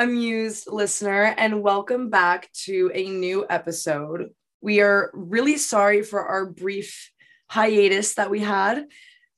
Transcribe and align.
Amused 0.00 0.66
listener, 0.66 1.34
and 1.36 1.60
welcome 1.60 2.08
back 2.08 2.50
to 2.64 2.90
a 2.94 3.10
new 3.10 3.44
episode. 3.50 4.30
We 4.62 4.80
are 4.80 5.10
really 5.12 5.58
sorry 5.58 6.00
for 6.00 6.24
our 6.24 6.46
brief 6.46 7.12
hiatus 7.50 8.14
that 8.14 8.30
we 8.30 8.40
had. 8.40 8.86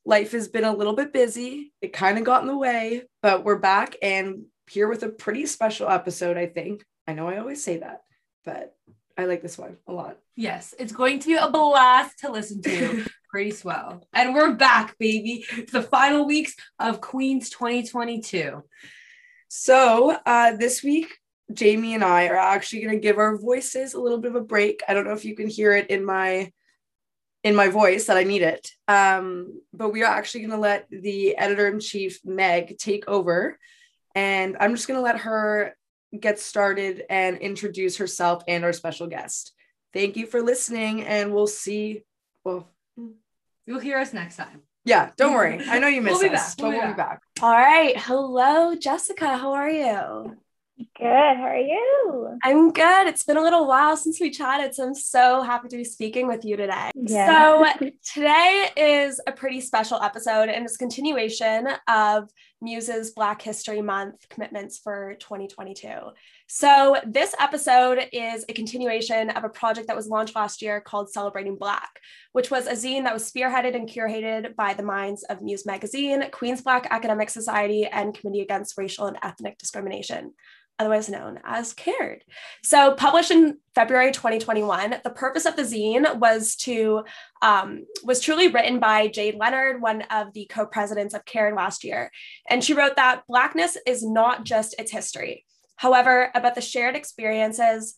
Life 0.05 0.31
has 0.31 0.47
been 0.47 0.63
a 0.63 0.73
little 0.73 0.95
bit 0.95 1.11
busy. 1.11 1.73
It 1.81 1.91
kind 1.91 2.17
of 2.17 2.23
got 2.23 2.43
in 2.43 2.47
the 2.47 2.57
way, 2.57 3.03
but 3.21 3.43
we're 3.43 3.59
back 3.59 3.97
and 4.01 4.45
here 4.71 4.87
with 4.87 5.03
a 5.03 5.09
pretty 5.09 5.47
special 5.47 5.89
episode, 5.89 6.37
I 6.37 6.45
think. 6.45 6.85
I 7.05 7.11
know 7.11 7.27
I 7.27 7.39
always 7.39 7.61
say 7.61 7.79
that, 7.79 8.03
but 8.45 8.73
I 9.17 9.25
like 9.25 9.41
this 9.41 9.57
one 9.57 9.75
a 9.85 9.91
lot. 9.91 10.17
Yes, 10.37 10.73
it's 10.79 10.93
going 10.93 11.19
to 11.19 11.27
be 11.27 11.35
a 11.35 11.49
blast 11.49 12.19
to 12.19 12.31
listen 12.31 12.61
to. 12.61 13.05
Pretty 13.29 13.51
swell. 13.51 14.07
And 14.13 14.33
we're 14.33 14.53
back, 14.53 14.97
baby. 14.97 15.43
It's 15.57 15.73
the 15.73 15.83
final 15.83 16.25
weeks 16.25 16.55
of 16.79 17.01
Queens 17.01 17.49
2022. 17.49 18.63
So, 19.55 20.17
uh, 20.25 20.55
this 20.57 20.81
week, 20.81 21.19
Jamie 21.53 21.93
and 21.93 22.03
I 22.03 22.25
are 22.27 22.35
actually 22.35 22.81
going 22.81 22.95
to 22.95 22.99
give 22.99 23.19
our 23.19 23.37
voices 23.37 23.93
a 23.93 23.99
little 23.99 24.17
bit 24.17 24.31
of 24.31 24.35
a 24.35 24.43
break. 24.43 24.81
I 24.87 24.95
don't 24.95 25.05
know 25.05 25.13
if 25.13 25.25
you 25.25 25.35
can 25.35 25.47
hear 25.47 25.73
it 25.73 25.91
in 25.91 26.03
my 26.03 26.51
in 27.43 27.55
my 27.55 27.67
voice 27.67 28.07
that 28.07 28.17
I 28.17 28.23
need 28.23 28.41
it. 28.41 28.71
Um, 28.87 29.61
but 29.71 29.89
we 29.89 30.01
are 30.01 30.11
actually 30.11 30.39
going 30.41 30.55
to 30.55 30.57
let 30.57 30.87
the 30.89 31.37
editor 31.37 31.67
in 31.67 31.79
chief 31.79 32.19
Meg 32.25 32.79
take 32.79 33.07
over, 33.07 33.59
and 34.15 34.57
I'm 34.59 34.73
just 34.73 34.87
going 34.87 34.97
to 34.97 35.03
let 35.03 35.19
her 35.19 35.77
get 36.19 36.39
started 36.39 37.03
and 37.07 37.37
introduce 37.37 37.97
herself 37.97 38.41
and 38.47 38.63
our 38.63 38.73
special 38.73 39.05
guest. 39.05 39.53
Thank 39.93 40.17
you 40.17 40.25
for 40.25 40.41
listening, 40.41 41.03
and 41.03 41.31
we'll 41.31 41.45
see. 41.45 42.01
Well, 42.43 42.71
you'll 43.67 43.79
hear 43.79 43.99
us 43.99 44.13
next 44.13 44.35
time. 44.37 44.63
Yeah, 44.85 45.11
don't 45.17 45.33
worry. 45.33 45.61
I 45.67 45.79
know 45.79 45.87
you 45.87 46.01
miss 46.01 46.19
we'll 46.19 46.33
us, 46.33 46.55
we'll 46.59 46.71
but 46.71 46.75
be 46.75 46.79
we'll 46.79 46.87
be 46.89 46.97
back. 46.97 47.21
All 47.41 47.51
right. 47.51 47.97
Hello, 47.97 48.75
Jessica. 48.75 49.37
How 49.37 49.53
are 49.53 49.69
you? 49.69 50.37
Good. 50.97 51.05
How 51.05 51.43
are 51.43 51.57
you? 51.57 52.37
I'm 52.43 52.71
good. 52.71 53.07
It's 53.07 53.23
been 53.23 53.37
a 53.37 53.41
little 53.41 53.67
while 53.67 53.95
since 53.95 54.19
we 54.19 54.31
chatted, 54.31 54.73
so 54.73 54.87
I'm 54.87 54.95
so 54.95 55.41
happy 55.41 55.69
to 55.69 55.77
be 55.77 55.83
speaking 55.83 56.27
with 56.27 56.43
you 56.43 56.57
today. 56.57 56.91
Yeah. 56.95 57.75
So, 57.77 57.89
today 58.13 58.69
is 58.75 59.21
a 59.27 59.31
pretty 59.31 59.61
special 59.61 60.01
episode 60.01 60.49
and 60.49 60.65
it's 60.65 60.75
continuation 60.75 61.67
of 61.87 62.29
Muse's 62.63 63.11
Black 63.11 63.41
History 63.41 63.81
Month 63.81 64.27
commitments 64.29 64.79
for 64.79 65.15
2022. 65.19 65.89
So, 66.47 66.97
this 67.05 67.35
episode 67.39 68.07
is 68.13 68.45
a 68.47 68.53
continuation 68.53 69.29
of 69.31 69.43
a 69.43 69.49
project 69.49 69.87
that 69.87 69.95
was 69.95 70.07
launched 70.07 70.35
last 70.35 70.61
year 70.61 70.79
called 70.79 71.11
Celebrating 71.11 71.57
Black, 71.57 71.99
which 72.31 72.49
was 72.49 72.65
a 72.67 72.71
zine 72.71 73.03
that 73.03 73.13
was 73.13 73.29
spearheaded 73.29 73.75
and 73.75 73.89
curated 73.89 74.55
by 74.55 74.73
the 74.73 74.83
minds 74.83 75.23
of 75.23 75.41
Muse 75.41 75.65
Magazine, 75.65 76.29
Queens 76.31 76.61
Black 76.61 76.87
Academic 76.89 77.29
Society, 77.29 77.85
and 77.85 78.13
Committee 78.13 78.41
Against 78.41 78.77
Racial 78.77 79.07
and 79.07 79.17
Ethnic 79.21 79.57
Discrimination 79.57 80.33
otherwise 80.79 81.09
known 81.09 81.39
as 81.43 81.73
Cared. 81.73 82.23
So, 82.63 82.93
published 82.95 83.31
in 83.31 83.57
February 83.75 84.11
2021, 84.11 84.95
the 85.03 85.09
purpose 85.09 85.45
of 85.45 85.55
the 85.55 85.63
zine 85.63 86.19
was 86.19 86.55
to 86.57 87.03
um, 87.41 87.85
was 88.03 88.19
truly 88.19 88.47
written 88.47 88.79
by 88.79 89.07
Jade 89.07 89.35
Leonard, 89.35 89.81
one 89.81 90.01
of 90.03 90.33
the 90.33 90.45
co-presidents 90.49 91.13
of 91.13 91.25
Cared 91.25 91.55
last 91.55 91.83
year, 91.83 92.11
and 92.49 92.63
she 92.63 92.73
wrote 92.73 92.95
that 92.95 93.23
Blackness 93.27 93.77
is 93.85 94.03
not 94.03 94.45
just 94.45 94.75
its 94.79 94.91
history, 94.91 95.45
however, 95.75 96.31
about 96.35 96.55
the 96.55 96.61
shared 96.61 96.95
experiences 96.95 97.95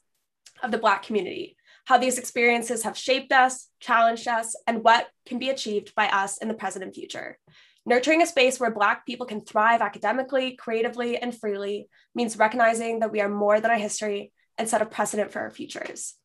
of 0.61 0.71
the 0.71 0.77
Black 0.77 1.03
community. 1.03 1.55
How 1.85 1.99
these 1.99 2.17
experiences 2.17 2.81
have 2.81 2.97
shaped 2.97 3.31
us, 3.31 3.67
challenged 3.79 4.27
us, 4.27 4.55
and 4.65 4.83
what 4.83 5.07
can 5.27 5.38
be 5.38 5.50
achieved 5.50 5.94
by 5.95 6.07
us 6.07 6.39
in 6.39 6.47
the 6.47 6.55
present 6.55 6.83
and 6.83 6.94
future. 6.94 7.38
Nurturing 7.85 8.22
a 8.23 8.25
space 8.25 8.59
where 8.59 8.72
Black 8.72 9.06
people 9.06 9.28
can 9.28 9.41
thrive 9.41 9.81
academically, 9.81 10.56
creatively, 10.56 11.18
and 11.18 11.38
freely 11.38 11.88
means 12.16 12.38
recognizing 12.38 13.00
that 13.00 13.12
we 13.12 13.22
are 13.22 13.29
more 13.29 13.62
than 13.62 13.69
our 13.69 13.78
history 13.78 14.31
and 14.57 14.68
set 14.68 14.81
a 14.81 14.85
precedent 14.85 15.31
for 15.31 15.40
our 15.41 15.51
futures. 15.51 16.16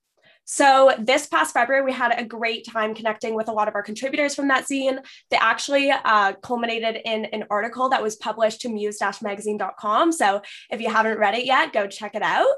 So, 0.45 0.93
this 0.99 1.27
past 1.27 1.55
February, 1.55 1.85
we 1.85 1.93
had 1.93 2.13
a 2.19 2.25
great 2.25 2.67
time 2.67 2.93
connecting 2.93 3.35
with 3.37 3.49
a 3.49 3.53
lot 3.53 3.69
of 3.69 3.75
our 3.77 3.83
contributors 3.85 4.35
from 4.35 4.49
that 4.49 4.65
zine. 4.65 4.99
They 5.31 5.37
actually 5.37 5.91
uh, 5.91 6.33
culminated 6.43 7.01
in 7.05 7.27
an 7.27 7.45
article 7.51 7.89
that 7.91 8.03
was 8.03 8.17
published 8.17 8.61
to 8.63 8.69
muse 8.69 8.99
magazine.com. 9.23 10.11
So, 10.11 10.43
if 10.71 10.81
you 10.81 10.91
haven't 10.91 11.19
read 11.19 11.35
it 11.35 11.45
yet, 11.45 11.73
go 11.73 11.87
check 11.87 12.17
it 12.17 12.23
out. 12.23 12.49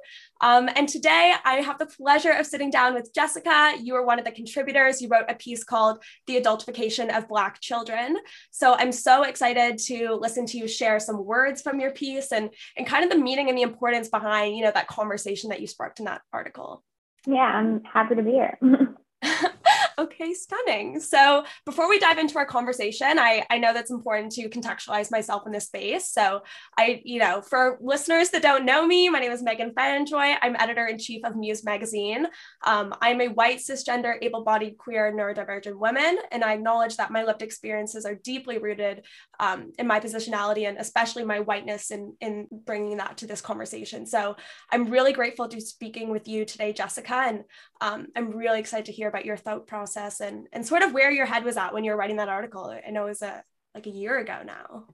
Um, 0.40 0.70
and 0.74 0.88
today, 0.88 1.34
I 1.44 1.56
have 1.56 1.78
the 1.78 1.86
pleasure 1.86 2.32
of 2.32 2.46
sitting 2.46 2.70
down 2.70 2.94
with 2.94 3.12
Jessica. 3.14 3.74
You 3.78 3.92
were 3.92 4.06
one 4.06 4.18
of 4.18 4.24
the 4.24 4.32
contributors. 4.32 5.02
You 5.02 5.08
wrote 5.08 5.26
a 5.28 5.34
piece 5.34 5.62
called 5.62 6.02
The 6.26 6.40
Adultification 6.40 7.14
of 7.14 7.28
Black 7.28 7.60
Children. 7.60 8.16
So, 8.52 8.74
I'm 8.74 8.92
so 8.92 9.24
excited 9.24 9.76
to 9.88 10.14
listen 10.14 10.46
to 10.46 10.56
you 10.56 10.66
share 10.66 10.98
some 10.98 11.22
words 11.24 11.60
from 11.60 11.78
your 11.78 11.90
piece 11.90 12.32
and, 12.32 12.48
and 12.76 12.86
kind 12.86 13.04
of 13.04 13.10
the 13.10 13.22
meaning 13.22 13.50
and 13.50 13.58
the 13.58 13.62
importance 13.62 14.08
behind 14.08 14.56
you 14.56 14.64
know, 14.64 14.72
that 14.72 14.88
conversation 14.88 15.50
that 15.50 15.60
you 15.60 15.66
sparked 15.66 15.98
in 15.98 16.06
that 16.06 16.22
article. 16.32 16.82
Yeah, 17.26 17.40
I'm 17.42 17.82
happy 17.84 18.16
to 18.16 18.22
be 18.22 18.32
here. 18.32 18.58
okay, 19.98 20.34
stunning. 20.34 21.00
So 21.00 21.44
before 21.64 21.88
we 21.88 21.98
dive 21.98 22.18
into 22.18 22.38
our 22.38 22.46
conversation, 22.46 23.18
I, 23.18 23.44
I 23.50 23.58
know 23.58 23.72
that's 23.72 23.90
important 23.90 24.32
to 24.32 24.48
contextualize 24.48 25.10
myself 25.10 25.42
in 25.46 25.52
this 25.52 25.66
space. 25.66 26.08
So 26.08 26.42
I, 26.78 27.02
you 27.04 27.18
know, 27.18 27.42
for 27.42 27.78
listeners 27.80 28.30
that 28.30 28.42
don't 28.42 28.64
know 28.64 28.86
me, 28.86 29.08
my 29.08 29.18
name 29.18 29.32
is 29.32 29.42
Megan 29.42 29.70
Fanjoy. 29.70 30.36
I'm 30.40 30.56
editor 30.58 30.86
in 30.86 30.98
chief 30.98 31.24
of 31.24 31.36
Muse 31.36 31.64
Magazine. 31.64 32.26
Um, 32.64 32.94
I'm 33.02 33.20
a 33.20 33.28
white, 33.28 33.58
cisgender, 33.58 34.14
able-bodied, 34.22 34.78
queer, 34.78 35.12
neurodivergent 35.12 35.76
woman, 35.76 36.18
and 36.30 36.42
I 36.42 36.54
acknowledge 36.54 36.96
that 36.96 37.10
my 37.10 37.22
lived 37.22 37.42
experiences 37.42 38.04
are 38.04 38.14
deeply 38.14 38.58
rooted 38.58 39.04
um, 39.40 39.72
in 39.78 39.86
my 39.86 40.00
positionality 40.00 40.68
and 40.68 40.78
especially 40.78 41.24
my 41.24 41.40
whiteness 41.40 41.90
in, 41.90 42.16
in 42.20 42.48
bringing 42.50 42.96
that 42.96 43.18
to 43.18 43.26
this 43.26 43.40
conversation. 43.40 44.06
So 44.06 44.36
I'm 44.70 44.86
really 44.86 45.12
grateful 45.12 45.48
to 45.48 45.56
be 45.56 45.60
speaking 45.60 46.08
with 46.08 46.26
you 46.26 46.44
today, 46.44 46.72
Jessica, 46.72 47.14
and 47.14 47.44
um, 47.80 48.06
I'm 48.16 48.30
really 48.30 48.60
excited 48.60 48.86
to 48.86 48.92
hear 48.92 49.08
about 49.08 49.26
your 49.26 49.36
thought 49.36 49.66
process 49.66 49.81
and 50.20 50.48
and 50.52 50.66
sort 50.66 50.82
of 50.82 50.92
where 50.92 51.10
your 51.10 51.26
head 51.26 51.44
was 51.44 51.56
at 51.56 51.74
when 51.74 51.84
you 51.84 51.90
were 51.90 51.96
writing 51.96 52.16
that 52.16 52.28
article. 52.28 52.74
I 52.86 52.90
know 52.90 53.06
it 53.06 53.10
was 53.10 53.22
a 53.22 53.42
like 53.74 53.86
a 53.86 53.90
year 53.90 54.18
ago 54.18 54.40
now. 54.44 54.84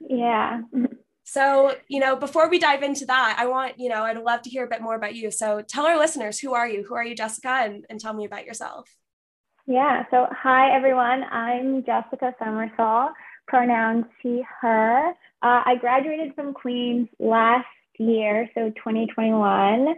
Yeah. 0.00 0.62
So, 1.24 1.76
you 1.88 2.00
know, 2.00 2.16
before 2.16 2.48
we 2.48 2.58
dive 2.58 2.82
into 2.82 3.04
that, 3.04 3.36
I 3.38 3.46
want, 3.48 3.78
you 3.78 3.90
know, 3.90 4.04
I'd 4.04 4.16
love 4.16 4.40
to 4.42 4.50
hear 4.50 4.64
a 4.64 4.68
bit 4.68 4.80
more 4.80 4.94
about 4.94 5.14
you. 5.14 5.30
So 5.30 5.60
tell 5.60 5.84
our 5.86 5.98
listeners, 5.98 6.38
who 6.38 6.54
are 6.54 6.66
you? 6.66 6.84
Who 6.84 6.94
are 6.94 7.04
you, 7.04 7.14
Jessica? 7.14 7.50
And, 7.50 7.84
and 7.90 8.00
tell 8.00 8.14
me 8.14 8.24
about 8.24 8.46
yourself. 8.46 8.88
Yeah. 9.66 10.04
So, 10.10 10.26
hi, 10.30 10.74
everyone. 10.74 11.24
I'm 11.24 11.84
Jessica 11.84 12.34
Summersall, 12.40 13.10
pronouns 13.46 14.06
she, 14.22 14.42
her. 14.62 15.10
Uh, 15.42 15.62
I 15.66 15.74
graduated 15.78 16.34
from 16.34 16.54
Queens 16.54 17.08
last 17.18 17.66
year, 17.98 18.48
so 18.54 18.70
2021. 18.70 19.88
Uh, 19.88 19.94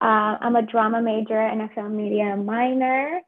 I'm 0.00 0.56
a 0.56 0.62
drama 0.62 1.00
major 1.00 1.38
and 1.38 1.62
a 1.62 1.68
film 1.76 1.96
media 1.96 2.36
minor. 2.36 3.20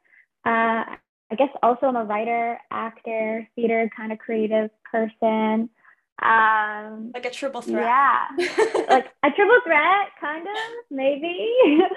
Uh, 0.45 0.83
I 1.31 1.35
guess 1.37 1.49
also 1.63 1.87
I'm 1.87 1.95
a 1.95 2.03
writer, 2.03 2.59
actor, 2.71 3.47
theater 3.55 3.89
kind 3.95 4.11
of 4.11 4.19
creative 4.19 4.69
person. 4.91 5.69
Um, 6.21 7.11
like 7.13 7.25
a 7.25 7.29
triple 7.29 7.61
threat. 7.61 7.83
Yeah, 7.83 8.27
like 8.89 9.07
a 9.23 9.31
triple 9.31 9.59
threat, 9.65 10.11
kind 10.21 10.47
of, 10.47 10.55
maybe. 10.89 11.49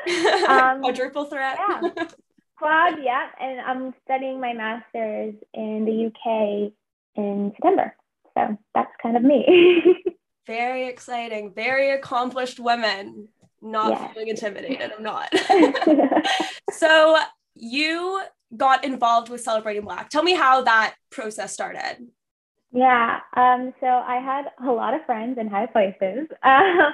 um, 0.48 0.81
Quadruple 0.81 1.26
threat. 1.26 1.56
yeah, 1.56 2.04
quad. 2.56 2.94
Yeah, 3.03 3.26
and 3.41 3.60
I'm 3.60 3.94
studying 4.04 4.41
my 4.41 4.54
master's 4.54 5.34
in 5.54 5.84
the 5.84 6.06
UK 6.06 6.72
in 7.16 7.53
September. 7.54 7.94
So 8.34 8.59
that's 8.75 8.91
kind 9.00 9.16
of 9.16 9.22
me. 9.22 10.03
very 10.47 10.88
exciting. 10.88 11.53
Very 11.53 11.91
accomplished 11.91 12.59
women 12.59 13.28
not 13.60 13.91
yeah. 13.91 14.09
feeling 14.12 14.28
intimidated. 14.28 14.92
I'm 14.97 15.03
not. 15.03 15.33
so 16.72 17.18
you 17.54 18.22
got 18.56 18.84
involved 18.84 19.28
with 19.28 19.41
Celebrating 19.41 19.83
Black. 19.83 20.09
Tell 20.10 20.22
me 20.22 20.34
how 20.34 20.62
that 20.62 20.95
process 21.10 21.53
started. 21.53 22.09
Yeah. 22.72 23.21
Um, 23.34 23.72
so 23.80 23.86
I 23.86 24.16
had 24.16 24.47
a 24.66 24.71
lot 24.71 24.95
of 24.95 25.04
friends 25.06 25.39
in 25.39 25.48
high 25.48 25.66
places. 25.66 26.28
Uh, 26.42 26.91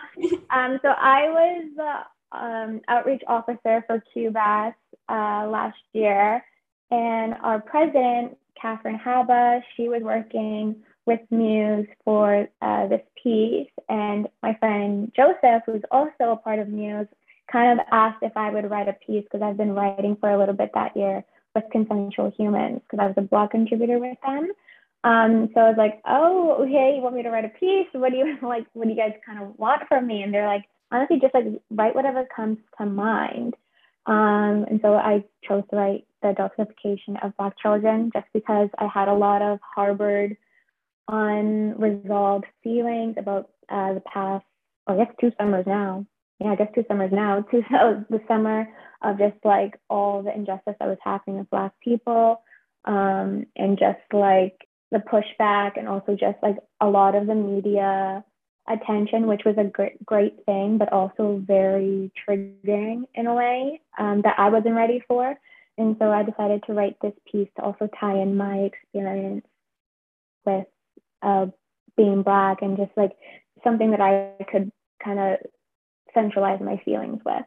um, 0.51 0.79
so 0.83 0.89
I 0.89 1.29
was 1.29 1.65
the 1.77 2.39
um, 2.39 2.81
outreach 2.89 3.23
officer 3.27 3.85
for 3.87 4.03
QBAS 4.15 4.75
uh, 5.09 5.49
last 5.49 5.79
year, 5.93 6.45
and 6.91 7.35
our 7.43 7.61
president, 7.61 8.37
Catherine 8.61 8.99
Haba, 8.99 9.63
she 9.77 9.89
was 9.89 10.03
working 10.03 10.77
with 11.07 11.21
Muse 11.31 11.87
for 12.05 12.49
uh, 12.63 12.87
this 12.89 13.03
piece. 13.23 13.69
And 13.89 14.29
my 14.43 14.55
friend 14.55 15.13
Joseph, 15.15 15.63
who's 15.67 15.83
also 15.91 16.33
a 16.33 16.37
part 16.37 16.59
of 16.59 16.69
Muse, 16.69 17.09
kind 17.51 17.79
of 17.79 17.87
asked 17.91 18.23
if 18.23 18.37
I 18.37 18.51
would 18.51 18.71
write 18.71 18.89
a 18.89 18.95
piece 19.07 19.25
because 19.25 19.43
I've 19.43 19.57
been 19.57 19.75
writing 19.75 20.17
for 20.19 20.31
a 20.31 20.39
little 20.39 20.55
bit 20.55 20.71
that 20.75 20.97
year 20.97 21.25
with 21.55 21.65
Consensual 21.71 22.33
Humans 22.37 22.81
because 22.83 23.03
I 23.03 23.07
was 23.07 23.15
a 23.17 23.23
blog 23.23 23.51
contributor 23.51 23.99
with 23.99 24.19
them. 24.23 24.51
Um, 25.05 25.51
so 25.55 25.61
I 25.61 25.69
was 25.69 25.77
like, 25.77 26.01
oh, 26.07 26.57
okay, 26.63 26.95
you 26.97 27.03
want 27.03 27.15
me 27.15 27.23
to 27.23 27.31
write 27.31 27.45
a 27.45 27.49
piece? 27.49 27.87
What 27.93 28.11
do 28.11 28.19
you 28.19 28.37
like? 28.43 28.67
What 28.73 28.85
do 28.85 28.91
you 28.91 28.97
guys 28.97 29.13
kind 29.25 29.43
of 29.43 29.59
want 29.59 29.83
from 29.89 30.07
me? 30.07 30.23
And 30.23 30.33
they're 30.33 30.47
like, 30.47 30.65
honestly, 30.91 31.19
just 31.21 31.35
like 31.35 31.45
write 31.71 31.95
whatever 31.95 32.27
comes 32.35 32.59
to 32.79 32.87
mind. 32.87 33.55
Um, 34.07 34.67
and 34.69 34.81
so 34.83 34.95
I 34.95 35.25
chose 35.47 35.63
to 35.71 35.77
write 35.77 36.07
the 36.23 36.29
adultification 36.29 37.23
of 37.25 37.37
Black 37.37 37.59
children 37.59 38.11
just 38.13 38.27
because 38.35 38.69
I 38.79 38.87
had 38.87 39.09
a 39.09 39.15
lot 39.15 39.43
of 39.43 39.59
harbored 39.75 40.37
unresolved 41.09 42.47
feelings 42.63 43.17
about 43.19 43.51
uh, 43.69 43.95
the 43.95 44.03
past 44.13 44.45
I 44.87 44.97
guess 44.97 45.15
two 45.21 45.33
summers 45.39 45.65
now. 45.67 46.07
Yeah, 46.45 46.53
I 46.53 46.57
guess 46.57 46.69
two 46.75 46.85
summers 46.87 47.11
now. 47.11 47.41
Two 47.51 47.65
the 47.71 48.21
summer 48.29 48.69
of 49.03 49.19
just 49.19 49.37
like 49.45 49.81
all 49.89 50.23
the 50.23 50.35
injustice 50.35 50.75
that 50.79 50.89
was 50.89 50.99
happening 51.03 51.39
with 51.39 51.49
Black 51.49 51.73
people, 51.83 52.43
um, 52.85 53.47
and 53.57 53.79
just 53.79 54.01
like 54.13 54.69
the 54.91 54.99
pushback, 54.99 55.79
and 55.79 55.89
also 55.89 56.15
just 56.15 56.37
like 56.43 56.57
a 56.83 56.87
lot 56.87 57.15
of 57.15 57.27
the 57.27 57.35
media 57.35 58.23
attention, 58.69 59.27
which 59.27 59.41
was 59.47 59.57
a 59.57 59.65
great 59.65 60.05
great 60.05 60.45
thing, 60.45 60.77
but 60.77 60.93
also 60.93 61.43
very 61.47 62.13
triggering 62.29 63.05
in 63.15 63.27
a 63.27 63.35
way 63.35 63.81
um, 63.99 64.21
that 64.23 64.35
I 64.39 64.51
wasn't 64.51 64.75
ready 64.75 65.03
for. 65.09 65.35
And 65.79 65.97
so 65.99 66.11
I 66.11 66.25
decided 66.25 66.63
to 66.67 66.75
write 66.75 66.97
this 67.01 67.15
piece 67.33 67.49
to 67.57 67.63
also 67.63 67.89
tie 67.99 68.19
in 68.19 68.37
my 68.37 68.59
experience 68.59 69.47
with 70.45 70.67
uh, 71.23 71.47
being 71.97 72.23
Black 72.23 72.61
and 72.61 72.77
just 72.77 72.93
like 72.99 73.13
something 73.65 73.93
that 73.93 74.03
I 74.03 74.45
could 74.45 74.71
kind 75.03 75.19
of 75.19 75.39
centralize 76.15 76.61
my 76.61 76.81
feelings 76.85 77.21
with. 77.25 77.45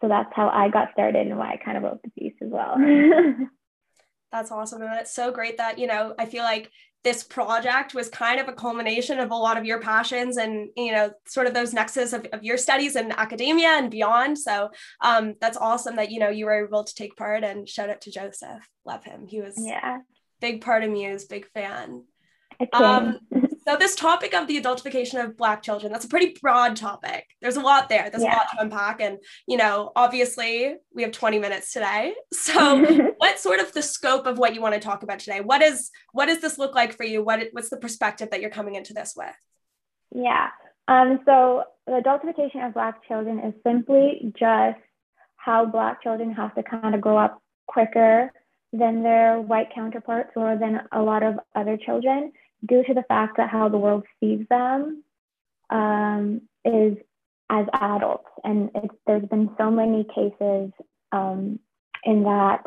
So 0.00 0.08
that's 0.08 0.32
how 0.34 0.48
I 0.48 0.68
got 0.68 0.92
started 0.92 1.26
and 1.26 1.38
why 1.38 1.52
I 1.52 1.56
kind 1.56 1.76
of 1.76 1.82
wrote 1.82 2.02
the 2.02 2.10
piece 2.10 2.34
as 2.42 2.50
well. 2.50 2.76
that's 4.32 4.50
awesome. 4.50 4.82
And 4.82 5.00
it's 5.00 5.14
so 5.14 5.30
great 5.30 5.58
that, 5.58 5.78
you 5.78 5.86
know, 5.86 6.14
I 6.18 6.26
feel 6.26 6.42
like 6.42 6.70
this 7.04 7.22
project 7.22 7.94
was 7.94 8.08
kind 8.08 8.40
of 8.40 8.48
a 8.48 8.52
culmination 8.52 9.20
of 9.20 9.30
a 9.30 9.34
lot 9.34 9.58
of 9.58 9.64
your 9.64 9.78
passions 9.78 10.38
and 10.38 10.70
you 10.74 10.90
know 10.90 11.12
sort 11.26 11.46
of 11.46 11.54
those 11.54 11.72
nexus 11.74 12.12
of, 12.14 12.26
of 12.32 12.42
your 12.42 12.56
studies 12.56 12.96
in 12.96 13.12
academia 13.12 13.68
and 13.68 13.90
beyond 13.90 14.38
so 14.38 14.70
um, 15.02 15.34
that's 15.40 15.58
awesome 15.58 15.96
that 15.96 16.10
you 16.10 16.18
know 16.18 16.30
you 16.30 16.46
were 16.46 16.66
able 16.66 16.82
to 16.82 16.94
take 16.94 17.14
part 17.14 17.44
and 17.44 17.68
shout 17.68 17.90
out 17.90 18.00
to 18.00 18.10
joseph 18.10 18.66
love 18.84 19.04
him 19.04 19.26
he 19.26 19.40
was 19.40 19.54
yeah 19.58 19.98
big 20.40 20.62
part 20.62 20.82
of 20.82 20.90
me. 20.90 21.06
muse 21.06 21.26
big 21.26 21.46
fan 21.52 22.02
um, 22.72 23.18
so 23.66 23.76
this 23.76 23.94
topic 23.94 24.34
of 24.34 24.46
the 24.46 24.60
adultification 24.60 25.22
of 25.22 25.36
black 25.36 25.62
children 25.62 25.92
that's 25.92 26.04
a 26.04 26.08
pretty 26.08 26.36
broad 26.40 26.76
topic. 26.76 27.26
There's 27.40 27.56
a 27.56 27.60
lot 27.60 27.88
there. 27.88 28.10
There's 28.10 28.22
yeah. 28.22 28.34
a 28.34 28.36
lot 28.36 28.46
to 28.52 28.60
unpack. 28.60 29.00
And 29.00 29.18
you 29.46 29.56
know 29.56 29.92
obviously 29.96 30.74
we 30.94 31.02
have 31.02 31.12
20 31.12 31.38
minutes 31.38 31.72
today. 31.72 32.14
So 32.32 32.84
what's 33.18 33.42
sort 33.42 33.60
of 33.60 33.72
the 33.72 33.82
scope 33.82 34.26
of 34.26 34.38
what 34.38 34.54
you 34.54 34.60
want 34.60 34.74
to 34.74 34.80
talk 34.80 35.02
about 35.02 35.18
today? 35.18 35.40
What 35.40 35.62
is 35.62 35.90
what 36.12 36.26
does 36.26 36.40
this 36.40 36.58
look 36.58 36.74
like 36.74 36.96
for 36.96 37.04
you? 37.04 37.22
What 37.22 37.40
what's 37.52 37.70
the 37.70 37.76
perspective 37.76 38.30
that 38.30 38.40
you're 38.40 38.50
coming 38.50 38.74
into 38.74 38.92
this 38.92 39.14
with? 39.16 39.34
Yeah. 40.14 40.48
Um, 40.86 41.20
so 41.24 41.64
the 41.86 41.92
adultification 41.92 42.66
of 42.66 42.74
black 42.74 43.06
children 43.08 43.40
is 43.40 43.54
simply 43.66 44.32
just 44.38 44.78
how 45.36 45.64
black 45.66 46.02
children 46.02 46.32
have 46.32 46.54
to 46.54 46.62
kind 46.62 46.94
of 46.94 47.00
grow 47.00 47.16
up 47.16 47.42
quicker 47.66 48.30
than 48.72 49.02
their 49.02 49.40
white 49.40 49.68
counterparts 49.74 50.32
or 50.36 50.56
than 50.56 50.80
a 50.92 51.00
lot 51.00 51.22
of 51.22 51.38
other 51.54 51.76
children 51.76 52.32
due 52.66 52.84
to 52.84 52.94
the 52.94 53.04
fact 53.08 53.36
that 53.36 53.50
how 53.50 53.68
the 53.68 53.78
world 53.78 54.04
sees 54.20 54.46
them 54.48 55.02
um, 55.70 56.42
is 56.64 56.96
as 57.50 57.66
adults. 57.72 58.28
And 58.42 58.70
there's 59.06 59.28
been 59.28 59.50
so 59.58 59.70
many 59.70 60.04
cases 60.04 60.70
um, 61.12 61.58
in 62.04 62.24
that 62.24 62.62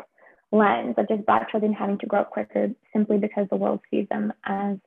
lens 0.50 0.94
of 0.96 1.08
just 1.08 1.26
Black 1.26 1.50
children 1.50 1.72
having 1.72 1.98
to 1.98 2.06
grow 2.06 2.20
up 2.20 2.30
quicker 2.30 2.70
simply 2.92 3.18
because 3.18 3.46
the 3.50 3.56
world 3.56 3.80
sees 3.90 4.06
them 4.08 4.32
as 4.44 4.78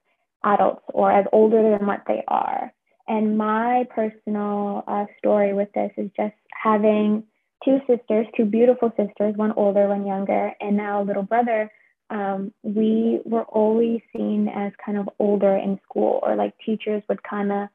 adults 0.43 0.83
or 0.93 1.11
as 1.11 1.25
older 1.31 1.77
than 1.77 1.85
what 1.85 2.03
they 2.07 2.23
are. 2.27 2.73
And 3.07 3.37
my 3.37 3.85
personal 3.93 4.83
uh, 4.87 5.05
story 5.17 5.53
with 5.53 5.69
this 5.73 5.91
is 5.97 6.09
just 6.15 6.33
having 6.51 7.23
two 7.63 7.79
sisters, 7.87 8.25
two 8.35 8.45
beautiful 8.45 8.91
sisters, 8.97 9.35
one 9.35 9.51
older, 9.55 9.87
one 9.87 10.07
younger, 10.07 10.53
and 10.59 10.77
now 10.77 11.01
a 11.01 11.05
little 11.05 11.23
brother 11.23 11.71
um, 12.11 12.53
we 12.61 13.21
were 13.23 13.43
always 13.43 14.01
seen 14.13 14.49
as 14.53 14.73
kind 14.85 14.97
of 14.97 15.09
older 15.17 15.55
in 15.55 15.79
school 15.83 16.19
or 16.21 16.35
like 16.35 16.53
teachers 16.63 17.01
would 17.07 17.23
kind 17.23 17.51
of 17.51 17.69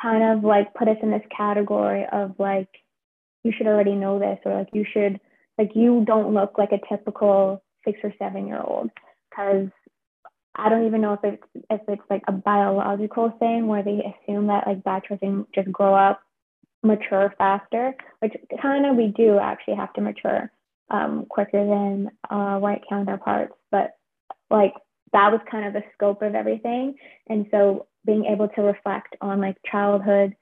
kind 0.00 0.36
of 0.36 0.44
like 0.44 0.74
put 0.74 0.88
us 0.88 0.98
in 1.02 1.10
this 1.10 1.22
category 1.34 2.06
of 2.12 2.34
like 2.38 2.68
you 3.44 3.52
should 3.56 3.66
already 3.66 3.94
know 3.94 4.18
this 4.18 4.38
or 4.44 4.54
like 4.54 4.68
you 4.72 4.84
should 4.92 5.18
like 5.58 5.70
you 5.74 6.04
don't 6.06 6.34
look 6.34 6.58
like 6.58 6.72
a 6.72 6.94
typical 6.94 7.62
six 7.84 7.98
or 8.02 8.12
seven 8.18 8.46
year 8.46 8.60
old. 8.60 8.90
Because 9.30 9.68
I 10.54 10.68
don't 10.68 10.86
even 10.86 11.00
know 11.00 11.14
if 11.14 11.20
it's 11.24 11.42
if 11.70 11.80
it's 11.88 12.10
like 12.10 12.22
a 12.28 12.32
biological 12.32 13.30
thing 13.38 13.66
where 13.66 13.82
they 13.82 14.00
assume 14.00 14.48
that 14.48 14.66
like 14.66 14.84
bad 14.84 15.04
children 15.04 15.46
just 15.54 15.72
grow 15.72 15.94
up 15.94 16.20
mature 16.82 17.32
faster, 17.38 17.94
which 18.18 18.34
kind 18.60 18.84
of 18.84 18.96
we 18.96 19.06
do 19.16 19.38
actually 19.38 19.76
have 19.76 19.92
to 19.94 20.02
mature 20.02 20.50
um, 20.92 21.26
quicker 21.28 21.66
than 21.66 22.10
uh, 22.30 22.58
white 22.58 22.82
counterparts. 22.88 23.54
But 23.70 23.96
like 24.50 24.74
that 25.12 25.32
was 25.32 25.40
kind 25.50 25.66
of 25.66 25.72
the 25.72 25.82
scope 25.94 26.22
of 26.22 26.34
everything. 26.34 26.94
And 27.28 27.46
so 27.50 27.86
being 28.06 28.26
able 28.26 28.48
to 28.48 28.62
reflect 28.62 29.16
on 29.20 29.40
like 29.40 29.56
childhood 29.70 30.34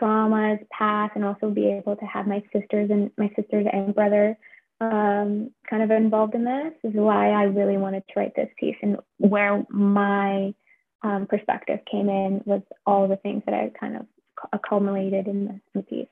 traumas, 0.00 0.58
past, 0.70 1.12
and 1.14 1.24
also 1.24 1.50
be 1.50 1.70
able 1.70 1.96
to 1.96 2.04
have 2.04 2.26
my 2.26 2.42
sisters 2.52 2.90
and 2.90 3.10
my 3.18 3.28
sisters 3.36 3.66
and 3.72 3.94
brother 3.94 4.36
um, 4.80 5.50
kind 5.68 5.82
of 5.82 5.90
involved 5.90 6.34
in 6.34 6.44
this 6.44 6.72
is 6.84 6.92
why 6.94 7.30
I 7.30 7.44
really 7.44 7.76
wanted 7.76 8.02
to 8.08 8.12
write 8.16 8.34
this 8.34 8.48
piece 8.58 8.76
and 8.82 8.96
where 9.18 9.64
my 9.68 10.54
um, 11.02 11.26
perspective 11.28 11.80
came 11.90 12.08
in 12.08 12.42
was 12.46 12.62
all 12.86 13.06
the 13.08 13.16
things 13.16 13.42
that 13.46 13.54
I 13.54 13.70
kind 13.78 13.96
of 13.96 14.06
accumulated 14.52 15.26
in 15.28 15.44
the, 15.44 15.50
in 15.50 15.60
the 15.74 15.82
piece. 15.82 16.08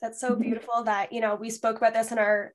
That's 0.00 0.20
so 0.20 0.30
mm-hmm. 0.30 0.42
beautiful 0.42 0.84
that, 0.84 1.12
you 1.12 1.20
know, 1.20 1.34
we 1.34 1.50
spoke 1.50 1.76
about 1.76 1.94
this 1.94 2.12
in 2.12 2.18
our 2.18 2.54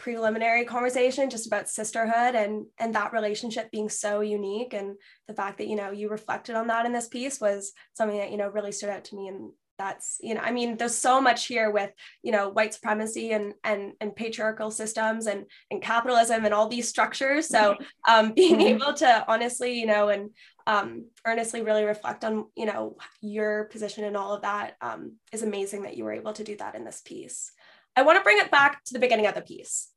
preliminary 0.00 0.64
conversation 0.64 1.28
just 1.28 1.46
about 1.46 1.68
sisterhood 1.68 2.34
and 2.34 2.64
and 2.78 2.94
that 2.94 3.12
relationship 3.12 3.70
being 3.70 3.90
so 3.90 4.22
unique 4.22 4.72
and 4.72 4.96
the 5.28 5.34
fact 5.34 5.58
that 5.58 5.66
you 5.66 5.76
know 5.76 5.90
you 5.90 6.08
reflected 6.08 6.54
on 6.54 6.68
that 6.68 6.86
in 6.86 6.92
this 6.92 7.06
piece 7.06 7.38
was 7.38 7.72
something 7.92 8.16
that 8.16 8.30
you 8.30 8.38
know 8.38 8.48
really 8.48 8.72
stood 8.72 8.88
out 8.88 9.04
to 9.04 9.14
me 9.14 9.28
and 9.28 9.50
that's 9.80 10.18
you 10.22 10.34
know 10.34 10.40
i 10.42 10.50
mean 10.50 10.76
there's 10.78 10.94
so 10.94 11.20
much 11.20 11.46
here 11.46 11.70
with 11.70 11.90
you 12.22 12.32
know 12.32 12.48
white 12.48 12.72
supremacy 12.72 13.32
and 13.32 13.52
and 13.62 13.92
and 14.00 14.16
patriarchal 14.16 14.70
systems 14.70 15.26
and 15.26 15.44
and 15.70 15.82
capitalism 15.82 16.46
and 16.46 16.54
all 16.54 16.68
these 16.68 16.88
structures 16.88 17.46
so 17.48 17.76
um 18.08 18.32
being 18.36 18.56
mm-hmm. 18.56 18.82
able 18.82 18.94
to 18.94 19.24
honestly 19.28 19.78
you 19.78 19.86
know 19.86 20.08
and 20.08 20.30
um 20.66 21.06
earnestly 21.26 21.62
really 21.62 21.84
reflect 21.84 22.24
on 22.24 22.46
you 22.56 22.66
know 22.66 22.96
your 23.20 23.64
position 23.64 24.04
and 24.04 24.16
all 24.16 24.34
of 24.34 24.42
that 24.42 24.76
um 24.80 25.12
is 25.32 25.42
amazing 25.42 25.82
that 25.82 25.96
you 25.96 26.04
were 26.04 26.12
able 26.12 26.32
to 26.32 26.44
do 26.44 26.56
that 26.56 26.74
in 26.74 26.84
this 26.84 27.02
piece 27.04 27.52
i 27.96 28.02
want 28.02 28.18
to 28.18 28.24
bring 28.24 28.38
it 28.38 28.50
back 28.50 28.82
to 28.84 28.92
the 28.92 28.98
beginning 28.98 29.26
of 29.26 29.34
the 29.34 29.40
piece 29.40 29.88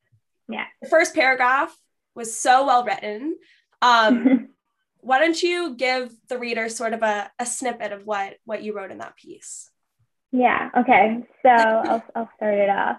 yeah 0.49 0.65
the 0.81 0.89
first 0.89 1.13
paragraph 1.13 1.75
was 2.15 2.35
so 2.35 2.65
well 2.65 2.83
written 2.83 3.37
um 3.81 4.49
why 4.99 5.19
don't 5.19 5.43
you 5.43 5.75
give 5.75 6.13
the 6.29 6.37
reader 6.37 6.69
sort 6.69 6.93
of 6.93 7.01
a, 7.03 7.29
a 7.39 7.45
snippet 7.45 7.91
of 7.91 8.05
what 8.05 8.35
what 8.45 8.63
you 8.63 8.73
wrote 8.73 8.91
in 8.91 8.99
that 8.99 9.17
piece 9.17 9.69
yeah. 10.33 10.69
Okay. 10.75 11.23
So 11.43 11.49
I'll, 11.49 12.03
I'll 12.15 12.29
start 12.35 12.55
it 12.55 12.69
off. 12.69 12.97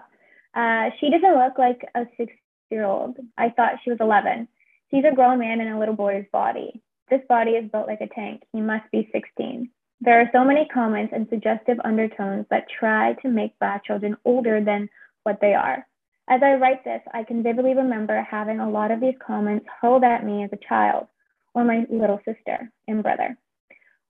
Uh, 0.55 0.89
she 0.99 1.11
doesn't 1.11 1.37
look 1.37 1.59
like 1.59 1.85
a 1.93 2.05
six 2.17 2.33
year 2.71 2.85
old. 2.85 3.17
I 3.37 3.49
thought 3.49 3.73
she 3.83 3.91
was 3.91 3.99
11. 3.99 4.47
She's 4.89 5.03
a 5.03 5.13
grown 5.13 5.39
man 5.39 5.61
in 5.61 5.67
a 5.67 5.77
little 5.77 5.95
boy's 5.95 6.25
body. 6.31 6.81
This 7.09 7.21
body 7.29 7.51
is 7.51 7.69
built 7.71 7.87
like 7.87 8.01
a 8.01 8.07
tank. 8.07 8.43
He 8.51 8.61
must 8.61 8.89
be 8.91 9.09
16. 9.11 9.69
There 10.01 10.19
are 10.19 10.29
so 10.33 10.43
many 10.43 10.67
comments 10.73 11.13
and 11.15 11.27
suggestive 11.29 11.77
undertones 11.83 12.45
that 12.49 12.67
try 12.79 13.13
to 13.21 13.29
make 13.29 13.57
Black 13.59 13.85
children 13.85 14.17
older 14.25 14.61
than 14.63 14.89
what 15.23 15.39
they 15.41 15.53
are. 15.53 15.85
As 16.27 16.41
I 16.43 16.55
write 16.55 16.83
this, 16.83 17.01
I 17.13 17.23
can 17.23 17.43
vividly 17.43 17.75
remember 17.75 18.21
having 18.21 18.59
a 18.59 18.69
lot 18.69 18.91
of 18.91 18.99
these 18.99 19.13
comments 19.25 19.65
hurled 19.81 20.03
at 20.03 20.25
me 20.25 20.43
as 20.43 20.49
a 20.51 20.67
child 20.67 21.07
or 21.53 21.63
my 21.63 21.85
little 21.89 22.19
sister 22.25 22.71
and 22.87 23.03
brother. 23.03 23.37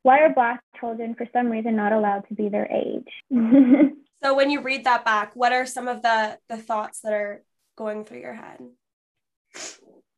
Why 0.03 0.19
are 0.19 0.33
Black 0.33 0.61
children, 0.79 1.15
for 1.15 1.27
some 1.33 1.49
reason, 1.49 1.75
not 1.75 1.91
allowed 1.91 2.27
to 2.27 2.35
be 2.35 2.47
their 2.47 2.67
age? 2.71 3.09
so, 4.23 4.35
when 4.35 4.49
you 4.49 4.61
read 4.61 4.85
that 4.85 5.03
back, 5.03 5.35
what 5.35 5.51
are 5.51 5.65
some 5.65 5.87
of 5.87 6.01
the, 6.03 6.37
the 6.47 6.57
thoughts 6.57 7.01
that 7.01 7.11
are 7.11 7.43
going 7.75 8.05
through 8.05 8.19
your 8.19 8.33
head? 8.33 8.59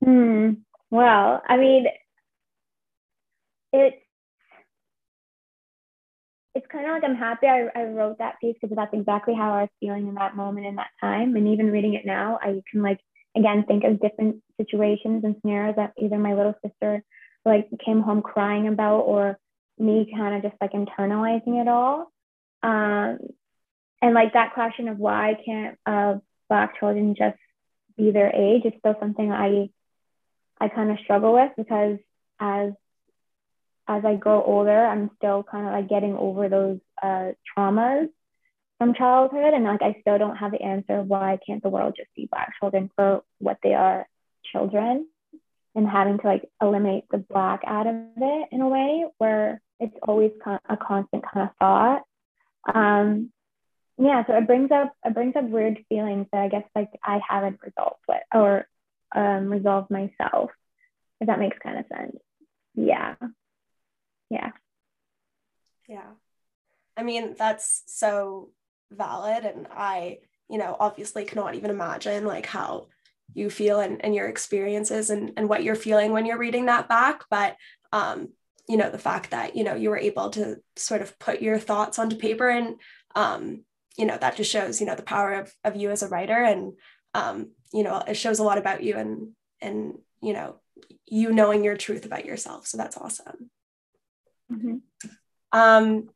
Hmm. 0.03 0.51
Well, 0.91 1.41
I 1.47 1.57
mean, 1.57 1.85
it's 3.73 3.97
it's 6.55 6.67
kind 6.71 6.87
of 6.87 6.93
like 6.93 7.03
I'm 7.03 7.15
happy 7.15 7.45
I, 7.45 7.67
I 7.75 7.83
wrote 7.83 8.17
that 8.17 8.39
piece 8.41 8.55
because 8.59 8.75
that's 8.75 8.93
exactly 8.93 9.35
how 9.35 9.53
I 9.53 9.61
was 9.61 9.69
feeling 9.79 10.07
in 10.07 10.15
that 10.15 10.35
moment 10.35 10.65
in 10.65 10.75
that 10.77 10.89
time. 10.99 11.35
And 11.35 11.47
even 11.49 11.71
reading 11.71 11.93
it 11.93 12.05
now, 12.05 12.39
I 12.41 12.61
can 12.71 12.81
like 12.81 12.99
again 13.35 13.63
think 13.67 13.83
of 13.83 14.01
different 14.01 14.37
situations 14.59 15.23
and 15.23 15.35
scenarios 15.41 15.75
that 15.75 15.93
either 16.01 16.17
my 16.17 16.33
little 16.33 16.55
sister 16.65 17.03
like 17.45 17.69
came 17.85 18.01
home 18.01 18.21
crying 18.21 18.67
about 18.67 19.01
or 19.01 19.37
me 19.77 20.11
kind 20.15 20.35
of 20.35 20.41
just 20.41 20.59
like 20.59 20.71
internalizing 20.71 21.61
it 21.61 21.67
all. 21.67 22.11
Um, 22.63 23.19
and 24.01 24.13
like 24.13 24.33
that 24.33 24.53
question 24.53 24.87
of 24.87 24.97
why 24.97 25.35
can't 25.45 25.77
uh, 25.85 26.15
Black 26.49 26.79
children 26.79 27.15
just 27.15 27.37
be 27.97 28.11
their 28.11 28.33
age 28.33 28.63
is 28.65 28.73
still 28.79 28.95
something 28.99 29.31
I 29.31 29.69
I 30.59 30.69
kind 30.69 30.91
of 30.91 30.97
struggle 31.03 31.33
with 31.33 31.51
because 31.55 31.99
as 32.39 32.71
as 33.87 34.03
I 34.05 34.15
grow 34.15 34.43
older, 34.43 34.85
I'm 34.85 35.11
still 35.17 35.43
kind 35.43 35.67
of 35.67 35.73
like 35.73 35.89
getting 35.89 36.15
over 36.15 36.49
those 36.49 36.79
uh, 37.01 37.31
traumas 37.57 38.09
from 38.77 38.93
childhood, 38.93 39.53
and 39.53 39.63
like 39.63 39.81
I 39.81 39.97
still 40.01 40.17
don't 40.17 40.35
have 40.35 40.51
the 40.51 40.61
answer 40.61 41.01
why 41.01 41.39
can't 41.45 41.63
the 41.63 41.69
world 41.69 41.95
just 41.97 42.13
be 42.15 42.27
Black 42.31 42.53
children 42.59 42.91
for 42.95 43.23
what 43.39 43.57
they 43.63 43.73
are, 43.73 44.07
children, 44.51 45.07
and 45.75 45.87
having 45.87 46.19
to 46.19 46.27
like 46.27 46.49
eliminate 46.61 47.05
the 47.09 47.17
Black 47.17 47.61
out 47.65 47.87
of 47.87 47.95
it 48.17 48.49
in 48.51 48.61
a 48.61 48.67
way 48.67 49.05
where 49.17 49.61
it's 49.79 49.95
always 50.07 50.31
a 50.45 50.77
constant 50.77 51.23
kind 51.31 51.49
of 51.49 51.55
thought. 51.57 52.03
Um, 52.73 53.31
yeah, 53.97 54.23
so 54.27 54.33
it 54.33 54.47
brings 54.47 54.69
up 54.71 54.93
it 55.05 55.13
brings 55.13 55.35
up 55.35 55.45
weird 55.45 55.83
feelings 55.89 56.27
that 56.31 56.41
I 56.41 56.49
guess 56.49 56.63
like 56.75 56.89
I 57.03 57.19
haven't 57.27 57.59
resolved 57.63 58.01
with 58.07 58.21
or 58.33 58.67
um, 59.15 59.51
resolved 59.51 59.89
myself, 59.89 60.51
if 61.19 61.27
that 61.27 61.39
makes 61.39 61.57
kind 61.63 61.79
of 61.79 61.85
sense. 61.87 62.17
Yeah, 62.75 63.15
yeah, 64.29 64.51
yeah. 65.87 66.11
I 66.95 67.03
mean, 67.03 67.35
that's 67.37 67.83
so 67.87 68.49
valid, 68.91 69.45
and 69.45 69.67
I, 69.71 70.19
you 70.49 70.57
know, 70.57 70.75
obviously 70.79 71.25
cannot 71.25 71.55
even 71.55 71.69
imagine 71.69 72.25
like 72.25 72.45
how 72.45 72.87
you 73.33 73.49
feel 73.49 73.79
and, 73.79 74.03
and 74.03 74.15
your 74.15 74.27
experiences 74.27 75.09
and, 75.09 75.33
and 75.37 75.49
what 75.49 75.63
you're 75.63 75.75
feeling 75.75 76.11
when 76.11 76.25
you're 76.25 76.37
reading 76.37 76.65
that 76.67 76.87
back. 76.87 77.23
But 77.29 77.57
um, 77.91 78.29
you 78.67 78.77
know, 78.77 78.89
the 78.89 78.97
fact 78.97 79.31
that, 79.31 79.55
you 79.55 79.63
know, 79.63 79.75
you 79.75 79.89
were 79.89 79.97
able 79.97 80.29
to 80.31 80.57
sort 80.75 81.01
of 81.01 81.17
put 81.19 81.41
your 81.41 81.59
thoughts 81.59 81.99
onto 81.99 82.15
paper 82.15 82.49
and 82.49 82.75
um, 83.15 83.63
you 83.97 84.05
know, 84.05 84.17
that 84.17 84.35
just 84.35 84.51
shows, 84.51 84.79
you 84.79 84.87
know, 84.87 84.95
the 84.95 85.03
power 85.03 85.33
of, 85.33 85.53
of 85.63 85.75
you 85.75 85.89
as 85.89 86.03
a 86.03 86.07
writer 86.07 86.41
and 86.43 86.73
um, 87.13 87.51
you 87.73 87.83
know, 87.83 88.01
it 88.07 88.15
shows 88.15 88.39
a 88.39 88.43
lot 88.43 88.57
about 88.57 88.83
you 88.83 88.95
and 88.95 89.29
and 89.61 89.97
you 90.21 90.33
know, 90.33 90.59
you 91.05 91.31
knowing 91.31 91.63
your 91.63 91.77
truth 91.77 92.05
about 92.05 92.25
yourself. 92.25 92.67
So 92.67 92.77
that's 92.77 92.97
awesome. 92.97 93.49
Mm-hmm. 94.51 94.77
Um, 95.51 96.09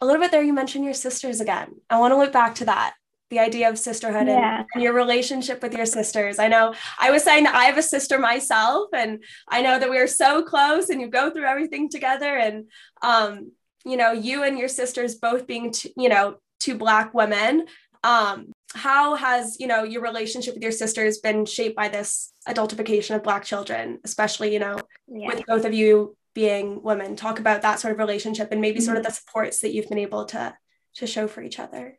a 0.00 0.06
little 0.06 0.20
bit 0.20 0.30
there, 0.30 0.42
you 0.42 0.52
mentioned 0.52 0.84
your 0.84 0.94
sisters 0.94 1.40
again. 1.40 1.76
I 1.88 1.98
want 1.98 2.12
to 2.12 2.18
look 2.18 2.32
back 2.32 2.56
to 2.56 2.64
that 2.66 2.94
the 3.32 3.38
idea 3.38 3.70
of 3.70 3.78
sisterhood 3.78 4.26
yeah. 4.26 4.58
and, 4.58 4.66
and, 4.74 4.82
your 4.82 4.92
relationship 4.92 5.62
with 5.62 5.72
your 5.72 5.86
sisters. 5.86 6.38
I 6.38 6.48
know 6.48 6.74
I 7.00 7.10
was 7.10 7.24
saying 7.24 7.44
that 7.44 7.54
I 7.54 7.64
have 7.64 7.78
a 7.78 7.82
sister 7.82 8.18
myself, 8.18 8.90
and 8.92 9.24
I 9.48 9.62
know 9.62 9.78
that 9.78 9.88
we 9.88 9.98
are 9.98 10.06
so 10.06 10.42
close 10.42 10.90
and 10.90 11.00
you 11.00 11.08
go 11.08 11.30
through 11.30 11.46
everything 11.46 11.88
together. 11.88 12.36
And, 12.36 12.66
um, 13.00 13.52
you 13.86 13.96
know, 13.96 14.12
you 14.12 14.42
and 14.42 14.58
your 14.58 14.68
sisters 14.68 15.14
both 15.14 15.46
being, 15.46 15.72
t- 15.72 15.94
you 15.96 16.10
know, 16.10 16.36
two 16.60 16.76
Black 16.76 17.14
women. 17.14 17.66
Um, 18.04 18.52
how 18.74 19.14
has, 19.14 19.56
you 19.58 19.66
know, 19.66 19.82
your 19.82 20.02
relationship 20.02 20.52
with 20.52 20.62
your 20.62 20.72
sisters 20.72 21.18
been 21.18 21.46
shaped 21.46 21.76
by 21.76 21.88
this 21.88 22.34
adultification 22.46 23.16
of 23.16 23.22
Black 23.22 23.44
children, 23.44 23.98
especially, 24.04 24.52
you 24.52 24.58
know, 24.58 24.78
yeah. 25.08 25.28
with 25.28 25.46
both 25.46 25.64
of 25.64 25.72
you 25.72 26.14
being 26.34 26.82
women? 26.82 27.16
Talk 27.16 27.38
about 27.38 27.62
that 27.62 27.80
sort 27.80 27.92
of 27.92 27.98
relationship 27.98 28.50
and 28.52 28.60
maybe 28.60 28.78
mm-hmm. 28.78 28.84
sort 28.84 28.96
of 28.96 29.02
mm-hmm. 29.02 29.10
the 29.10 29.14
supports 29.14 29.60
that 29.60 29.72
you've 29.72 29.88
been 29.88 29.98
able 29.98 30.24
to 30.26 30.54
to 30.96 31.06
show 31.06 31.26
for 31.26 31.42
each 31.42 31.58
other. 31.58 31.98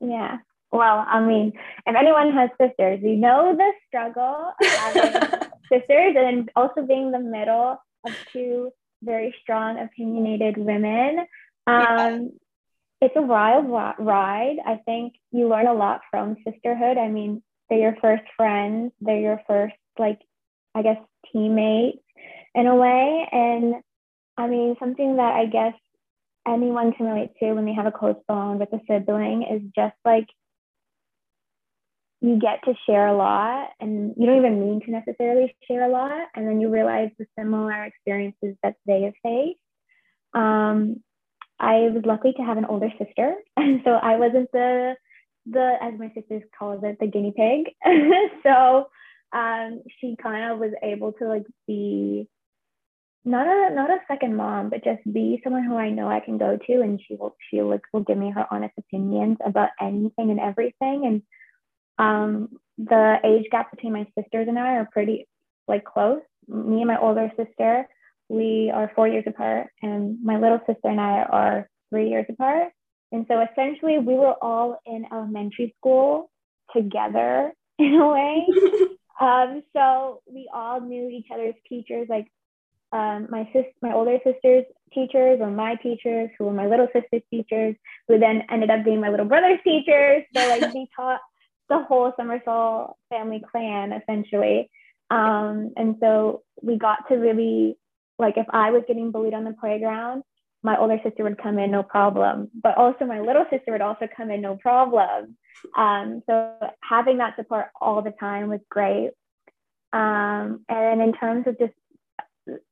Yeah. 0.00 0.38
Well, 0.70 1.04
I 1.08 1.20
mean, 1.20 1.52
if 1.86 1.96
anyone 1.96 2.32
has 2.32 2.50
sisters, 2.60 3.00
you 3.02 3.16
know 3.16 3.56
the 3.56 3.72
struggle 3.86 4.52
of 4.60 4.66
having 4.66 5.12
sisters 5.72 6.16
and 6.16 6.50
also 6.56 6.82
being 6.82 7.10
the 7.10 7.20
middle 7.20 7.80
of 8.04 8.12
two 8.32 8.70
very 9.02 9.34
strong, 9.42 9.78
opinionated 9.78 10.56
women. 10.56 11.20
Um, 11.66 11.76
yeah. 11.76 12.18
It's 13.00 13.16
a 13.16 13.22
wild 13.22 13.68
ride. 13.68 14.56
I 14.66 14.80
think 14.84 15.14
you 15.30 15.48
learn 15.48 15.68
a 15.68 15.74
lot 15.74 16.00
from 16.10 16.36
sisterhood. 16.44 16.98
I 16.98 17.08
mean, 17.08 17.42
they're 17.70 17.78
your 17.78 17.96
first 18.00 18.24
friends, 18.36 18.92
they're 19.00 19.20
your 19.20 19.40
first, 19.46 19.74
like, 19.98 20.20
I 20.74 20.82
guess, 20.82 20.96
teammates 21.32 22.02
in 22.58 22.66
a 22.66 22.74
way. 22.74 23.28
And 23.30 23.74
I 24.36 24.48
mean, 24.48 24.76
something 24.78 25.16
that 25.16 25.34
I 25.34 25.46
guess 25.46 25.74
anyone 26.46 26.92
can 26.92 27.06
relate 27.06 27.30
to 27.40 27.52
when 27.52 27.64
they 27.64 27.74
have 27.74 27.86
a 27.86 27.92
close 27.92 28.16
bond 28.26 28.58
with 28.58 28.72
a 28.72 28.80
sibling 28.88 29.44
is 29.44 29.62
just 29.76 29.96
like 30.04 30.26
you 32.20 32.38
get 32.38 32.64
to 32.64 32.74
share 32.86 33.06
a 33.06 33.16
lot 33.16 33.68
and 33.80 34.14
you 34.16 34.26
don't 34.26 34.38
even 34.38 34.60
mean 34.60 34.80
to 34.80 34.90
necessarily 34.90 35.54
share 35.68 35.84
a 35.84 35.92
lot. 35.92 36.28
And 36.34 36.48
then 36.48 36.60
you 36.60 36.68
realize 36.68 37.10
the 37.18 37.26
similar 37.38 37.84
experiences 37.84 38.56
that 38.62 38.74
they 38.86 39.02
have 39.02 39.14
faced. 39.22 39.58
Um, 40.34 41.02
i 41.60 41.88
was 41.90 42.04
lucky 42.04 42.32
to 42.32 42.42
have 42.42 42.58
an 42.58 42.66
older 42.66 42.90
sister. 42.98 43.34
And 43.56 43.82
so 43.84 43.92
i 43.92 44.16
wasn't 44.16 44.50
the 44.52 44.96
the 45.46 45.74
as 45.80 45.94
my 45.98 46.12
sisters 46.14 46.42
calls 46.58 46.82
it 46.82 46.98
the 46.98 47.06
guinea 47.06 47.32
pig. 47.36 47.74
So 48.42 48.88
um, 49.32 49.82
she 50.00 50.16
kind 50.20 50.52
of 50.52 50.58
was 50.58 50.72
able 50.82 51.12
to 51.12 51.28
like 51.28 51.46
be 51.66 52.28
not 53.24 53.46
a 53.46 53.74
not 53.74 53.90
a 53.90 53.98
second 54.08 54.36
mom, 54.36 54.70
but 54.70 54.84
just 54.84 55.02
be 55.12 55.40
someone 55.42 55.64
who 55.64 55.76
I 55.76 55.90
know 55.90 56.08
I 56.08 56.20
can 56.20 56.38
go 56.38 56.56
to, 56.56 56.80
and 56.80 57.00
she 57.06 57.14
will 57.14 57.36
she 57.50 57.60
will, 57.60 57.78
will 57.92 58.02
give 58.02 58.18
me 58.18 58.30
her 58.30 58.46
honest 58.50 58.74
opinions 58.78 59.38
about 59.44 59.70
anything 59.80 60.30
and 60.30 60.40
everything. 60.40 61.04
And 61.06 61.22
um, 61.98 62.48
the 62.78 63.16
age 63.24 63.50
gap 63.50 63.70
between 63.70 63.92
my 63.92 64.06
sisters 64.16 64.46
and 64.48 64.58
I 64.58 64.76
are 64.76 64.88
pretty 64.90 65.28
like 65.66 65.84
close. 65.84 66.22
Me 66.46 66.78
and 66.78 66.86
my 66.86 66.98
older 66.98 67.30
sister, 67.36 67.86
we 68.28 68.70
are 68.72 68.92
four 68.94 69.08
years 69.08 69.24
apart, 69.26 69.68
and 69.82 70.22
my 70.22 70.38
little 70.38 70.60
sister 70.66 70.88
and 70.88 71.00
I 71.00 71.22
are 71.22 71.68
three 71.90 72.08
years 72.10 72.26
apart. 72.28 72.72
And 73.10 73.26
so 73.28 73.40
essentially, 73.40 73.98
we 73.98 74.14
were 74.14 74.34
all 74.42 74.78
in 74.86 75.06
elementary 75.12 75.74
school 75.78 76.30
together 76.74 77.52
in 77.78 77.94
a 77.94 78.08
way. 78.08 78.46
um, 79.20 79.62
so 79.74 80.22
we 80.26 80.48
all 80.52 80.80
knew 80.80 81.08
each 81.08 81.26
other's 81.32 81.54
teachers. 81.68 82.06
Like 82.08 82.28
um, 82.92 83.28
my 83.30 83.48
sis, 83.52 83.64
my 83.82 83.92
older 83.92 84.18
sister's 84.24 84.64
teachers 84.92 85.40
or 85.40 85.50
my 85.50 85.74
teachers, 85.76 86.30
who 86.38 86.46
were 86.46 86.52
my 86.52 86.66
little 86.66 86.88
sister's 86.92 87.22
teachers, 87.30 87.76
who 88.06 88.18
then 88.18 88.42
ended 88.50 88.70
up 88.70 88.84
being 88.84 89.00
my 89.00 89.10
little 89.10 89.26
brother's 89.26 89.60
teachers. 89.62 90.24
So 90.34 90.48
like 90.48 90.72
we 90.72 90.88
taught 90.96 91.20
the 91.68 91.82
whole 91.84 92.12
Summersall 92.18 92.94
family 93.10 93.42
clan 93.50 93.92
essentially. 93.92 94.70
Um, 95.10 95.72
and 95.76 95.96
so 96.00 96.42
we 96.62 96.78
got 96.78 97.08
to 97.08 97.16
really 97.16 97.76
like 98.18 98.36
if 98.36 98.46
I 98.50 98.70
was 98.70 98.82
getting 98.88 99.10
bullied 99.10 99.34
on 99.34 99.44
the 99.44 99.54
playground, 99.60 100.22
my 100.62 100.76
older 100.76 100.98
sister 101.04 101.22
would 101.22 101.40
come 101.40 101.58
in 101.58 101.70
no 101.70 101.82
problem, 101.82 102.50
but 102.62 102.76
also 102.76 103.04
my 103.04 103.20
little 103.20 103.44
sister 103.50 103.72
would 103.72 103.80
also 103.80 104.08
come 104.16 104.30
in 104.30 104.40
no 104.40 104.56
problem. 104.56 105.36
Um, 105.76 106.22
so 106.26 106.52
having 106.82 107.18
that 107.18 107.36
support 107.36 107.66
all 107.80 108.02
the 108.02 108.12
time 108.18 108.48
was 108.48 108.60
great. 108.68 109.10
Um, 109.92 110.64
and 110.68 111.00
in 111.00 111.12
terms 111.12 111.46
of 111.46 111.58
just 111.58 111.72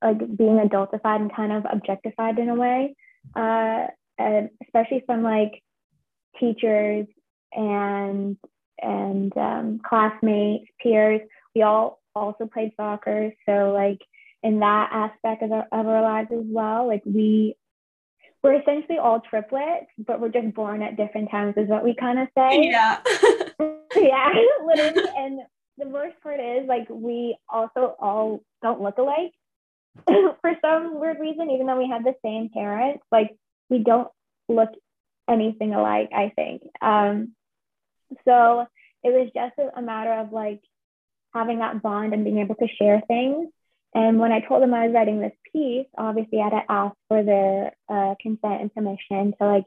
like 0.02 0.18
being 0.36 0.58
adultified 0.58 1.20
and 1.20 1.34
kind 1.34 1.52
of 1.52 1.64
objectified 1.70 2.38
in 2.38 2.48
a 2.48 2.54
way, 2.54 2.94
uh, 3.34 3.86
and 4.18 4.50
especially 4.64 5.02
from 5.06 5.22
like 5.22 5.62
teachers 6.38 7.06
and 7.52 8.36
and 8.80 9.36
um, 9.36 9.80
classmates, 9.86 10.66
peers. 10.82 11.20
We 11.54 11.62
all 11.62 12.00
also 12.14 12.46
played 12.46 12.72
soccer, 12.76 13.32
so 13.48 13.72
like 13.72 14.00
in 14.42 14.60
that 14.60 14.90
aspect 14.92 15.42
of 15.42 15.52
our, 15.52 15.66
of 15.72 15.86
our 15.86 16.02
lives 16.02 16.28
as 16.32 16.44
well, 16.44 16.86
like 16.86 17.02
we 17.04 17.56
we're 18.42 18.60
essentially 18.60 18.98
all 18.98 19.20
triplets, 19.20 19.86
but 19.98 20.20
we're 20.20 20.28
just 20.28 20.54
born 20.54 20.80
at 20.80 20.96
different 20.96 21.30
times, 21.32 21.54
is 21.56 21.68
what 21.68 21.82
we 21.82 21.94
kind 21.94 22.18
of 22.18 22.28
say. 22.36 22.70
Yeah. 22.70 22.98
yeah, 23.96 24.28
literally. 24.64 25.08
And 25.16 25.40
the 25.78 25.88
worst 25.88 26.20
part 26.22 26.38
is 26.38 26.68
like 26.68 26.86
we 26.88 27.36
also 27.48 27.96
all 27.98 28.42
don't 28.62 28.80
look 28.80 28.98
alike. 28.98 29.32
for 30.06 30.52
some 30.60 31.00
weird 31.00 31.18
reason, 31.18 31.50
even 31.50 31.66
though 31.66 31.78
we 31.78 31.88
had 31.88 32.04
the 32.04 32.14
same 32.24 32.48
parents, 32.48 33.02
like 33.10 33.36
we 33.68 33.78
don't 33.78 34.08
look 34.48 34.70
anything 35.28 35.74
alike, 35.74 36.10
I 36.14 36.32
think. 36.34 36.62
Um, 36.80 37.34
so 38.24 38.66
it 39.02 39.10
was 39.10 39.30
just 39.34 39.54
a, 39.76 39.82
matter 39.82 40.12
of 40.12 40.32
like 40.32 40.60
having 41.34 41.58
that 41.58 41.82
bond 41.82 42.14
and 42.14 42.24
being 42.24 42.38
able 42.38 42.54
to 42.56 42.68
share 42.78 43.02
things. 43.08 43.48
And 43.94 44.18
when 44.18 44.32
I 44.32 44.40
told 44.40 44.62
them 44.62 44.74
I 44.74 44.86
was 44.86 44.94
writing 44.94 45.20
this 45.20 45.32
piece, 45.52 45.86
obviously 45.96 46.40
I 46.40 46.44
had 46.44 46.50
to 46.50 46.62
ask 46.68 46.96
for 47.08 47.22
their 47.22 47.72
uh, 47.88 48.14
consent 48.20 48.60
and 48.60 48.74
permission 48.74 49.34
to 49.38 49.46
like 49.46 49.64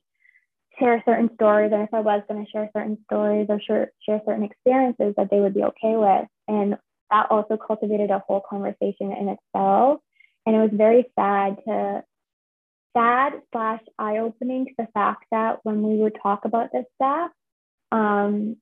share 0.79 1.03
certain 1.05 1.29
stories, 1.35 1.71
and 1.73 1.81
if 1.81 1.93
I 1.93 1.99
was 1.99 2.23
going 2.29 2.45
to 2.45 2.51
share 2.51 2.69
certain 2.73 2.97
stories 3.05 3.47
or 3.49 3.59
share, 3.59 3.91
share 4.05 4.21
certain 4.25 4.43
experiences 4.43 5.13
that 5.17 5.29
they 5.29 5.39
would 5.39 5.53
be 5.53 5.63
okay 5.63 5.95
with. 5.95 6.27
And 6.47 6.77
that 7.11 7.27
also 7.31 7.57
cultivated 7.57 8.11
a 8.11 8.19
whole 8.19 8.41
conversation 8.47 9.11
in 9.11 9.29
itself 9.29 9.99
and 10.49 10.55
it 10.55 10.59
was 10.59 10.71
very 10.73 11.05
sad 11.15 11.57
to 11.67 12.03
sad 12.97 13.33
slash 13.51 13.81
eye-opening 13.99 14.65
to 14.65 14.71
the 14.79 14.87
fact 14.95 15.25
that 15.31 15.59
when 15.61 15.83
we 15.83 15.97
would 15.97 16.17
talk 16.21 16.45
about 16.45 16.71
this 16.73 16.85
stuff 16.95 17.29
um, 17.91 18.55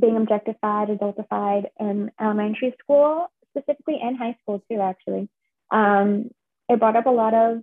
being 0.00 0.16
objectified 0.16 0.88
adultified 0.88 1.64
in 1.80 2.10
elementary 2.20 2.72
school 2.80 3.26
specifically 3.50 3.98
and 4.00 4.16
high 4.16 4.36
school 4.42 4.62
too 4.70 4.80
actually 4.80 5.28
um, 5.72 6.30
it 6.68 6.78
brought 6.78 6.96
up 6.96 7.06
a 7.06 7.10
lot 7.10 7.34
of 7.34 7.62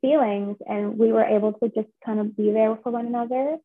feelings 0.00 0.56
and 0.66 0.98
we 0.98 1.12
were 1.12 1.24
able 1.24 1.52
to 1.52 1.68
just 1.68 1.88
kind 2.04 2.20
of 2.20 2.36
be 2.36 2.50
there 2.50 2.76
for 2.82 2.92
one 2.92 3.06
another. 3.06 3.58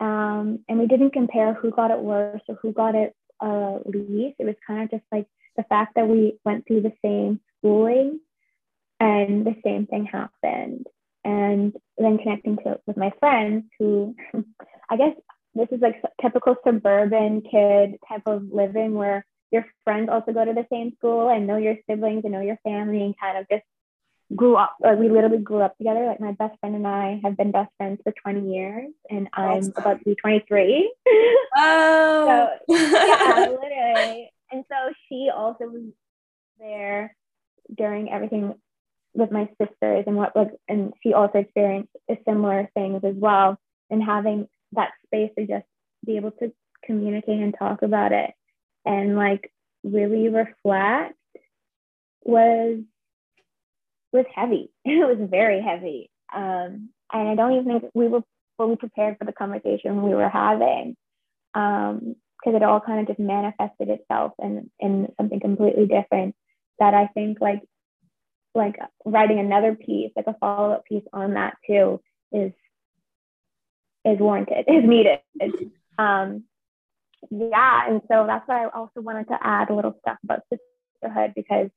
Um, 0.00 0.60
and 0.68 0.78
we 0.78 0.86
didn't 0.86 1.12
compare 1.12 1.54
who 1.54 1.70
got 1.70 1.90
it 1.90 1.98
worse 1.98 2.42
or 2.48 2.56
who 2.60 2.72
got 2.72 2.94
it 2.94 3.14
uh, 3.40 3.78
least. 3.84 4.36
It 4.38 4.46
was 4.46 4.56
kind 4.66 4.82
of 4.82 4.90
just 4.90 5.04
like 5.12 5.26
the 5.56 5.64
fact 5.64 5.94
that 5.96 6.08
we 6.08 6.38
went 6.44 6.66
through 6.66 6.82
the 6.82 6.92
same 7.02 7.40
schooling 7.58 8.20
and 9.04 9.46
the 9.46 9.54
same 9.64 9.86
thing 9.86 10.04
happened 10.06 10.86
and 11.24 11.74
then 11.98 12.18
connecting 12.18 12.56
to 12.56 12.78
with 12.86 12.96
my 12.96 13.12
friends 13.20 13.64
who 13.78 14.14
i 14.90 14.96
guess 14.96 15.14
this 15.54 15.68
is 15.70 15.80
like 15.80 15.96
typical 16.20 16.56
suburban 16.66 17.42
kid 17.42 17.96
type 18.08 18.22
of 18.26 18.42
living 18.50 18.94
where 18.94 19.24
your 19.50 19.64
friends 19.84 20.08
also 20.10 20.32
go 20.32 20.44
to 20.44 20.52
the 20.52 20.66
same 20.72 20.92
school 20.96 21.28
and 21.28 21.46
know 21.46 21.56
your 21.56 21.76
siblings 21.88 22.24
and 22.24 22.32
know 22.32 22.40
your 22.40 22.58
family 22.64 23.02
and 23.02 23.14
kind 23.20 23.38
of 23.38 23.46
just 23.50 23.62
grew 24.34 24.56
up 24.56 24.74
like 24.80 24.98
we 24.98 25.08
literally 25.10 25.38
grew 25.38 25.60
up 25.60 25.76
together 25.76 26.06
like 26.06 26.20
my 26.20 26.32
best 26.32 26.58
friend 26.60 26.74
and 26.74 26.86
i 26.86 27.20
have 27.22 27.36
been 27.36 27.52
best 27.52 27.70
friends 27.76 28.00
for 28.02 28.12
20 28.22 28.52
years 28.52 28.90
and 29.10 29.28
i'm 29.34 29.58
Awesome. 29.58 29.72
about 29.76 29.98
to 29.98 30.04
be 30.04 30.14
23 30.14 30.92
Oh. 31.56 32.48
so 32.68 32.74
yeah 32.74 33.46
literally 33.48 34.30
and 34.50 34.64
so 34.68 34.92
she 35.08 35.30
also 35.34 35.64
was 35.66 35.82
there 36.58 37.14
during 37.76 38.10
everything 38.10 38.54
with 39.14 39.30
my 39.30 39.48
sisters 39.60 40.04
and 40.06 40.16
what 40.16 40.34
like 40.36 40.50
and 40.68 40.92
she 41.02 41.12
also 41.12 41.38
experienced 41.38 41.90
similar 42.26 42.68
things 42.74 43.02
as 43.04 43.14
well. 43.16 43.58
And 43.90 44.02
having 44.02 44.48
that 44.72 44.90
space 45.06 45.30
to 45.38 45.46
just 45.46 45.66
be 46.04 46.16
able 46.16 46.32
to 46.32 46.52
communicate 46.84 47.40
and 47.40 47.54
talk 47.58 47.82
about 47.82 48.12
it 48.12 48.32
and 48.84 49.16
like 49.16 49.50
really 49.82 50.28
reflect 50.28 51.14
was 52.22 52.80
was 54.12 54.26
heavy. 54.34 54.70
It 54.84 55.18
was 55.18 55.28
very 55.30 55.62
heavy. 55.62 56.10
Um 56.34 56.90
and 57.14 57.28
i 57.28 57.34
don't 57.34 57.52
even 57.52 57.64
think 57.64 57.84
we 57.94 58.08
were 58.08 58.22
fully 58.56 58.76
prepared 58.76 59.16
for 59.18 59.24
the 59.24 59.32
conversation 59.32 60.02
we 60.02 60.14
were 60.14 60.28
having 60.28 60.96
um 61.54 62.16
because 62.38 62.56
it 62.56 62.62
all 62.62 62.80
kind 62.80 63.00
of 63.00 63.06
just 63.06 63.18
manifested 63.18 63.88
itself 63.88 64.32
in 64.42 64.70
in 64.80 65.08
something 65.16 65.40
completely 65.40 65.86
different 65.86 66.34
that 66.78 66.94
i 66.94 67.06
think 67.14 67.40
like 67.40 67.62
like 68.54 68.76
writing 69.04 69.38
another 69.38 69.74
piece 69.74 70.12
like 70.16 70.26
a 70.26 70.36
follow-up 70.38 70.84
piece 70.84 71.04
on 71.12 71.34
that 71.34 71.56
too 71.66 72.00
is 72.32 72.52
is 74.04 74.18
warranted 74.18 74.64
is 74.68 74.84
needed. 74.84 75.20
Um 75.98 76.44
yeah 77.30 77.88
and 77.88 78.00
so 78.10 78.24
that's 78.26 78.46
why 78.46 78.64
i 78.64 78.68
also 78.68 79.00
wanted 79.00 79.26
to 79.28 79.38
add 79.40 79.70
a 79.70 79.74
little 79.74 79.96
stuff 80.00 80.18
about 80.24 80.40
sisterhood 80.50 81.32
because 81.34 81.70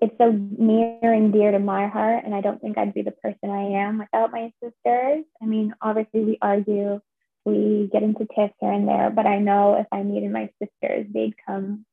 it's 0.00 0.16
so 0.18 0.30
near 0.30 1.12
and 1.12 1.32
dear 1.32 1.50
to 1.52 1.58
my 1.58 1.86
heart 1.86 2.24
and 2.24 2.34
i 2.34 2.40
don't 2.40 2.60
think 2.60 2.78
i'd 2.78 2.94
be 2.94 3.02
the 3.02 3.10
person 3.10 3.50
i 3.50 3.62
am 3.62 3.98
without 3.98 4.32
my 4.32 4.50
sisters. 4.62 5.24
I 5.42 5.46
mean 5.46 5.74
obviously 5.82 6.24
we 6.24 6.38
argue 6.40 7.00
we 7.44 7.88
get 7.92 8.02
into 8.02 8.26
tiffs 8.34 8.54
here 8.60 8.72
and 8.72 8.88
there 8.88 9.10
but 9.10 9.26
i 9.26 9.38
know 9.38 9.76
if 9.78 9.86
i 9.92 10.02
needed 10.02 10.30
my 10.30 10.50
sisters 10.60 11.06
they'd 11.12 11.34
come 11.46 11.84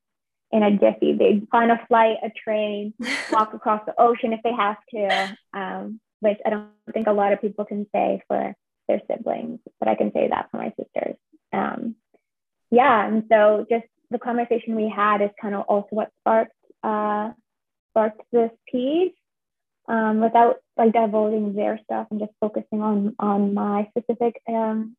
in 0.53 0.63
a 0.63 0.71
jiffy 0.71 1.13
they'd 1.13 1.47
find 1.51 1.71
a 1.71 1.85
flight 1.87 2.17
a 2.23 2.29
train 2.29 2.93
walk 3.31 3.53
across 3.53 3.81
the 3.85 3.93
ocean 3.99 4.31
if 4.31 4.41
they 4.43 4.53
have 4.53 4.77
to 4.93 5.37
um, 5.53 5.99
which 6.21 6.37
i 6.45 6.49
don't 6.49 6.69
think 6.93 7.07
a 7.07 7.11
lot 7.11 7.33
of 7.33 7.41
people 7.41 7.65
can 7.65 7.85
say 7.93 8.21
for 8.27 8.53
their 8.87 9.01
siblings 9.09 9.59
but 9.79 9.89
i 9.89 9.95
can 9.95 10.13
say 10.13 10.27
that 10.29 10.47
for 10.51 10.57
my 10.57 10.71
sisters. 10.79 11.15
Um, 11.51 11.95
yeah 12.71 13.05
and 13.05 13.23
so 13.29 13.65
just 13.69 13.85
the 14.11 14.19
conversation 14.19 14.75
we 14.75 14.89
had 14.89 15.21
is 15.21 15.31
kind 15.41 15.55
of 15.55 15.61
also 15.61 15.87
what 15.89 16.11
sparked 16.21 16.51
uh, 16.83 17.31
sparked 17.91 18.21
this 18.31 18.51
piece 18.71 19.13
um, 19.87 20.19
without 20.19 20.57
like 20.77 20.93
divulging 20.93 21.53
their 21.53 21.79
stuff 21.83 22.07
and 22.11 22.19
just 22.19 22.31
focusing 22.39 22.81
on 22.81 23.15
on 23.17 23.53
my 23.53 23.87
specific 23.97 24.39
um, 24.47 24.95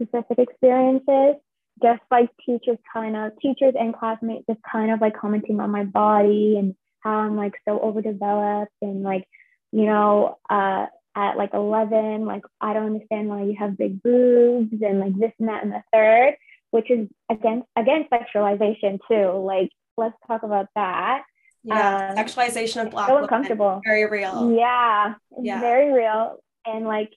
specific 0.00 0.38
experiences 0.38 1.36
just 1.82 2.00
like 2.10 2.30
teachers 2.44 2.78
kind 2.92 3.16
of 3.16 3.32
teachers 3.40 3.74
and 3.78 3.94
classmates 3.94 4.44
just 4.48 4.60
kind 4.70 4.90
of 4.90 5.00
like 5.00 5.16
commenting 5.16 5.60
on 5.60 5.70
my 5.70 5.84
body 5.84 6.56
and 6.58 6.74
how 7.00 7.18
i'm 7.18 7.36
like 7.36 7.54
so 7.66 7.78
overdeveloped 7.80 8.72
and 8.80 9.02
like 9.02 9.26
you 9.72 9.86
know 9.86 10.38
uh 10.50 10.86
at 11.14 11.36
like 11.36 11.52
11 11.52 12.24
like 12.24 12.42
i 12.60 12.72
don't 12.72 12.86
understand 12.86 13.28
why 13.28 13.42
you 13.42 13.54
have 13.58 13.76
big 13.76 14.02
boobs 14.02 14.72
and 14.82 15.00
like 15.00 15.14
this 15.18 15.32
and 15.38 15.48
that 15.48 15.62
and 15.62 15.72
the 15.72 15.82
third 15.92 16.34
which 16.70 16.90
is 16.90 17.08
against 17.30 17.66
against 17.76 18.10
sexualization 18.10 18.98
too 19.08 19.38
like 19.44 19.70
let's 19.98 20.14
talk 20.26 20.42
about 20.42 20.68
that 20.74 21.22
Yeah. 21.64 22.08
Um, 22.10 22.16
Sexualization 22.16 22.82
of 22.86 22.90
black 22.92 23.08
so 23.08 23.18
uncomfortable 23.18 23.80
Very 23.84 24.06
real. 24.06 24.52
yeah, 24.56 25.14
it's 25.32 25.46
Yeah. 25.46 25.60
very 25.60 25.92
real. 25.92 26.38
And 26.64 26.86
like 26.86 27.10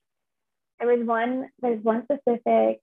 there 0.80 0.90
was 0.90 1.06
one 1.08 1.50
there's 1.62 1.82
one 1.84 2.04
specific 2.04 2.80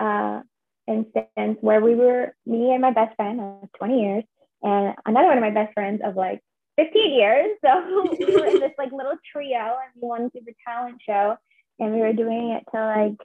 uh 0.00 0.40
instance 0.88 1.58
where 1.60 1.80
we 1.80 1.94
were 1.94 2.34
me 2.46 2.72
and 2.72 2.80
my 2.80 2.92
best 2.92 3.14
friend 3.16 3.40
of 3.40 3.68
20 3.78 4.00
years 4.00 4.24
and 4.62 4.94
another 5.06 5.28
one 5.28 5.38
of 5.38 5.42
my 5.42 5.50
best 5.50 5.74
friends 5.74 6.00
of 6.04 6.16
like 6.16 6.40
15 6.76 7.12
years. 7.12 7.56
So 7.64 7.70
we 8.18 8.34
were 8.34 8.46
in 8.46 8.60
this 8.60 8.72
like 8.78 8.92
little 8.92 9.16
trio 9.32 9.58
and 9.58 9.90
we 10.00 10.08
wanted 10.08 10.32
to 10.32 10.40
the 10.44 10.54
talent 10.66 11.00
show 11.04 11.36
and 11.78 11.92
we 11.94 12.00
were 12.00 12.12
doing 12.12 12.50
it 12.50 12.64
to 12.74 12.80
like 12.80 13.16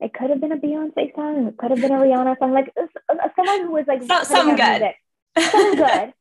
it 0.00 0.14
could 0.14 0.30
have 0.30 0.40
been 0.40 0.52
a 0.52 0.56
Beyonce 0.56 1.14
song, 1.14 1.48
it 1.48 1.58
could 1.58 1.72
have 1.72 1.80
been 1.80 1.92
a 1.92 1.96
Rihanna 1.96 2.38
song, 2.38 2.52
like 2.52 2.72
uh, 2.80 3.28
someone 3.36 3.66
who 3.66 3.72
was 3.72 3.84
like 3.86 4.02
So- 4.02 4.14
out 4.14 4.56
good. 4.56 4.80
music 4.80 4.96
so 5.38 5.74
good. 5.74 6.12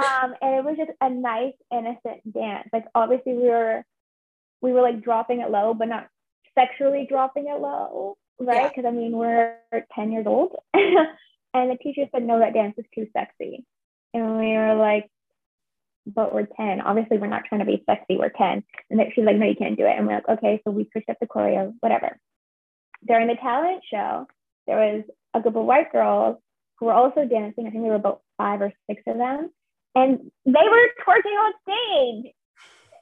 Um, 0.00 0.34
and 0.40 0.54
it 0.54 0.64
was 0.64 0.76
just 0.76 0.90
a 1.00 1.10
nice, 1.10 1.54
innocent 1.72 2.32
dance. 2.32 2.68
Like 2.72 2.84
obviously 2.94 3.32
we 3.34 3.48
were 3.48 3.84
we 4.60 4.72
were 4.72 4.82
like 4.82 5.02
dropping 5.02 5.40
it 5.40 5.50
low, 5.50 5.74
but 5.74 5.88
not 5.88 6.08
sexually 6.56 7.06
dropping 7.08 7.48
it 7.48 7.60
low, 7.60 8.16
right? 8.40 8.62
Yeah. 8.62 8.68
Because 8.68 8.84
I 8.86 8.90
mean 8.90 9.12
we're 9.12 9.56
10 9.94 10.12
years 10.12 10.26
old. 10.26 10.56
and 10.74 11.70
the 11.70 11.78
teacher 11.82 12.06
said, 12.12 12.22
no, 12.22 12.38
that 12.38 12.54
dance 12.54 12.74
is 12.78 12.84
too 12.94 13.06
sexy. 13.12 13.64
And 14.14 14.38
we 14.38 14.56
were 14.56 14.74
like, 14.74 15.10
but 16.14 16.34
we're 16.34 16.46
10. 16.46 16.80
Obviously, 16.80 17.18
we're 17.18 17.26
not 17.26 17.44
trying 17.44 17.60
to 17.60 17.66
be 17.66 17.82
sexy, 17.86 18.16
we're 18.16 18.30
10. 18.30 18.64
And 18.90 19.00
she's 19.14 19.24
like, 19.24 19.36
no, 19.36 19.46
you 19.46 19.56
can't 19.56 19.76
do 19.76 19.86
it. 19.86 19.94
And 19.96 20.06
we're 20.06 20.14
like, 20.14 20.38
okay, 20.38 20.60
so 20.64 20.70
we 20.70 20.88
switched 20.90 21.10
up 21.10 21.18
the 21.20 21.26
choreo, 21.26 21.74
whatever. 21.80 22.18
During 23.06 23.28
the 23.28 23.36
talent 23.36 23.82
show, 23.90 24.26
there 24.66 24.76
was 24.76 25.04
a 25.34 25.40
group 25.40 25.56
of 25.56 25.64
white 25.64 25.92
girls 25.92 26.38
who 26.78 26.86
were 26.86 26.92
also 26.92 27.26
dancing. 27.26 27.66
I 27.66 27.70
think 27.70 27.82
there 27.82 27.90
were 27.90 27.96
about 27.96 28.22
five 28.38 28.60
or 28.60 28.72
six 28.88 29.02
of 29.06 29.18
them. 29.18 29.50
And 29.94 30.30
they 30.46 30.52
were 30.52 30.88
twerking 31.04 31.38
on 31.38 31.52
stage. 31.62 32.32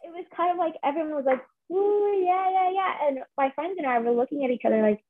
It 0.05 0.11
was 0.11 0.25
kind 0.37 0.53
of 0.53 0.59
like 0.59 0.75
everyone 0.85 1.15
was 1.15 1.25
like, 1.27 1.43
ooh, 1.73 2.25
yeah, 2.25 2.51
yeah, 2.51 2.71
yeah. 2.73 3.09
And 3.09 3.19
my 3.37 3.51
friends 3.55 3.77
and 3.79 3.87
I 3.87 3.99
were 3.99 4.13
looking 4.13 4.45
at 4.45 4.51
each 4.51 4.63
other 4.65 4.83
like, 4.83 5.01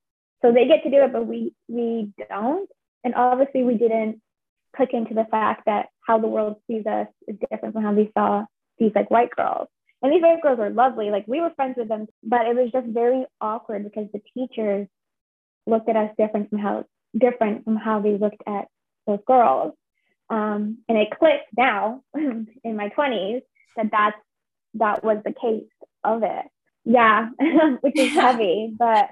so 0.42 0.52
they 0.52 0.66
get 0.66 0.82
to 0.82 0.90
do 0.90 1.02
it, 1.02 1.12
but 1.12 1.26
we 1.26 1.54
we 1.68 2.12
don't. 2.28 2.68
And 3.04 3.14
obviously 3.14 3.62
we 3.62 3.74
didn't 3.74 4.20
click 4.74 4.90
into 4.92 5.14
the 5.14 5.26
fact 5.30 5.62
that 5.66 5.86
how 6.06 6.18
the 6.18 6.28
world 6.28 6.56
sees 6.66 6.86
us 6.86 7.08
is 7.26 7.36
different 7.50 7.74
from 7.74 7.82
how 7.82 7.94
they 7.94 8.10
saw 8.16 8.44
these 8.78 8.92
like 8.94 9.10
white 9.10 9.30
girls. 9.30 9.68
And 10.02 10.12
these 10.12 10.22
white 10.22 10.42
girls 10.42 10.58
were 10.58 10.70
lovely. 10.70 11.10
Like 11.10 11.26
we 11.26 11.40
were 11.40 11.52
friends 11.56 11.76
with 11.78 11.88
them, 11.88 12.06
but 12.22 12.46
it 12.46 12.54
was 12.54 12.70
just 12.72 12.86
very 12.86 13.24
awkward 13.40 13.84
because 13.84 14.08
the 14.12 14.20
teachers 14.34 14.86
looked 15.66 15.88
at 15.88 15.96
us 15.96 16.10
different 16.18 16.50
from 16.50 16.58
how 16.58 16.84
different 17.16 17.64
from 17.64 17.76
how 17.76 18.00
they 18.00 18.18
looked 18.18 18.42
at 18.46 18.66
those 19.06 19.20
girls. 19.26 19.72
Um, 20.28 20.78
and 20.88 20.98
it 20.98 21.16
clicked 21.18 21.46
now 21.56 22.02
in 22.14 22.76
my 22.76 22.90
20s 22.90 23.42
that 23.76 23.90
that's 23.90 24.16
that 24.74 25.04
was 25.04 25.18
the 25.24 25.32
case 25.32 25.70
of 26.04 26.22
it. 26.22 26.46
Yeah, 26.84 27.30
which 27.80 27.98
is 27.98 28.12
heavy, 28.12 28.72
but 28.76 29.08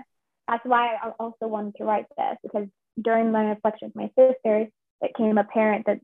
that's 0.48 0.64
why 0.64 0.94
I 0.94 1.10
also 1.18 1.46
wanted 1.46 1.76
to 1.76 1.84
write 1.84 2.06
this 2.16 2.36
because 2.42 2.68
during 3.00 3.32
my 3.32 3.44
reflection 3.44 3.92
with 3.94 3.96
my 3.96 4.10
sisters, 4.16 4.68
it 5.00 5.16
came 5.16 5.38
apparent 5.38 5.86
that 5.86 6.00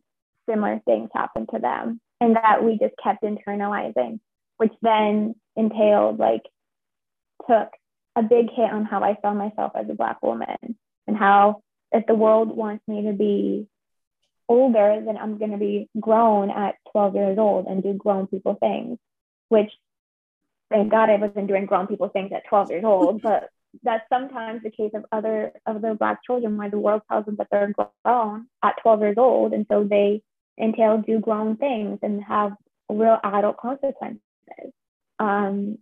similar 0.49 0.81
things 0.85 1.11
happened 1.15 1.49
to 1.55 1.61
them 1.61 2.01
and 2.21 2.37
that 2.37 2.65
we 2.65 2.79
just 2.79 2.95
kept 3.03 3.23
internalizing, 3.23 4.21
which 4.57 4.73
then 4.83 5.35
entailed 5.57 6.19
like 6.19 6.43
took 7.49 7.69
a 8.17 8.23
big 8.23 8.51
hit 8.51 8.71
on 8.71 8.85
how 8.85 9.03
I 9.03 9.17
saw 9.23 9.33
myself 9.33 9.73
as 9.75 9.89
a 9.89 9.95
Black 9.95 10.23
woman 10.23 10.77
and 11.07 11.17
how 11.17 11.63
if 11.93 12.07
the 12.07 12.15
world 12.15 12.55
wants 12.57 12.87
me 12.87 13.03
to 13.03 13.13
be 13.13 13.67
older, 14.49 15.03
then 15.05 15.17
I'm 15.17 15.39
going 15.39 15.53
to 15.53 15.59
be 15.59 15.89
grown 15.99 16.51
at 16.51 16.75
12 16.93 17.15
years 17.15 17.39
old 17.39 17.67
and 17.67 17.83
do 17.83 17.95
grown 17.95 18.27
people 18.27 18.55
things, 18.55 18.99
which 19.49 19.71
thank 20.71 20.91
God 20.91 21.09
I 21.11 21.17
wasn't 21.17 21.47
doing 21.47 21.67
grown 21.67 21.87
people 21.87 22.09
things 22.09 22.33
at 22.35 22.47
12 22.49 22.71
years 22.71 22.85
old, 22.85 23.23
but 23.23 23.49
that's 23.83 24.05
sometimes 24.13 24.63
the 24.63 24.71
case 24.71 24.91
of 24.95 25.05
other 25.13 25.53
other 25.67 25.95
black 25.95 26.21
children 26.25 26.57
where 26.57 26.71
the 26.71 26.79
world 26.79 27.03
tells 27.11 27.25
them 27.27 27.37
that 27.37 27.49
they're 27.51 27.73
grown 28.05 28.47
at 28.63 28.75
12 28.83 29.01
years 29.01 29.15
old 29.19 29.53
and 29.53 29.67
so 29.71 29.85
they 29.85 30.23
entail 30.61 30.99
do 30.99 31.19
grown 31.21 31.57
things 31.57 31.99
and 32.03 32.23
have 32.23 32.53
real 32.89 33.19
adult 33.23 33.57
consequences. 33.57 34.21
Um 35.19 35.79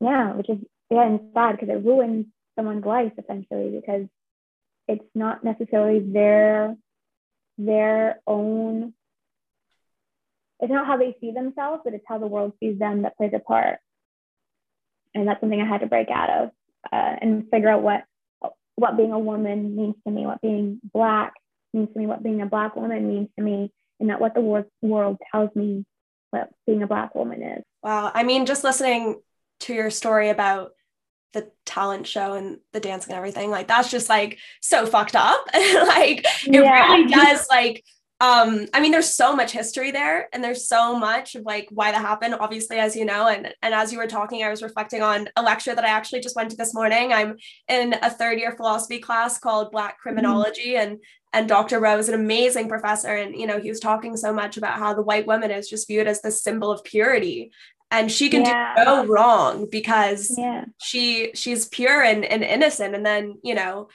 yeah 0.00 0.34
which 0.34 0.48
is 0.48 0.58
yeah 0.90 1.06
and 1.06 1.20
sad 1.34 1.52
because 1.52 1.68
it 1.68 1.84
ruins 1.84 2.26
someone's 2.54 2.84
life 2.84 3.12
essentially 3.18 3.70
because 3.80 4.06
it's 4.88 5.04
not 5.14 5.42
necessarily 5.42 6.00
their 6.00 6.76
their 7.58 8.20
own 8.26 8.92
it's 10.60 10.72
not 10.72 10.86
how 10.86 10.96
they 10.96 11.16
see 11.20 11.32
themselves 11.32 11.82
but 11.84 11.94
it's 11.94 12.04
how 12.06 12.18
the 12.18 12.26
world 12.26 12.52
sees 12.60 12.78
them 12.78 13.02
that 13.02 13.16
plays 13.16 13.32
a 13.34 13.38
part. 13.38 13.78
And 15.14 15.26
that's 15.26 15.40
something 15.40 15.60
i 15.60 15.66
had 15.66 15.80
to 15.80 15.86
break 15.86 16.08
out 16.10 16.30
of 16.30 16.50
uh, 16.92 17.16
and 17.20 17.48
figure 17.50 17.68
out 17.68 17.82
what 17.82 18.04
what 18.76 18.96
being 18.96 19.12
a 19.12 19.18
woman 19.18 19.74
means 19.74 19.94
to 20.06 20.12
me, 20.12 20.26
what 20.26 20.40
being 20.42 20.80
black 20.92 21.32
means 21.72 21.88
to 21.92 21.98
me, 21.98 22.06
what 22.06 22.22
being 22.22 22.42
a 22.42 22.46
black 22.46 22.76
woman 22.76 23.08
means 23.08 23.28
to 23.38 23.42
me, 23.42 23.72
and 23.98 24.08
not 24.08 24.20
what 24.20 24.34
the 24.34 24.40
wor- 24.40 24.66
world 24.82 25.16
tells 25.32 25.54
me 25.56 25.84
what 26.30 26.50
being 26.66 26.82
a 26.82 26.86
black 26.86 27.14
woman 27.14 27.42
is. 27.42 27.64
Wow. 27.82 28.10
I 28.14 28.22
mean, 28.22 28.44
just 28.44 28.64
listening 28.64 29.20
to 29.60 29.72
your 29.74 29.90
story 29.90 30.28
about 30.28 30.72
the 31.32 31.50
talent 31.64 32.06
show 32.06 32.34
and 32.34 32.58
the 32.72 32.80
dancing 32.80 33.12
and 33.12 33.18
everything, 33.18 33.50
like 33.50 33.66
that's 33.68 33.90
just 33.90 34.08
like 34.10 34.38
so 34.60 34.84
fucked 34.86 35.16
up. 35.16 35.42
like 35.54 36.24
it 36.46 36.52
Yeah. 36.52 36.92
really 36.92 37.10
does 37.10 37.46
like 37.48 37.82
um 38.20 38.66
i 38.72 38.80
mean 38.80 38.92
there's 38.92 39.14
so 39.14 39.36
much 39.36 39.52
history 39.52 39.90
there 39.90 40.28
and 40.32 40.42
there's 40.42 40.66
so 40.66 40.98
much 40.98 41.34
of 41.34 41.44
like 41.44 41.68
why 41.70 41.92
that 41.92 42.00
happened 42.00 42.34
obviously 42.40 42.78
as 42.78 42.96
you 42.96 43.04
know 43.04 43.28
and 43.28 43.52
and 43.62 43.74
as 43.74 43.92
you 43.92 43.98
were 43.98 44.06
talking 44.06 44.42
i 44.42 44.48
was 44.48 44.62
reflecting 44.62 45.02
on 45.02 45.28
a 45.36 45.42
lecture 45.42 45.74
that 45.74 45.84
i 45.84 45.88
actually 45.88 46.20
just 46.20 46.34
went 46.34 46.50
to 46.50 46.56
this 46.56 46.72
morning 46.72 47.12
i'm 47.12 47.36
in 47.68 47.94
a 48.02 48.10
third 48.10 48.38
year 48.38 48.52
philosophy 48.52 48.98
class 48.98 49.38
called 49.38 49.70
black 49.70 49.98
criminology 49.98 50.74
mm-hmm. 50.74 50.92
and 50.92 50.98
and 51.34 51.48
dr 51.48 51.78
rowe 51.78 51.98
is 51.98 52.08
an 52.08 52.14
amazing 52.14 52.68
professor 52.68 53.14
and 53.14 53.36
you 53.36 53.46
know 53.46 53.60
he 53.60 53.68
was 53.68 53.80
talking 53.80 54.16
so 54.16 54.32
much 54.32 54.56
about 54.56 54.78
how 54.78 54.94
the 54.94 55.02
white 55.02 55.26
woman 55.26 55.50
is 55.50 55.68
just 55.68 55.86
viewed 55.86 56.06
as 56.06 56.22
the 56.22 56.30
symbol 56.30 56.70
of 56.70 56.82
purity 56.84 57.50
and 57.90 58.10
she 58.10 58.28
can 58.28 58.42
yeah. 58.42 58.74
do 58.76 58.84
no 58.84 59.06
wrong 59.06 59.68
because 59.70 60.34
yeah. 60.36 60.64
she 60.82 61.30
she's 61.34 61.68
pure 61.68 62.02
and, 62.02 62.24
and 62.24 62.42
innocent 62.42 62.94
and 62.94 63.04
then 63.04 63.38
you 63.44 63.54
know 63.54 63.88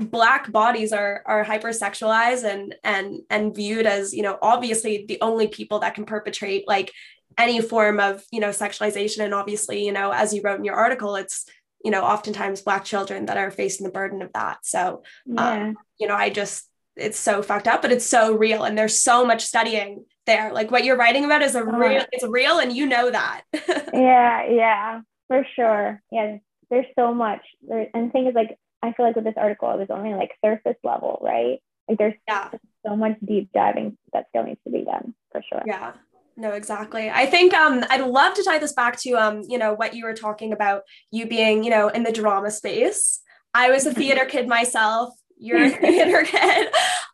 black 0.00 0.50
bodies 0.50 0.92
are 0.92 1.22
are 1.26 1.44
hypersexualized 1.44 2.44
and 2.44 2.74
and 2.82 3.20
and 3.28 3.54
viewed 3.54 3.86
as 3.86 4.14
you 4.14 4.22
know 4.22 4.38
obviously 4.40 5.04
the 5.06 5.18
only 5.20 5.46
people 5.46 5.80
that 5.80 5.94
can 5.94 6.04
perpetrate 6.04 6.66
like 6.66 6.92
any 7.38 7.60
form 7.60 8.00
of 8.00 8.24
you 8.30 8.40
know 8.40 8.48
sexualization. 8.48 9.24
And 9.24 9.34
obviously 9.34 9.84
you 9.84 9.92
know 9.92 10.10
as 10.12 10.32
you 10.32 10.42
wrote 10.42 10.58
in 10.58 10.64
your 10.64 10.74
article 10.74 11.16
it's 11.16 11.46
you 11.84 11.90
know 11.90 12.02
oftentimes 12.02 12.62
black 12.62 12.84
children 12.84 13.26
that 13.26 13.36
are 13.36 13.50
facing 13.50 13.84
the 13.84 13.92
burden 13.92 14.22
of 14.22 14.32
that. 14.32 14.58
So 14.64 15.02
yeah. 15.26 15.50
um, 15.50 15.76
you 15.98 16.08
know 16.08 16.14
i 16.14 16.30
just 16.30 16.66
it's 16.96 17.18
so 17.18 17.42
fucked 17.42 17.68
up 17.68 17.82
but 17.82 17.92
it's 17.92 18.06
so 18.06 18.34
real. 18.34 18.64
And 18.64 18.76
there's 18.76 19.00
so 19.00 19.24
much 19.24 19.44
studying 19.44 20.04
there. 20.26 20.52
Like 20.52 20.70
what 20.70 20.84
you're 20.84 20.96
writing 20.96 21.24
about 21.24 21.42
is 21.42 21.54
a 21.54 21.64
real 21.64 22.04
it's 22.12 22.24
real 22.24 22.58
and 22.58 22.72
you 22.72 22.86
know 22.86 23.10
that. 23.10 23.42
Yeah 23.92 24.48
yeah 24.48 25.00
for 25.28 25.46
sure. 25.54 26.02
Yeah 26.10 26.38
there's 26.70 26.86
so 26.96 27.12
much. 27.12 27.42
There, 27.66 27.88
and 27.92 28.08
the 28.08 28.12
thing 28.12 28.26
is 28.26 28.34
like 28.34 28.56
I 28.82 28.92
feel 28.92 29.06
like 29.06 29.16
with 29.16 29.24
this 29.24 29.34
article, 29.36 29.70
it 29.70 29.78
was 29.78 29.90
only 29.90 30.14
like 30.14 30.30
surface 30.44 30.76
level, 30.82 31.18
right? 31.22 31.60
Like 31.88 31.98
there's 31.98 32.14
yeah. 32.28 32.50
so 32.86 32.96
much 32.96 33.18
deep 33.24 33.50
diving 33.52 33.98
that 34.12 34.26
still 34.30 34.44
needs 34.44 34.60
to 34.64 34.72
be 34.72 34.84
done 34.84 35.14
for 35.32 35.42
sure. 35.48 35.62
Yeah. 35.66 35.92
No, 36.36 36.52
exactly. 36.52 37.10
I 37.10 37.26
think 37.26 37.52
um, 37.52 37.84
I'd 37.90 38.00
love 38.00 38.34
to 38.34 38.42
tie 38.42 38.58
this 38.58 38.72
back 38.72 38.98
to 39.00 39.12
um, 39.12 39.42
you 39.46 39.58
know, 39.58 39.74
what 39.74 39.94
you 39.94 40.04
were 40.04 40.14
talking 40.14 40.52
about, 40.52 40.82
you 41.10 41.26
being, 41.26 41.64
you 41.64 41.70
know, 41.70 41.88
in 41.88 42.02
the 42.02 42.12
drama 42.12 42.50
space. 42.50 43.20
I 43.52 43.70
was 43.70 43.84
a 43.84 43.92
theater 43.92 44.24
kid 44.24 44.48
myself. 44.48 45.14
You're 45.36 45.64
a 45.64 45.70
theater 45.70 46.22
kid. 46.22 46.68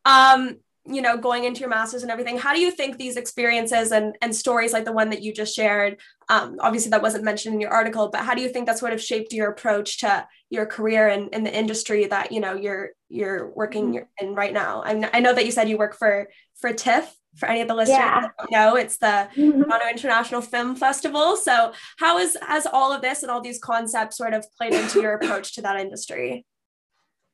Um, 0.05 0.59
you 0.88 1.02
know 1.02 1.16
going 1.16 1.44
into 1.44 1.61
your 1.61 1.68
masters 1.68 2.02
and 2.02 2.11
everything 2.11 2.38
how 2.38 2.55
do 2.55 2.61
you 2.61 2.70
think 2.70 2.96
these 2.96 3.16
experiences 3.16 3.92
and 3.92 4.16
and 4.22 4.35
stories 4.35 4.72
like 4.72 4.85
the 4.85 4.92
one 4.92 5.11
that 5.11 5.22
you 5.22 5.33
just 5.33 5.55
shared 5.55 5.98
um, 6.28 6.56
obviously 6.60 6.90
that 6.90 7.02
wasn't 7.02 7.24
mentioned 7.24 7.54
in 7.54 7.60
your 7.60 7.70
article 7.70 8.08
but 8.08 8.22
how 8.22 8.34
do 8.34 8.42
you 8.42 8.48
think 8.48 8.66
that 8.66 8.78
sort 8.78 8.92
of 8.92 9.00
shaped 9.00 9.32
your 9.32 9.50
approach 9.50 9.98
to 9.98 10.26
your 10.50 10.66
career 10.66 11.08
and 11.08 11.32
in 11.34 11.44
the 11.44 11.56
industry 11.56 12.06
that 12.06 12.32
you 12.32 12.40
know 12.40 12.54
you're 12.54 12.90
you're 13.08 13.50
working 13.50 13.94
mm-hmm. 13.94 14.26
in 14.26 14.34
right 14.34 14.52
now 14.52 14.82
I, 14.84 15.08
I 15.12 15.20
know 15.20 15.34
that 15.34 15.44
you 15.44 15.52
said 15.52 15.68
you 15.68 15.78
work 15.78 15.96
for 15.96 16.28
for 16.60 16.72
tiff 16.72 17.14
for 17.36 17.48
any 17.48 17.60
of 17.60 17.68
the 17.68 17.74
listeners 17.74 17.98
yeah. 17.98 18.20
that 18.20 18.32
don't 18.38 18.50
know 18.50 18.76
it's 18.76 18.96
the 18.98 19.28
mm-hmm. 19.34 19.62
Toronto 19.62 19.88
International 19.88 20.40
Film 20.40 20.76
Festival 20.76 21.36
so 21.36 21.72
how 21.98 22.18
is 22.18 22.36
has 22.42 22.66
all 22.66 22.92
of 22.92 23.02
this 23.02 23.22
and 23.22 23.30
all 23.30 23.40
these 23.40 23.58
concepts 23.58 24.16
sort 24.16 24.34
of 24.34 24.44
played 24.56 24.72
into 24.72 25.00
your 25.00 25.14
approach 25.14 25.54
to 25.54 25.62
that 25.62 25.78
industry 25.78 26.44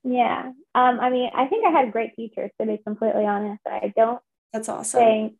yeah. 0.05 0.51
Um, 0.75 1.01
I 1.01 1.11
mean, 1.11 1.31
I 1.35 1.47
think 1.47 1.67
I 1.67 1.71
had 1.71 1.93
great 1.93 2.15
teachers 2.17 2.51
to 2.61 2.67
be 2.67 2.79
completely 2.85 3.25
honest. 3.25 3.61
I 3.67 3.93
don't 3.97 4.21
That's 4.53 4.69
awesome. 4.69 5.01
think 5.01 5.35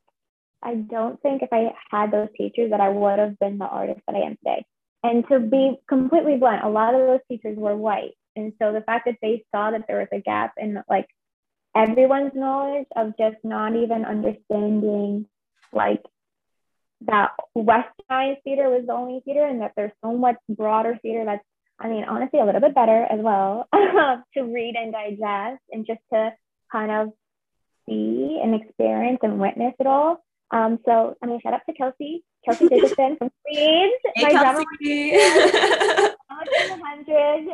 I 0.63 0.75
don't 0.75 1.21
think 1.23 1.43
if 1.43 1.49
I 1.53 1.75
had 1.91 2.11
those 2.11 2.29
teachers 2.37 2.71
that 2.71 2.81
I 2.81 2.89
would 2.89 3.19
have 3.19 3.39
been 3.39 3.59
the 3.59 3.67
artist 3.67 4.01
that 4.07 4.17
I 4.17 4.21
am 4.21 4.37
today. 4.37 4.65
And 5.03 5.25
to 5.29 5.41
be 5.41 5.77
completely 5.89 6.37
blunt, 6.37 6.63
a 6.63 6.69
lot 6.69 6.95
of 6.95 7.07
those 7.07 7.21
teachers 7.29 7.59
were 7.59 7.77
white. 7.77 8.13
And 8.37 8.53
so 8.61 8.73
the 8.73 8.81
fact 8.81 9.07
that 9.07 9.17
they 9.21 9.45
saw 9.55 9.73
that 9.73 9.85
there 9.89 9.99
was 9.99 10.09
a 10.13 10.21
gap 10.21 10.53
in 10.57 10.83
like 10.89 11.09
everyone's 11.75 12.33
knowledge 12.35 12.87
of 12.95 13.17
just 13.19 13.37
not 13.43 13.75
even 13.75 14.05
understanding 14.05 15.27
like 15.73 16.03
that 17.07 17.31
westernized 17.57 18.43
theater 18.45 18.69
was 18.69 18.85
the 18.87 18.93
only 18.93 19.21
theater 19.25 19.45
and 19.45 19.61
that 19.61 19.73
there's 19.77 19.93
so 20.05 20.13
much 20.17 20.37
broader 20.49 20.99
theater 21.03 21.25
that's 21.25 21.45
I 21.81 21.89
mean, 21.89 22.05
honestly, 22.05 22.39
a 22.39 22.45
little 22.45 22.61
bit 22.61 22.77
better 22.77 23.03
as 23.11 23.19
well 23.19 23.67
um, 23.73 24.23
to 24.35 24.43
read 24.43 24.77
and 24.77 24.93
digest 24.93 25.63
and 25.73 25.85
just 25.85 25.99
to 26.13 26.31
kind 26.71 26.93
of 26.93 27.13
see 27.89 28.39
and 28.41 28.55
experience 28.55 29.19
and 29.23 29.41
witness 29.41 29.75
it 29.81 29.87
all. 29.87 30.23
Um, 30.53 30.79
so, 30.85 31.17
I'm 31.23 31.31
gonna 31.31 31.41
shout 31.41 31.55
out 31.55 31.63
to 31.69 31.75
Kelsey, 31.75 32.25
Kelsey 32.45 32.69
Jacobson 32.69 33.17
from 33.17 33.31
Queens. 33.47 33.93
Hey, 34.15 34.33
my 34.35 34.43
Kelsey. 34.43 35.13
100 36.69 37.49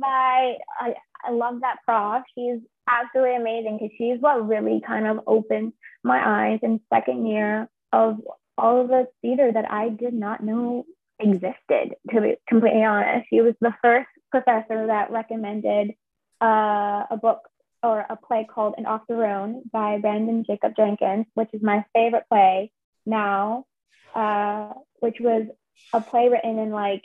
by, 0.00 0.54
I, 0.80 0.94
I 1.24 1.30
love 1.30 1.60
that 1.60 1.78
prof. 1.84 2.22
She's 2.34 2.60
absolutely 2.88 3.36
amazing 3.36 3.78
because 3.78 3.94
she's 3.98 4.20
what 4.20 4.46
really 4.46 4.80
kind 4.86 5.06
of 5.06 5.20
opened 5.26 5.72
my 6.04 6.20
eyes 6.24 6.60
in 6.62 6.80
second 6.92 7.26
year 7.26 7.68
of 7.92 8.20
all 8.56 8.80
of 8.80 8.88
the 8.88 9.06
theater 9.22 9.50
that 9.52 9.70
I 9.70 9.88
did 9.88 10.14
not 10.14 10.42
know 10.42 10.84
existed, 11.20 11.94
to 12.10 12.20
be 12.20 12.36
completely 12.48 12.84
honest. 12.84 13.26
she 13.30 13.40
was 13.40 13.54
the 13.60 13.74
first 13.82 14.08
professor 14.30 14.86
that 14.86 15.10
recommended 15.10 15.92
uh, 16.40 17.04
a 17.10 17.18
book 17.20 17.40
or 17.82 18.04
a 18.08 18.16
play 18.16 18.46
called 18.48 18.74
An 18.78 18.86
Octoroon 18.86 19.62
by 19.72 19.98
Branden 19.98 20.46
Jacobs-Jenkins, 20.46 21.26
which 21.34 21.48
is 21.52 21.62
my 21.62 21.84
favorite 21.94 22.24
play 22.28 22.72
now, 23.06 23.66
uh, 24.14 24.72
which 25.00 25.16
was 25.20 25.46
a 25.92 26.00
play 26.00 26.28
written 26.28 26.58
in 26.58 26.70
like 26.70 27.04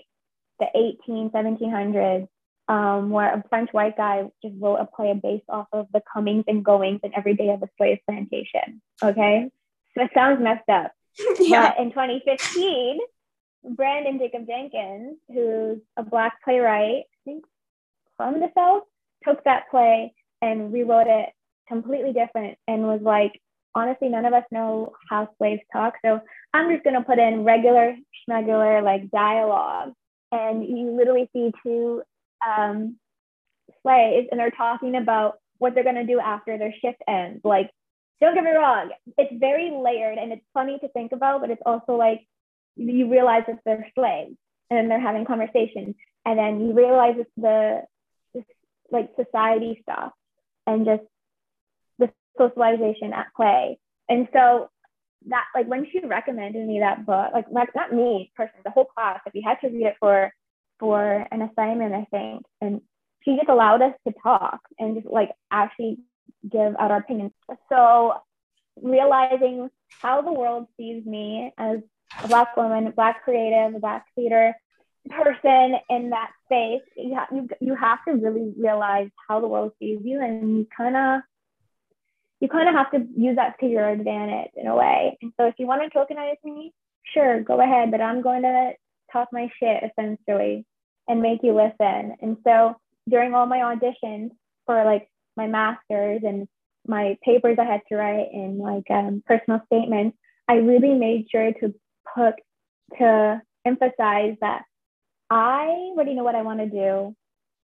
the 0.60 0.68
18, 0.76 1.30
1700s, 1.32 2.28
um, 2.68 3.10
where 3.10 3.34
a 3.34 3.44
French 3.50 3.72
white 3.72 3.98
guy 3.98 4.24
just 4.42 4.56
wrote 4.60 4.78
a 4.78 4.86
play 4.86 5.14
based 5.14 5.46
off 5.50 5.68
of 5.72 5.88
the 5.94 6.02
comings 6.12 6.46
and 6.48 6.66
goings 6.66 7.02
and 7.04 7.14
every 7.16 7.36
day 7.36 7.50
of 7.50 7.62
a 7.62 7.70
slave 7.78 8.00
plantation. 8.08 8.82
Okay. 9.02 9.50
So 9.96 10.04
it 10.04 10.12
sounds 10.14 10.42
messed 10.42 10.70
up. 10.70 10.92
yeah. 11.40 11.74
But 11.76 11.80
in 11.80 11.90
2015, 11.92 13.00
Branden 13.76 14.20
Jacobs-Jenkins, 14.20 15.18
who's 15.28 15.80
a 15.98 16.04
Black 16.04 16.44
playwright, 16.44 17.04
I 17.04 17.20
think 17.26 17.46
from 18.18 18.40
the 18.40 18.52
South, 18.56 18.84
took 19.24 19.44
that 19.44 19.70
play 19.70 20.14
and 20.44 20.74
rewrote 20.74 21.08
it 21.08 21.30
completely 21.70 22.12
different 22.12 22.58
and 22.68 22.84
was 22.84 23.02
like, 23.02 23.40
honestly, 23.74 24.10
none 24.10 24.26
of 24.26 24.34
us 24.34 24.44
know 24.52 24.92
how 25.10 25.30
slaves 25.38 25.62
talk. 25.72 25.94
So 26.06 26.20
I'm 26.54 26.72
just 26.72 26.84
going 26.84 26.96
to 26.96 27.02
put 27.02 27.18
in 27.18 27.46
regular, 27.46 27.96
schmegular, 28.28 28.84
like 28.84 29.10
dialogue. 29.10 29.94
And 30.32 30.66
you 30.66 30.96
literally 30.98 31.30
see 31.32 31.52
two 31.64 32.04
um, 32.46 32.98
slaves 33.84 34.28
and 34.32 34.40
they're 34.40 34.52
talking 34.52 34.96
about 34.96 35.38
what 35.60 35.74
they're 35.74 35.84
going 35.84 35.96
to 35.96 36.06
do 36.06 36.20
after 36.20 36.58
their 36.58 36.74
shift 36.82 37.02
ends. 37.08 37.42
Like, 37.44 37.72
don't 38.20 38.36
get 38.36 38.44
me 38.44 38.52
wrong, 38.52 38.90
it's 39.18 39.34
very 39.40 39.72
layered 39.72 40.18
and 40.18 40.32
it's 40.32 40.46
funny 40.54 40.78
to 40.80 40.88
think 40.90 41.12
about, 41.12 41.42
but 41.42 41.50
it's 41.50 41.62
also 41.66 41.96
like 41.96 42.26
you 42.76 43.10
realize 43.12 43.44
that 43.48 43.60
they're 43.66 43.88
slaves 43.96 44.36
and 44.70 44.78
then 44.78 44.88
they're 44.88 45.00
having 45.00 45.26
conversations 45.26 45.96
and 46.26 46.40
then 46.40 46.62
you 46.62 46.74
realize 46.74 47.16
it's 47.18 47.30
the 47.38 47.82
like 48.92 49.10
society 49.18 49.80
stuff 49.82 50.14
and 50.68 50.86
just 50.86 51.04
the 52.00 52.12
socialization 52.38 53.14
at 53.14 53.28
play. 53.36 53.80
And 54.10 54.28
so 54.34 54.70
that 55.28 55.46
like 55.56 55.68
when 55.68 55.88
she 55.92 56.00
recommended 56.06 56.68
me 56.68 56.80
that 56.80 57.06
book 57.06 57.32
like 57.50 57.74
not 57.74 57.94
me 57.94 58.30
personally 58.36 58.62
the 58.66 58.72
whole 58.72 58.84
class 58.84 59.22
if 59.26 59.34
we 59.34 59.42
had 59.42 59.56
to 59.62 59.70
read 59.70 59.86
it 59.86 59.96
for 59.98 60.34
for 60.80 61.26
an 61.32 61.42
assignment 61.42 61.94
i 61.94 62.06
think. 62.12 62.44
And 62.60 62.82
she 63.24 63.38
just 63.38 63.48
allowed 63.48 63.82
us 63.82 63.94
to 64.06 64.14
talk 64.22 64.60
and 64.80 64.96
just 64.96 65.08
like 65.08 65.32
actually 65.50 66.00
give 66.52 66.76
out 66.78 66.92
our 66.92 66.98
opinions 66.98 67.32
so 67.70 68.16
realizing 68.82 69.70
how 70.02 70.22
the 70.22 70.34
world 70.34 70.68
sees 70.78 71.06
me 71.06 71.54
as 71.58 71.78
a 72.24 72.28
black 72.28 72.56
woman, 72.58 72.92
black 72.96 73.24
creative, 73.24 73.80
black 73.82 74.06
theater 74.16 74.56
person 75.10 75.76
in 75.90 76.10
that 76.12 76.32
space, 76.46 76.82
you, 76.96 77.16
ha- 77.16 77.28
you, 77.32 77.48
you 77.60 77.76
have 77.76 78.00
to 78.08 78.14
really 78.14 78.54
realize 78.58 79.10
how 79.28 79.40
the 79.40 79.48
world 79.48 79.72
sees 79.80 80.00
you 80.04 80.22
and 80.22 80.58
you 80.58 80.68
kind 80.76 80.96
of 80.96 81.22
you 82.40 82.50
kind 82.50 82.68
of 82.68 82.76
have 82.76 82.92
to 82.92 83.08
use 83.18 83.38
that 83.38 83.58
to 83.62 83.66
your 83.66 83.88
advantage 83.88 84.52
in 84.58 84.68
a 84.68 84.76
way. 84.76 85.18
And 85.22 85.32
so 85.40 85.48
if 85.48 85.56
you 85.58 85.66
want 85.66 85.82
to 85.82 85.98
tokenize 85.98 86.36
me, 86.44 86.74
sure, 87.14 87.42
go 87.42 87.62
ahead, 87.62 87.90
but 87.90 88.02
I'm 88.02 88.22
going 88.22 88.42
to 88.42 88.74
talk 89.14 89.30
my 89.32 89.48
shit 89.60 89.82
essentially 89.90 90.66
and 91.08 91.22
make 91.22 91.40
you 91.42 91.56
listen. 91.56 92.18
And 92.22 92.36
so 92.44 92.76
during 93.10 93.34
all 93.34 93.46
my 93.46 93.60
auditions 93.60 94.32
for 94.66 94.84
like 94.84 95.08
my 95.38 95.48
masters 95.48 96.22
and 96.26 96.48
my 96.86 97.18
papers 97.24 97.58
I 97.60 97.64
had 97.64 97.82
to 97.88 97.96
write 97.96 98.28
and 98.34 98.58
like 98.58 98.90
um, 98.90 99.24
personal 99.26 99.62
statements, 99.68 100.18
I 100.50 100.56
really 100.56 100.96
made 100.96 101.28
sure 101.32 101.54
to 101.54 101.74
put 102.14 102.34
to 102.98 103.42
emphasize 103.66 104.36
that 104.42 104.64
I 105.30 105.68
already 105.96 106.14
know 106.14 106.24
what 106.24 106.36
I 106.36 106.42
want 106.42 106.60
to 106.60 106.70
do 106.70 107.16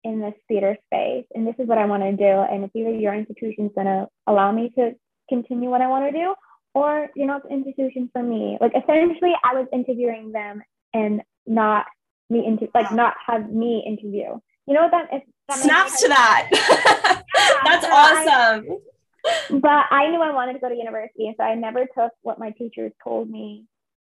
in 0.03 0.19
this 0.19 0.35
theater 0.47 0.77
space, 0.85 1.25
and 1.33 1.47
this 1.47 1.55
is 1.57 1.67
what 1.67 1.77
I 1.77 1.85
want 1.85 2.03
to 2.03 2.11
do. 2.11 2.23
And 2.23 2.63
it's 2.63 2.75
either 2.75 2.91
your 2.91 3.13
institution's 3.15 3.71
going 3.73 3.87
to 3.87 4.07
allow 4.27 4.51
me 4.51 4.71
to 4.77 4.91
continue 5.29 5.69
what 5.69 5.81
I 5.81 5.87
want 5.87 6.05
to 6.05 6.17
do, 6.17 6.35
or 6.73 7.07
you're 7.15 7.27
not 7.27 7.43
the 7.43 7.49
institution 7.49 8.09
for 8.13 8.21
me. 8.21 8.57
Like 8.61 8.73
essentially, 8.75 9.33
I 9.43 9.55
was 9.55 9.67
interviewing 9.73 10.31
them 10.31 10.61
and 10.93 11.21
not 11.47 11.85
me 12.29 12.45
into 12.45 12.67
like 12.73 12.91
not 12.91 13.15
have 13.25 13.49
me 13.51 13.83
interview. 13.85 14.39
You 14.67 14.73
know 14.73 14.83
what 14.83 14.91
that 14.91 15.13
is? 15.15 15.21
Snaps 15.61 16.01
to 16.01 16.07
that. 16.07 16.49
yeah, 16.51 17.61
That's 17.63 17.85
so 17.85 17.91
awesome. 17.91 19.59
but 19.61 19.85
I 19.91 20.09
knew 20.09 20.21
I 20.21 20.33
wanted 20.33 20.53
to 20.53 20.59
go 20.59 20.69
to 20.69 20.75
university, 20.75 21.27
and 21.27 21.35
so 21.37 21.43
I 21.43 21.55
never 21.55 21.85
took 21.85 22.11
what 22.21 22.39
my 22.39 22.51
teachers 22.51 22.91
told 23.03 23.29
me 23.29 23.65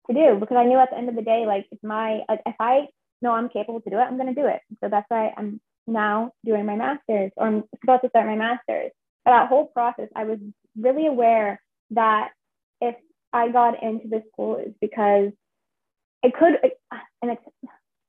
to 0.08 0.14
do 0.14 0.36
because 0.40 0.56
I 0.56 0.64
knew 0.64 0.78
at 0.78 0.90
the 0.90 0.96
end 0.98 1.08
of 1.08 1.16
the 1.16 1.22
day, 1.22 1.44
like 1.46 1.66
if 1.70 1.78
my 1.82 2.20
like, 2.28 2.40
if 2.46 2.54
I 2.58 2.86
know 3.22 3.32
I'm 3.32 3.48
capable 3.48 3.80
to 3.80 3.90
do 3.90 3.98
it, 3.98 4.02
I'm 4.02 4.16
going 4.16 4.34
to 4.34 4.40
do 4.40 4.46
it. 4.46 4.60
So 4.80 4.88
that's 4.88 5.06
why 5.08 5.32
I'm 5.36 5.60
now 5.86 6.32
doing 6.44 6.66
my 6.66 6.76
master's, 6.76 7.32
or 7.36 7.46
I'm 7.46 7.64
about 7.82 8.02
to 8.02 8.08
start 8.10 8.26
my 8.26 8.36
master's. 8.36 8.92
But 9.24 9.32
that 9.32 9.48
whole 9.48 9.66
process, 9.66 10.08
I 10.14 10.24
was 10.24 10.38
really 10.78 11.06
aware 11.06 11.60
that 11.90 12.30
if 12.80 12.94
I 13.32 13.50
got 13.50 13.82
into 13.82 14.08
this 14.08 14.22
school, 14.32 14.56
is 14.56 14.74
because 14.80 15.32
it 16.22 16.34
could, 16.34 16.54
and 17.22 17.32
it's 17.32 17.42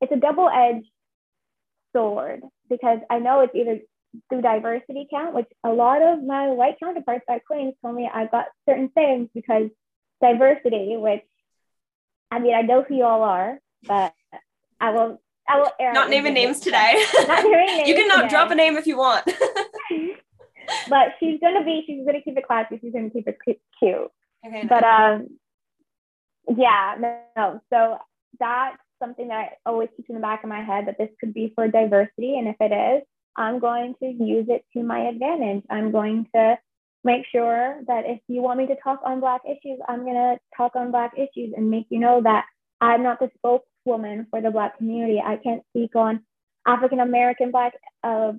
it's 0.02 0.12
a 0.12 0.18
double 0.18 0.50
edged 0.50 0.88
sword 1.94 2.42
because 2.70 3.00
I 3.10 3.20
know 3.20 3.42
it's 3.42 3.56
either 3.56 3.80
through 4.30 4.42
diversity 4.42 5.08
count, 5.12 5.36
which 5.36 5.48
a 5.64 5.70
lot 5.70 6.02
of 6.02 6.24
my 6.24 6.50
white 6.50 6.80
counterparts 6.80 7.26
at 7.30 7.46
Queens 7.46 7.76
told 7.82 7.96
me 7.96 8.10
I 8.12 8.26
got 8.26 8.46
certain 8.68 8.90
things 8.90 9.30
because 9.34 9.70
diversity, 10.22 10.96
which 10.98 11.24
I 12.32 12.40
mean, 12.40 12.56
I 12.56 12.62
know 12.62 12.84
who 12.84 12.96
you 12.96 13.04
all 13.04 13.24
are, 13.24 13.60
but 13.84 14.14
I 14.80 14.92
will 14.92 15.22
I 15.48 15.60
will 15.60 15.72
air 15.80 15.94
not 15.94 16.10
naming 16.10 16.34
names 16.34 16.60
today. 16.60 17.04
not 17.28 17.44
naming 17.44 17.66
names 17.78 17.88
you 17.88 17.96
can 17.96 18.08
not 18.08 18.30
drop 18.30 18.52
a 18.52 18.56
name 18.56 18.78
if 18.78 18.88
you 18.88 18.98
want. 18.98 19.26
but 20.90 21.08
she's 21.20 21.40
gonna 21.40 21.64
be 21.64 21.84
she's 21.86 22.06
gonna 22.06 22.22
keep 22.22 22.38
it 22.38 22.48
classy. 22.48 22.80
She's 22.82 22.94
gonna 22.94 23.10
keep 23.10 23.28
it 23.28 23.38
cute. 23.80 24.12
Okay. 24.46 24.66
But 24.68 24.84
um, 24.84 25.28
yeah, 26.56 26.96
no, 27.00 27.20
no. 27.36 27.62
So 27.72 27.98
that's 28.40 28.78
something 29.02 29.28
that 29.30 29.38
I 29.38 29.50
always 29.66 29.90
keep 29.96 30.06
in 30.10 30.16
the 30.16 30.22
back 30.22 30.44
of 30.44 30.50
my 30.50 30.62
head 30.62 30.88
that 30.88 30.98
this 30.98 31.10
could 31.20 31.34
be 31.34 31.52
for 31.56 31.68
diversity, 31.68 32.38
and 32.38 32.48
if 32.48 32.56
it 32.60 32.74
is, 32.74 33.04
I'm 33.36 33.60
going 33.60 33.96
to 34.02 34.06
use 34.06 34.48
it 34.50 34.66
to 34.74 34.84
my 34.84 35.08
advantage. 35.08 35.64
I'm 35.70 35.92
going 35.92 36.28
to 36.36 36.58
make 37.04 37.24
sure 37.32 37.80
that 37.88 38.04
if 38.06 38.20
you 38.28 38.42
want 38.42 38.60
me 38.60 38.68
to 38.68 38.76
talk 38.84 39.00
on 39.06 39.20
Black 39.20 39.42
issues, 39.46 39.80
I'm 39.88 40.04
going 40.04 40.16
to 40.16 40.38
talk 40.56 40.76
on 40.76 40.92
Black 40.92 41.14
issues 41.18 41.54
and 41.56 41.70
make 41.70 41.88
you 41.90 42.00
know 42.00 42.22
that 42.24 42.46
I'm 42.82 43.04
not 43.04 43.20
the 43.20 43.30
spokeswoman 43.90 44.28
for 44.30 44.42
the 44.42 44.52
Black 44.52 44.78
community. 44.78 45.22
I 45.24 45.38
can't 45.38 45.64
speak 45.70 45.96
on 45.96 46.22
African 46.68 47.00
American 47.00 47.52
Black, 47.52 47.74
uh, 48.04 48.34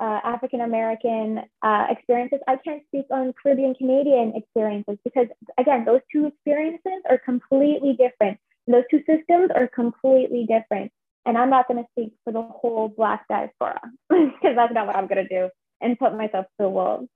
uh, 0.00 0.20
African 0.24 0.60
American 0.60 1.40
uh, 1.62 1.86
experiences. 1.90 2.40
I 2.48 2.56
can't 2.56 2.82
speak 2.88 3.06
on 3.10 3.32
Caribbean 3.40 3.74
Canadian 3.74 4.34
experiences 4.36 4.98
because, 5.04 5.26
again, 5.58 5.84
those 5.84 6.00
two 6.12 6.26
experiences 6.26 7.02
are 7.08 7.18
completely 7.18 7.96
different. 7.98 8.38
Those 8.66 8.84
two 8.90 9.00
systems 9.00 9.50
are 9.54 9.68
completely 9.68 10.46
different. 10.46 10.92
And 11.24 11.38
I'm 11.38 11.50
not 11.50 11.68
going 11.68 11.82
to 11.82 11.88
speak 11.92 12.14
for 12.24 12.32
the 12.32 12.42
whole 12.42 12.88
Black 12.88 13.26
diaspora 13.28 13.80
because 14.08 14.56
that's 14.56 14.74
not 14.74 14.86
what 14.86 14.96
I'm 14.96 15.06
going 15.06 15.26
to 15.26 15.28
do 15.28 15.50
and 15.80 15.98
put 15.98 16.16
myself 16.16 16.46
to 16.46 16.64
the 16.64 16.68
wolves. 16.68 17.08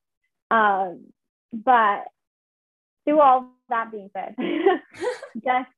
Um, 0.51 1.07
but 1.53 2.05
through 3.05 3.20
all 3.20 3.49
that 3.68 3.90
being 3.90 4.11
said, 4.14 4.37
just 5.44 5.70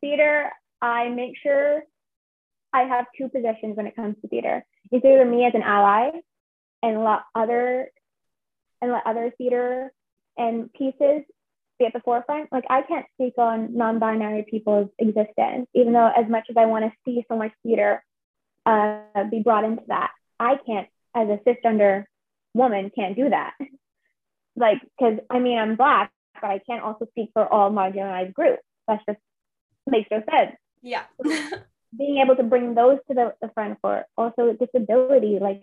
theater, 0.00 0.50
I 0.84 1.08
make 1.08 1.32
sure 1.42 1.82
I 2.70 2.82
have 2.82 3.06
two 3.16 3.30
positions 3.30 3.76
when 3.76 3.86
it 3.86 3.96
comes 3.96 4.16
to 4.20 4.28
theater. 4.28 4.66
It's 4.92 5.04
either 5.04 5.24
me 5.24 5.46
as 5.46 5.54
an 5.54 5.62
ally 5.62 6.10
and 6.82 7.02
let 7.02 7.20
other 7.34 7.88
and 8.82 8.92
let 8.92 9.06
other 9.06 9.32
theater 9.38 9.90
and 10.36 10.70
pieces 10.74 11.22
be 11.78 11.86
at 11.86 11.94
the 11.94 12.00
forefront. 12.04 12.52
Like 12.52 12.64
I 12.68 12.82
can't 12.82 13.06
speak 13.14 13.32
on 13.38 13.74
non-binary 13.74 14.44
people's 14.50 14.90
existence, 14.98 15.68
even 15.74 15.94
though 15.94 16.10
as 16.14 16.28
much 16.28 16.48
as 16.50 16.56
I 16.58 16.66
want 16.66 16.84
to 16.84 16.92
see 17.06 17.24
so 17.30 17.36
much 17.38 17.52
theater 17.62 18.04
uh, 18.66 19.24
be 19.30 19.40
brought 19.40 19.64
into 19.64 19.84
that, 19.88 20.10
I 20.38 20.56
can't, 20.66 20.88
as 21.14 21.28
a 21.28 21.38
cisgender 21.48 22.04
woman, 22.52 22.90
can't 22.94 23.16
do 23.16 23.30
that. 23.30 23.54
like, 24.54 24.82
because 24.98 25.18
I 25.30 25.38
mean, 25.38 25.58
I'm 25.58 25.76
black, 25.76 26.12
but 26.34 26.50
I 26.50 26.60
can't 26.68 26.82
also 26.82 27.06
speak 27.06 27.30
for 27.32 27.50
all 27.50 27.70
marginalized 27.70 28.34
groups. 28.34 28.62
That's 28.86 29.02
just 29.08 29.20
makes 29.86 30.10
no 30.10 30.18
sense. 30.30 30.56
Yeah. 30.84 31.04
Being 31.98 32.18
able 32.18 32.36
to 32.36 32.42
bring 32.42 32.74
those 32.74 32.98
to 33.08 33.14
the, 33.14 33.34
the 33.40 33.48
front 33.54 33.78
for 33.80 34.04
also 34.16 34.52
disability, 34.52 35.38
like 35.40 35.62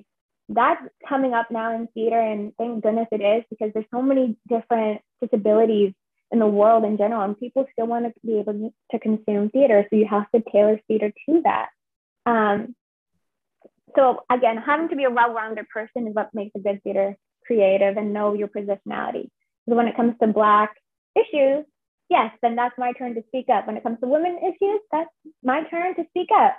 that's 0.50 0.82
coming 1.08 1.34
up 1.34 1.52
now 1.52 1.76
in 1.76 1.88
theater, 1.94 2.20
and 2.20 2.54
thank 2.58 2.84
goodness 2.84 3.08
it 3.12 3.22
is 3.22 3.44
because 3.50 3.72
there's 3.74 3.86
so 3.94 4.02
many 4.02 4.36
different 4.50 5.02
disabilities 5.22 5.94
in 6.32 6.40
the 6.40 6.48
world 6.48 6.84
in 6.84 6.98
general, 6.98 7.22
and 7.22 7.38
people 7.38 7.68
still 7.72 7.88
want 7.88 8.06
to 8.06 8.14
be 8.26 8.40
able 8.40 8.74
to 8.92 9.00
consume 9.00 9.50
theater. 9.50 9.86
So 9.90 9.96
you 9.98 10.08
have 10.08 10.30
to 10.34 10.42
tailor 10.52 10.80
theater 10.88 11.14
to 11.30 11.42
that. 11.44 11.70
Um, 12.26 12.76
so 13.96 14.24
again, 14.32 14.58
having 14.58 14.90
to 14.90 14.96
be 14.96 15.04
a 15.04 15.10
well-rounded 15.10 15.68
person 15.70 16.08
is 16.08 16.16
what 16.16 16.34
makes 16.34 16.56
a 16.56 16.60
good 16.60 16.82
theater 16.84 17.16
creative 17.46 17.98
and 17.98 18.14
know 18.14 18.34
your 18.34 18.48
positionality. 18.48 19.30
So 19.68 19.76
when 19.76 19.88
it 19.88 19.96
comes 19.96 20.16
to 20.22 20.28
Black 20.28 20.76
issues, 21.16 21.66
yes, 22.12 22.32
then 22.42 22.56
that's 22.56 22.78
my 22.78 22.92
turn 22.94 23.16
to 23.16 23.24
speak 23.28 23.48
up. 23.50 23.66
When 23.66 23.78
it 23.78 23.84
comes 23.84 24.00
to 24.02 24.08
women 24.08 24.38
issues, 24.38 24.82
that's 24.92 25.10
my 25.44 25.64
turn 25.72 25.96
to 25.96 26.04
speak 26.10 26.28
up. 26.38 26.58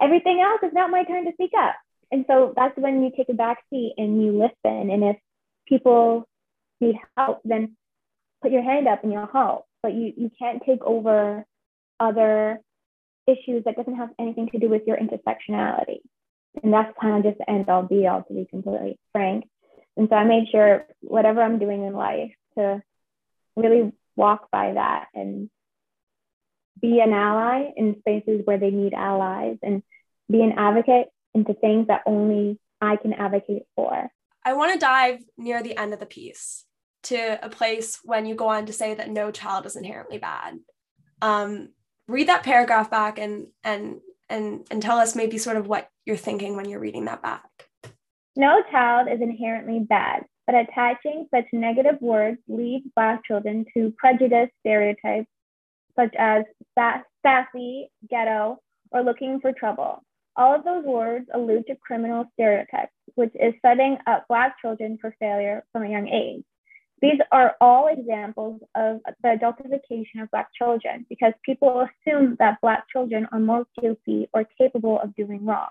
Everything 0.00 0.40
else 0.40 0.60
is 0.62 0.74
not 0.74 0.90
my 0.90 1.02
turn 1.04 1.24
to 1.24 1.32
speak 1.32 1.52
up. 1.58 1.74
And 2.12 2.24
so 2.28 2.52
that's 2.54 2.76
when 2.76 3.02
you 3.02 3.10
take 3.16 3.30
a 3.30 3.34
back 3.34 3.58
seat 3.70 3.94
and 3.96 4.22
you 4.22 4.32
listen. 4.32 4.90
And 4.90 5.02
if 5.02 5.16
people 5.66 6.28
need 6.80 6.96
help, 7.16 7.40
then 7.44 7.76
put 8.42 8.52
your 8.52 8.62
hand 8.62 8.86
up 8.86 9.02
and 9.02 9.12
you'll 9.12 9.26
help. 9.26 9.64
But 9.82 9.94
you, 9.94 10.12
you 10.16 10.30
can't 10.38 10.62
take 10.64 10.84
over 10.84 11.44
other 11.98 12.60
issues 13.26 13.64
that 13.64 13.76
doesn't 13.76 13.96
have 13.96 14.10
anything 14.18 14.50
to 14.50 14.58
do 14.58 14.68
with 14.68 14.82
your 14.86 14.98
intersectionality. 14.98 16.00
And 16.62 16.72
that's 16.72 16.94
kind 17.00 17.16
of 17.16 17.24
just 17.24 17.38
the 17.38 17.50
end 17.50 17.68
all 17.68 17.82
be 17.82 18.06
all 18.06 18.22
to 18.22 18.34
be 18.34 18.46
completely 18.48 18.98
frank. 19.12 19.48
And 19.96 20.08
so 20.10 20.16
I 20.16 20.24
made 20.24 20.48
sure 20.52 20.86
whatever 21.00 21.42
I'm 21.42 21.58
doing 21.58 21.84
in 21.84 21.94
life 21.94 22.32
to 22.56 22.82
really 23.56 23.92
walk 24.16 24.50
by 24.50 24.72
that 24.72 25.06
and 25.14 25.50
be 26.80 27.00
an 27.00 27.12
ally 27.12 27.70
in 27.76 27.96
spaces 28.00 28.42
where 28.44 28.58
they 28.58 28.70
need 28.70 28.94
allies 28.94 29.56
and 29.62 29.82
be 30.30 30.42
an 30.42 30.52
advocate 30.52 31.08
into 31.34 31.54
things 31.54 31.86
that 31.88 32.02
only 32.06 32.58
I 32.80 32.96
can 32.96 33.12
advocate 33.12 33.62
for. 33.74 34.10
I 34.44 34.52
want 34.54 34.72
to 34.72 34.78
dive 34.78 35.20
near 35.36 35.62
the 35.62 35.76
end 35.76 35.92
of 35.92 36.00
the 36.00 36.06
piece 36.06 36.64
to 37.04 37.38
a 37.42 37.48
place 37.48 37.98
when 38.04 38.26
you 38.26 38.34
go 38.34 38.48
on 38.48 38.66
to 38.66 38.72
say 38.72 38.94
that 38.94 39.10
no 39.10 39.30
child 39.30 39.66
is 39.66 39.76
inherently 39.76 40.18
bad. 40.18 40.58
Um, 41.22 41.70
read 42.08 42.28
that 42.28 42.42
paragraph 42.42 42.90
back 42.90 43.18
and 43.18 43.46
and 43.64 44.00
and 44.28 44.66
and 44.70 44.82
tell 44.82 44.98
us 44.98 45.16
maybe 45.16 45.38
sort 45.38 45.56
of 45.56 45.66
what 45.66 45.88
you're 46.04 46.16
thinking 46.16 46.56
when 46.56 46.68
you're 46.68 46.80
reading 46.80 47.06
that 47.06 47.22
back. 47.22 47.48
No 48.36 48.62
child 48.70 49.08
is 49.10 49.20
inherently 49.20 49.80
bad, 49.80 50.24
but 50.46 50.54
attaching 50.54 51.26
such 51.34 51.46
negative 51.52 52.00
words 52.00 52.38
leads 52.48 52.86
Black 52.94 53.24
children 53.24 53.64
to 53.74 53.92
prejudice 53.98 54.48
stereotypes 54.60 55.28
such 55.96 56.14
as 56.18 56.44
sassy, 57.24 57.90
ghetto, 58.08 58.58
or 58.90 59.02
looking 59.02 59.40
for 59.40 59.52
trouble. 59.52 60.02
All 60.36 60.54
of 60.54 60.64
those 60.64 60.84
words 60.84 61.26
allude 61.32 61.66
to 61.66 61.76
criminal 61.76 62.26
stereotypes, 62.34 62.92
which 63.14 63.32
is 63.34 63.54
setting 63.62 63.96
up 64.06 64.26
Black 64.28 64.56
children 64.60 64.98
for 65.00 65.16
failure 65.18 65.64
from 65.72 65.84
a 65.84 65.88
young 65.88 66.08
age. 66.08 66.44
These 67.00 67.18
are 67.32 67.56
all 67.60 67.88
examples 67.88 68.60
of 68.74 69.00
the 69.22 69.28
adultification 69.28 70.22
of 70.22 70.30
Black 70.30 70.48
children 70.56 71.06
because 71.08 71.32
people 71.44 71.86
assume 72.06 72.36
that 72.38 72.60
Black 72.60 72.84
children 72.90 73.26
are 73.32 73.40
more 73.40 73.66
guilty 73.80 74.28
or 74.32 74.44
capable 74.58 75.00
of 75.00 75.14
doing 75.16 75.44
wrong. 75.44 75.68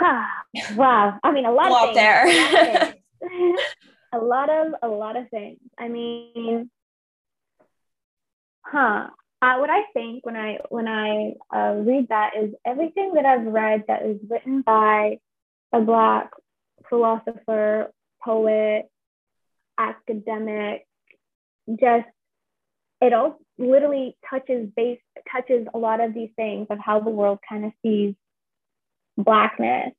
wow. 0.76 1.18
I 1.22 1.32
mean, 1.32 1.44
a 1.44 1.52
lot, 1.52 1.72
of 1.72 1.94
things. 1.94 1.96
there. 1.96 2.94
a 4.12 4.18
lot 4.18 4.50
of 4.50 4.74
a 4.82 4.88
lot 4.88 5.16
of 5.16 5.28
things. 5.30 5.58
I 5.78 5.88
mean, 5.88 6.70
huh? 8.62 9.08
Uh, 9.40 9.56
what 9.58 9.70
I 9.70 9.82
think 9.92 10.26
when 10.26 10.36
I 10.36 10.58
when 10.68 10.88
I 10.88 11.34
uh, 11.54 11.74
read 11.74 12.08
that 12.08 12.32
is 12.40 12.54
everything 12.66 13.14
that 13.14 13.24
I've 13.24 13.46
read 13.46 13.84
that 13.88 14.02
is 14.02 14.18
written 14.28 14.62
by 14.62 15.18
a 15.72 15.80
Black 15.80 16.30
philosopher 16.88 17.92
poet, 18.24 18.86
academic, 19.78 20.86
just 21.78 22.08
it 23.00 23.12
all 23.12 23.38
literally 23.58 24.16
touches 24.28 24.68
base 24.76 25.00
touches 25.30 25.66
a 25.72 25.78
lot 25.78 26.00
of 26.00 26.14
these 26.14 26.30
things 26.36 26.66
of 26.70 26.78
how 26.78 27.00
the 27.00 27.10
world 27.10 27.38
kind 27.48 27.64
of 27.64 27.72
sees 27.82 28.14
blackness 29.18 29.92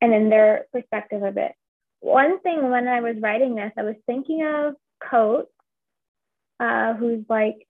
and 0.00 0.12
in 0.12 0.30
their 0.30 0.66
perspective 0.72 1.22
of 1.22 1.36
it. 1.36 1.52
One 2.00 2.40
thing 2.40 2.70
when 2.70 2.88
I 2.88 3.00
was 3.00 3.16
writing 3.20 3.54
this, 3.54 3.70
I 3.76 3.82
was 3.82 3.94
thinking 4.06 4.44
of 4.44 4.74
Coates, 5.08 5.52
uh, 6.58 6.94
who's 6.94 7.24
like 7.28 7.66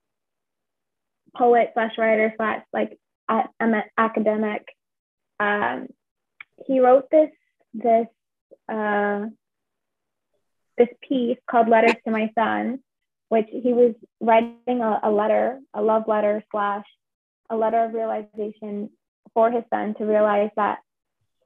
poet 1.35 1.71
slash 1.73 1.97
writer 1.97 2.33
slash 2.37 2.63
like 2.71 2.97
academic. 3.97 4.65
Um, 5.39 5.87
he 6.65 6.79
wrote 6.79 7.09
this 7.11 7.29
this 7.73 8.07
uh, 8.71 9.25
this 10.77 10.89
piece 11.07 11.37
called 11.49 11.69
Letters 11.69 11.95
to 12.05 12.11
My 12.11 12.31
Son, 12.33 12.79
which 13.29 13.47
he 13.51 13.73
was 13.73 13.93
writing 14.19 14.81
a, 14.81 14.99
a 15.03 15.11
letter, 15.11 15.59
a 15.73 15.81
love 15.81 16.07
letter 16.07 16.43
slash 16.51 16.85
a 17.49 17.55
letter 17.55 17.83
of 17.83 17.93
realization 17.93 18.89
for 19.33 19.51
his 19.51 19.63
son 19.69 19.95
to 19.95 20.05
realize 20.05 20.49
that 20.55 20.79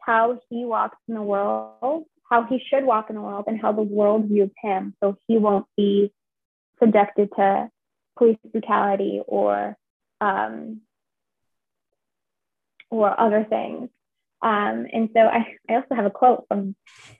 how 0.08 0.40
he 0.50 0.66
walks 0.66 0.98
in 1.08 1.14
the 1.16 1.22
world 1.22 2.06
how 2.30 2.44
he 2.44 2.60
should 2.68 2.84
walk 2.84 3.06
in 3.10 3.16
the 3.16 3.22
world 3.22 3.46
and 3.48 3.60
how 3.62 3.72
the 3.72 3.82
world 3.82 4.26
views 4.26 4.52
him 4.62 4.94
so 5.02 5.18
he 5.28 5.38
won't 5.38 5.66
be 5.78 6.12
subjected 6.82 7.30
to 7.38 7.70
police 8.18 8.38
brutality 8.52 9.22
or 9.26 9.78
um, 10.20 10.82
or 12.90 13.20
other 13.20 13.46
things. 13.50 13.90
Um, 14.42 14.88
and 14.94 15.10
so 15.14 15.20
I, 15.22 15.56
I 15.70 15.76
also 15.76 15.96
have 15.96 16.06
a 16.06 16.10
quote 16.10 16.46
from 16.48 16.76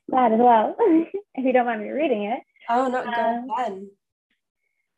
that 0.10 0.32
as 0.32 0.40
well, 0.40 0.76
if 0.80 1.46
you 1.46 1.52
don't 1.54 1.66
mind 1.66 1.82
me 1.84 1.90
reading 1.90 2.24
it. 2.24 2.40
Oh 2.70 2.88
no, 2.88 3.04
go 3.04 3.10
Um, 3.10 3.48
ahead. 3.58 3.88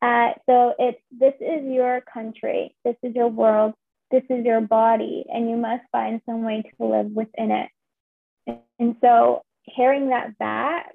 Uh, 0.01 0.33
so 0.47 0.73
it's 0.79 1.01
this 1.11 1.33
is 1.41 1.65
your 1.65 2.01
country, 2.01 2.75
this 2.85 2.95
is 3.03 3.15
your 3.15 3.27
world, 3.27 3.73
this 4.11 4.23
is 4.29 4.45
your 4.45 4.61
body, 4.61 5.25
and 5.27 5.49
you 5.49 5.57
must 5.57 5.83
find 5.91 6.21
some 6.25 6.43
way 6.43 6.61
to 6.61 6.85
live 6.85 7.11
within 7.11 7.51
it. 7.51 7.69
And 8.79 8.95
so 9.01 9.43
hearing 9.63 10.09
that 10.09 10.37
back, 10.37 10.93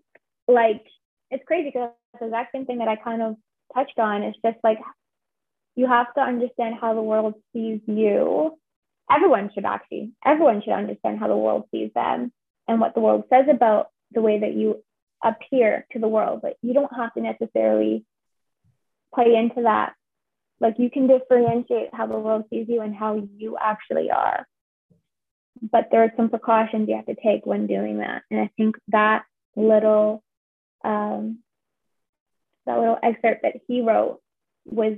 like 0.49 0.85
it's 1.31 1.45
crazy 1.47 1.71
because 1.71 1.91
the 2.19 2.27
exact 2.27 2.53
same 2.53 2.67
thing 2.67 2.79
that 2.79 2.89
I 2.89 2.97
kind 2.97 3.23
of 3.23 3.37
touched 3.75 3.99
on 3.99 4.23
is 4.23 4.35
just 4.45 4.59
like 4.63 4.79
you 5.77 5.87
have 5.87 6.13
to 6.15 6.21
understand 6.21 6.77
how 6.81 6.95
the 6.95 7.03
world 7.03 7.35
sees 7.53 7.81
you. 7.87 8.57
Everyone 9.11 9.51
should 9.55 9.65
actually, 9.65 10.13
everyone 10.25 10.63
should 10.63 10.73
understand 10.73 11.19
how 11.19 11.29
the 11.29 11.37
world 11.37 11.65
sees 11.71 11.91
them 11.95 12.33
and 12.69 12.81
what 12.81 12.95
the 12.95 13.01
world 13.01 13.25
says 13.29 13.47
about 13.51 13.89
the 14.13 14.23
way 14.23 14.39
that 14.39 14.55
you 14.55 14.83
appear 15.23 15.87
to 15.93 15.99
the 15.99 16.09
world. 16.09 16.41
But 16.43 16.57
you 16.63 16.73
don't 16.73 16.95
have 16.95 17.13
to 17.15 17.21
necessarily 17.21 18.05
play 19.15 19.35
into 19.35 19.63
that. 19.63 19.95
Like 20.61 20.77
you 20.79 20.91
can 20.91 21.07
differentiate 21.07 21.93
how 21.93 22.07
the 22.07 22.19
world 22.19 22.45
sees 22.51 22.67
you 22.69 22.81
and 22.81 22.95
how 22.95 23.29
you 23.37 23.57
actually 23.61 24.11
are. 24.11 24.47
But 25.71 25.89
there 25.91 26.03
are 26.03 26.13
some 26.17 26.29
precautions 26.29 26.89
you 26.89 26.97
have 26.97 27.07
to 27.07 27.15
take 27.15 27.47
when 27.47 27.67
doing 27.67 27.99
that. 27.99 28.23
And 28.31 28.41
I 28.41 28.51
think 28.57 28.77
that 28.89 29.25
little 29.57 30.23
um, 30.85 31.39
that 32.67 32.79
little 32.79 32.99
excerpt 33.03 33.43
that 33.43 33.61
he 33.67 33.83
wrote 33.83 34.21
was 34.65 34.97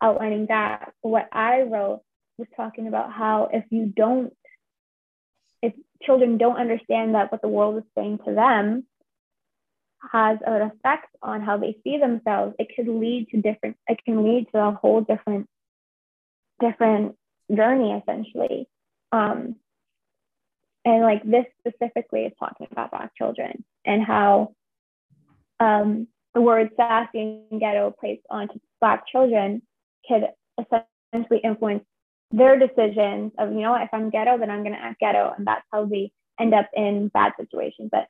outlining 0.00 0.46
that. 0.46 0.92
What 1.02 1.28
I 1.32 1.62
wrote 1.62 2.02
was 2.36 2.48
talking 2.56 2.88
about 2.88 3.12
how 3.12 3.48
if 3.52 3.64
you 3.70 3.86
don't, 3.86 4.32
if 5.62 5.72
children 6.02 6.38
don't 6.38 6.56
understand 6.56 7.14
that 7.14 7.32
what 7.32 7.42
the 7.42 7.48
world 7.48 7.78
is 7.78 7.84
saying 7.96 8.18
to 8.24 8.34
them 8.34 8.84
has 10.12 10.38
an 10.46 10.62
effect 10.62 11.08
on 11.22 11.40
how 11.40 11.56
they 11.56 11.76
see 11.82 11.98
themselves, 11.98 12.54
it 12.58 12.68
could 12.76 12.88
lead 12.88 13.28
to 13.30 13.42
different, 13.42 13.76
it 13.88 13.98
can 14.04 14.24
lead 14.24 14.46
to 14.52 14.60
a 14.60 14.72
whole 14.72 15.00
different, 15.00 15.48
different 16.60 17.16
journey 17.54 17.92
essentially. 17.92 18.68
Um, 19.10 19.56
and 20.88 21.02
like 21.02 21.22
this 21.22 21.44
specifically 21.60 22.22
is 22.22 22.32
talking 22.38 22.66
about 22.72 22.90
Black 22.90 23.14
children 23.14 23.62
and 23.84 24.02
how 24.02 24.54
um, 25.60 26.08
the 26.34 26.40
word 26.40 26.70
sassy 26.76 27.42
and 27.50 27.60
ghetto 27.60 27.94
placed 28.00 28.22
onto 28.30 28.58
Black 28.80 29.06
children 29.06 29.60
could 30.08 30.22
essentially 30.58 31.40
influence 31.44 31.84
their 32.30 32.58
decisions 32.58 33.32
of, 33.38 33.52
you 33.52 33.60
know 33.60 33.74
if 33.74 33.90
I'm 33.92 34.08
ghetto, 34.08 34.38
then 34.38 34.50
I'm 34.50 34.62
going 34.62 34.74
to 34.74 34.82
act 34.82 35.00
ghetto. 35.00 35.34
And 35.36 35.46
that's 35.46 35.64
how 35.70 35.84
they 35.84 36.10
end 36.40 36.54
up 36.54 36.70
in 36.74 37.08
bad 37.08 37.32
situations. 37.38 37.90
But 37.92 38.06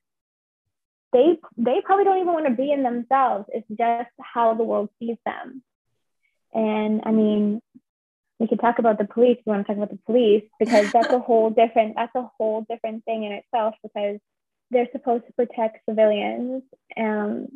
they, 1.13 1.39
they 1.57 1.81
probably 1.85 2.05
don't 2.05 2.19
even 2.19 2.33
want 2.33 2.47
to 2.47 2.55
be 2.55 2.71
in 2.71 2.85
themselves. 2.85 3.47
It's 3.49 3.67
just 3.71 4.11
how 4.21 4.55
the 4.55 4.63
world 4.63 4.89
sees 5.01 5.17
them. 5.27 5.65
And 6.55 7.03
I 7.05 7.11
mean, 7.11 7.61
we 8.39 8.47
could 8.47 8.61
talk 8.61 8.79
about 8.79 8.99
the 8.99 9.05
police. 9.05 9.39
We 9.45 9.51
want 9.51 9.67
to 9.67 9.73
talk 9.73 9.77
about 9.77 9.91
the 9.91 10.03
police 10.07 10.45
because 10.59 10.93
that's 10.93 11.13
a 11.13 11.19
whole 11.19 11.51
different, 11.51 11.95
that's 11.97 12.15
a 12.15 12.31
whole 12.39 12.65
different 12.69 13.05
thing 13.05 13.25
in 13.25 13.33
itself 13.33 13.75
because 13.83 14.19
they're 14.71 14.89
supposed 14.93 15.27
to 15.27 15.33
protect 15.33 15.85
civilians 15.89 16.63
um, 16.97 17.49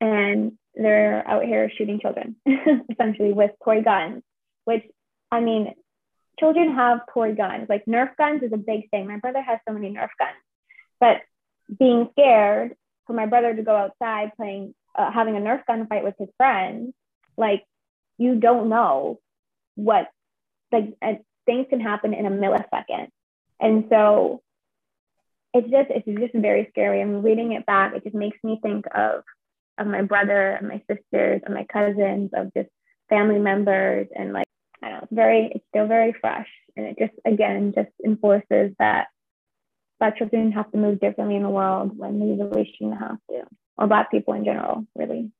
and 0.00 0.52
they're 0.74 1.26
out 1.26 1.44
here 1.44 1.70
shooting 1.76 2.00
children 2.00 2.36
essentially 2.90 3.32
with 3.32 3.50
toy 3.64 3.82
guns 3.82 4.22
which 4.64 4.84
i 5.30 5.40
mean 5.40 5.74
children 6.40 6.74
have 6.74 7.00
toy 7.12 7.34
guns 7.34 7.66
like 7.68 7.84
nerf 7.84 8.16
guns 8.16 8.42
is 8.42 8.52
a 8.52 8.56
big 8.56 8.90
thing 8.90 9.06
my 9.06 9.18
brother 9.18 9.42
has 9.42 9.58
so 9.68 9.74
many 9.74 9.90
nerf 9.90 10.08
guns 10.18 10.38
but 10.98 11.18
being 11.78 12.08
scared 12.12 12.74
for 13.06 13.12
my 13.12 13.26
brother 13.26 13.54
to 13.54 13.62
go 13.62 13.76
outside 13.76 14.32
playing 14.36 14.74
uh, 14.94 15.10
having 15.10 15.36
a 15.36 15.40
nerf 15.40 15.64
gun 15.66 15.86
fight 15.86 16.04
with 16.04 16.14
his 16.18 16.28
friends 16.36 16.94
like 17.36 17.64
you 18.18 18.34
don't 18.34 18.68
know 18.68 19.20
what 19.74 20.08
like 20.70 20.94
uh, 21.02 21.14
things 21.46 21.66
can 21.70 21.80
happen 21.80 22.14
in 22.14 22.26
a 22.26 22.30
millisecond 22.30 23.08
and 23.60 23.84
so 23.90 24.42
it's 25.54 25.70
just 25.70 25.90
it's 25.90 26.20
just 26.20 26.34
very 26.34 26.66
scary. 26.70 27.02
I'm 27.02 27.22
reading 27.22 27.52
it 27.52 27.66
back. 27.66 27.94
It 27.94 28.04
just 28.04 28.14
makes 28.14 28.38
me 28.42 28.58
think 28.62 28.86
of 28.94 29.22
of 29.78 29.86
my 29.86 30.02
brother 30.02 30.52
and 30.52 30.68
my 30.68 30.82
sisters 30.90 31.42
and 31.44 31.54
my 31.54 31.64
cousins, 31.64 32.30
of 32.34 32.52
just 32.54 32.68
family 33.08 33.38
members, 33.38 34.08
and 34.14 34.32
like 34.32 34.46
I 34.82 34.88
don't 34.88 34.98
know, 34.98 35.02
it's 35.04 35.12
very 35.12 35.52
it's 35.54 35.64
still 35.68 35.86
very 35.86 36.14
fresh, 36.18 36.48
and 36.76 36.86
it 36.86 36.98
just 36.98 37.12
again 37.24 37.72
just 37.74 37.90
enforces 38.04 38.74
that 38.78 39.08
Black 39.98 40.16
children 40.16 40.52
have 40.52 40.70
to 40.72 40.78
move 40.78 41.00
differently 41.00 41.36
in 41.36 41.42
the 41.42 41.50
world 41.50 41.96
when 41.96 42.18
they 42.18 42.42
really 42.42 42.72
shouldn't 42.76 42.98
have 42.98 43.18
to, 43.30 43.42
or 43.76 43.86
Black 43.86 44.10
people 44.10 44.34
in 44.34 44.44
general, 44.44 44.86
really. 44.96 45.30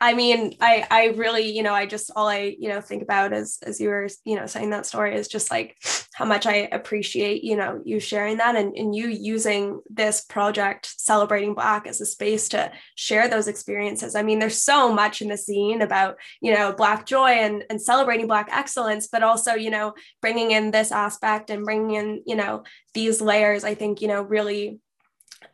I 0.00 0.12
mean, 0.12 0.56
I 0.60 0.86
I 0.90 1.06
really, 1.16 1.50
you 1.56 1.62
know, 1.62 1.72
I 1.72 1.86
just 1.86 2.10
all 2.14 2.28
I, 2.28 2.56
you 2.58 2.68
know, 2.68 2.80
think 2.80 3.02
about 3.02 3.32
as 3.32 3.58
as 3.62 3.80
you 3.80 3.88
were, 3.88 4.08
you 4.24 4.36
know, 4.36 4.46
saying 4.46 4.70
that 4.70 4.86
story 4.86 5.14
is 5.14 5.28
just 5.28 5.50
like 5.50 5.76
how 6.12 6.24
much 6.24 6.46
I 6.46 6.68
appreciate, 6.72 7.42
you 7.42 7.56
know, 7.56 7.80
you 7.84 8.00
sharing 8.00 8.36
that 8.38 8.56
and, 8.56 8.76
and 8.76 8.94
you 8.94 9.08
using 9.08 9.80
this 9.88 10.22
project 10.22 10.92
celebrating 10.98 11.54
black 11.54 11.86
as 11.86 12.00
a 12.00 12.06
space 12.06 12.48
to 12.50 12.70
share 12.96 13.28
those 13.28 13.48
experiences. 13.48 14.14
I 14.14 14.22
mean, 14.22 14.40
there's 14.40 14.60
so 14.60 14.92
much 14.92 15.22
in 15.22 15.28
the 15.28 15.34
zine 15.34 15.82
about, 15.82 16.16
you 16.40 16.52
know, 16.52 16.72
black 16.72 17.06
joy 17.06 17.30
and 17.30 17.64
and 17.70 17.80
celebrating 17.80 18.26
black 18.26 18.48
excellence, 18.52 19.06
but 19.06 19.22
also, 19.22 19.54
you 19.54 19.70
know, 19.70 19.94
bringing 20.20 20.50
in 20.50 20.70
this 20.70 20.92
aspect 20.92 21.50
and 21.50 21.64
bringing 21.64 21.94
in, 21.94 22.22
you 22.26 22.36
know, 22.36 22.64
these 22.94 23.20
layers, 23.20 23.64
I 23.64 23.74
think, 23.74 24.02
you 24.02 24.08
know, 24.08 24.22
really 24.22 24.80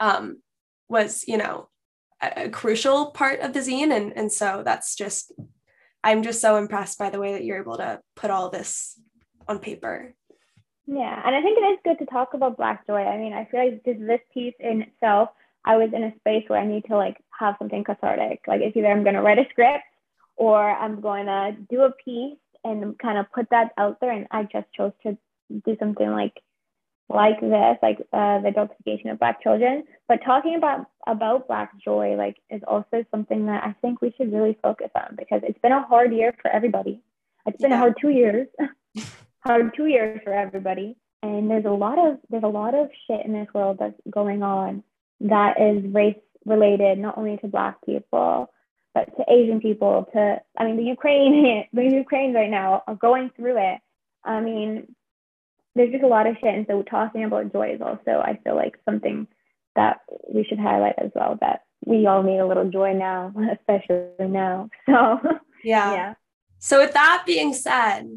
um 0.01 0.43
was, 0.89 1.25
you 1.29 1.37
know, 1.37 1.69
a, 2.23 2.49
crucial 2.49 3.11
part 3.13 3.41
of 3.41 3.53
the 3.53 3.61
zine 3.61 3.95
and 3.95 4.13
and 4.17 4.33
so 4.33 4.63
that's 4.65 4.95
just 4.95 5.33
i'm 6.05 6.23
just 6.23 6.41
so 6.41 6.57
impressed 6.57 6.99
by 6.99 7.11
the 7.11 7.19
way 7.19 7.33
that 7.33 7.45
you're 7.45 7.61
able 7.61 7.77
to 7.77 8.01
put 8.17 8.31
all 8.31 8.51
this 8.51 8.99
on 9.49 9.59
paper 9.59 10.15
Yeah, 10.87 11.23
and 11.25 11.37
I 11.37 11.41
think 11.43 11.59
it 11.59 11.63
is 11.63 11.79
good 11.85 11.99
to 12.01 12.07
talk 12.11 12.35
about 12.35 12.57
Black 12.57 12.85
Joy. 12.87 13.03
I 13.03 13.17
mean, 13.17 13.33
I 13.33 13.45
feel 13.45 13.61
like 13.65 13.85
just 13.85 14.01
this 14.01 14.21
piece 14.35 14.55
in 14.59 14.83
itself, 14.83 15.29
I 15.65 15.77
was 15.77 15.91
in 15.93 16.03
a 16.03 16.13
space 16.19 16.45
where 16.49 16.59
I 16.59 16.67
need 16.67 16.85
to 16.87 16.97
like 16.97 17.17
have 17.39 17.55
something 17.59 17.85
cathartic. 17.85 18.41
Like 18.49 18.61
it's 18.61 18.77
either 18.77 18.89
I'm 18.89 19.05
gonna 19.05 19.23
write 19.23 19.39
a 19.39 19.47
script 19.51 19.85
or 20.41 20.59
I'm 20.71 21.03
going 21.03 21.27
to 21.27 21.55
do 21.69 21.83
a 21.83 21.93
piece 22.03 22.39
and 22.65 22.99
kind 22.99 23.19
of 23.19 23.31
put 23.31 23.51
that 23.51 23.73
out 23.77 24.01
there. 24.01 24.11
And 24.11 24.27
I 24.31 24.45
just 24.45 24.73
chose 24.75 24.93
to 25.03 25.19
do 25.67 25.77
something 25.79 26.11
like 26.11 26.33
like 27.11 27.41
this, 27.41 27.77
like 27.83 27.99
uh, 28.13 28.41
the 28.41 28.51
adultification 28.51 29.11
of 29.11 29.19
Black 29.19 29.43
children. 29.43 29.85
But 30.09 30.21
talking 30.25 30.55
about 30.55 30.87
about 31.07 31.49
Black 31.49 31.73
joy, 31.83 32.15
like, 32.17 32.37
is 32.51 32.63
also 32.67 33.05
something 33.11 33.47
that 33.47 33.65
I 33.65 33.75
think 33.83 34.01
we 34.01 34.15
should 34.17 34.33
really 34.33 34.57
focus 34.63 34.91
on 34.95 35.17
because 35.19 35.41
it's 35.43 35.59
been 35.59 35.73
a 35.73 35.87
hard 35.87 36.13
year 36.13 36.35
for 36.41 36.51
everybody. 36.51 37.01
It's 37.47 37.61
been 37.61 37.73
a 37.73 37.79
hard 37.79 37.95
two 38.01 38.11
years, 38.11 38.49
hard 39.41 39.73
two 39.77 39.87
years 39.87 40.21
for 40.25 40.33
everybody. 40.33 40.97
And 41.23 41.51
there's 41.51 41.65
a 41.65 41.71
lot 41.71 41.99
of 41.99 42.19
there's 42.31 42.45
a 42.45 42.49
lot 42.49 42.75
of 42.75 42.89
shit 43.07 43.27
in 43.27 43.33
this 43.33 43.49
world 43.53 43.79
that's 43.81 44.01
going 44.09 44.43
on 44.43 44.83
that 45.21 45.61
is 45.61 45.85
race 45.93 46.17
related, 46.47 46.99
not 46.99 47.19
only 47.19 47.37
to 47.39 47.49
Black 47.49 47.77
people 47.85 48.51
but 48.95 49.17
to 49.17 49.25
Asian 49.33 49.61
people. 49.61 50.09
To 50.13 50.41
I 50.59 50.65
mean, 50.65 50.77
the 50.77 50.85
Ukraine, 50.85 51.65
the 51.73 51.85
Ukraine 51.85 52.35
right 52.35 52.51
now 52.51 52.83
are 52.87 52.95
going 52.95 53.31
through 53.37 53.59
it. 53.59 53.81
I 54.25 54.41
mean, 54.41 54.95
there's 55.75 55.93
just 55.93 56.05
a 56.05 56.09
lot 56.09 56.27
of 56.27 56.37
shit. 56.41 56.55
And 56.55 56.67
so 56.69 56.83
talking 56.83 57.25
about 57.25 57.53
joy 57.53 57.75
is 57.75 57.81
also, 57.81 58.21
I 58.21 58.39
feel 58.45 58.57
like 58.57 58.77
something 58.85 59.27
that 59.77 60.01
we 60.33 60.45
should 60.45 60.59
highlight 60.59 60.95
as 60.99 61.11
well, 61.15 61.39
that 61.41 61.63
we 61.85 62.07
all 62.07 62.23
need 62.23 62.39
a 62.39 62.47
little 62.47 62.71
joy 62.71 62.93
now, 62.93 63.33
especially 63.59 64.07
now. 64.21 64.69
So 64.87 65.21
yeah. 65.63 65.95
yeah. 65.95 66.15
so 66.59 66.81
with 66.81 66.95
that 66.95 67.25
being 67.27 67.53
said 67.53 68.09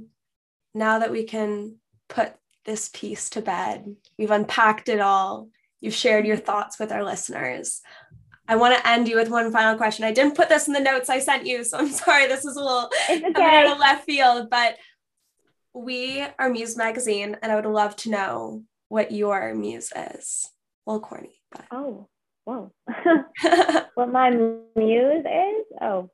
now 0.74 1.00
that 1.00 1.12
we 1.12 1.24
can 1.24 1.76
put 2.08 2.34
this 2.66 2.90
piece 2.94 3.30
to 3.32 3.42
bed 3.42 3.98
we've 4.18 4.32
unpacked 4.32 4.88
it 4.88 5.02
all 5.02 5.50
you've 5.82 5.94
shared 5.94 6.26
your 6.26 6.38
thoughts 6.38 6.80
with 6.80 6.90
our 6.90 7.04
listeners 7.04 7.82
I 8.48 8.56
want 8.58 8.76
to 8.76 8.88
end 8.88 9.08
you 9.08 9.16
with 9.16 9.30
one 9.30 9.52
final 9.52 9.78
question. 9.78 10.04
I 10.04 10.12
didn't 10.12 10.36
put 10.36 10.50
this 10.50 10.68
in 10.68 10.74
the 10.74 10.80
notes 10.80 11.10
I 11.10 11.20
sent 11.20 11.46
you, 11.46 11.64
so 11.64 11.78
I'm 11.78 11.90
sorry. 11.92 12.28
This 12.28 12.46
is 12.46 12.58
a 12.58 12.62
little 12.62 12.90
okay. 13.10 13.32
out 13.38 13.72
of 13.72 13.80
left 13.80 14.06
field, 14.06 14.50
but 14.50 14.76
we 15.74 16.24
are 16.40 16.50
Muse 16.50 16.78
Magazine, 16.78 17.38
and 17.42 17.52
I 17.52 17.56
would 17.56 17.66
love 17.66 17.96
to 17.98 18.10
know 18.10 18.64
what 18.90 19.12
your 19.12 19.54
muse 19.56 19.92
is. 19.96 20.50
Well, 20.86 21.00
corny, 21.00 21.42
but 21.52 21.66
Oh, 21.72 22.08
whoa. 22.46 22.72
what 23.96 24.12
my 24.12 24.30
muse 24.30 25.26
is? 25.26 25.66
Oh, 25.82 26.10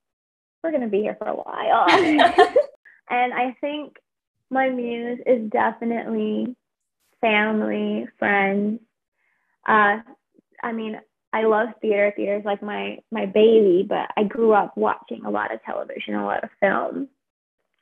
we're 0.63 0.71
going 0.71 0.83
to 0.83 0.87
be 0.87 1.01
here 1.01 1.15
for 1.17 1.27
a 1.27 1.35
while. 1.35 1.85
and 3.09 3.33
I 3.33 3.55
think 3.59 3.97
my 4.49 4.69
muse 4.69 5.19
is 5.25 5.49
definitely 5.49 6.55
family, 7.21 8.07
friends. 8.17 8.79
Uh, 9.67 9.97
I 10.63 10.71
mean, 10.71 10.99
I 11.31 11.43
love 11.43 11.69
theater. 11.81 12.11
Theater 12.15 12.37
is 12.37 12.45
like 12.45 12.63
my 12.63 12.99
my 13.11 13.25
baby, 13.25 13.85
but 13.87 14.09
I 14.17 14.23
grew 14.23 14.53
up 14.53 14.75
watching 14.75 15.25
a 15.25 15.29
lot 15.29 15.53
of 15.53 15.63
television, 15.63 16.15
a 16.15 16.25
lot 16.25 16.43
of 16.43 16.49
film 16.59 17.07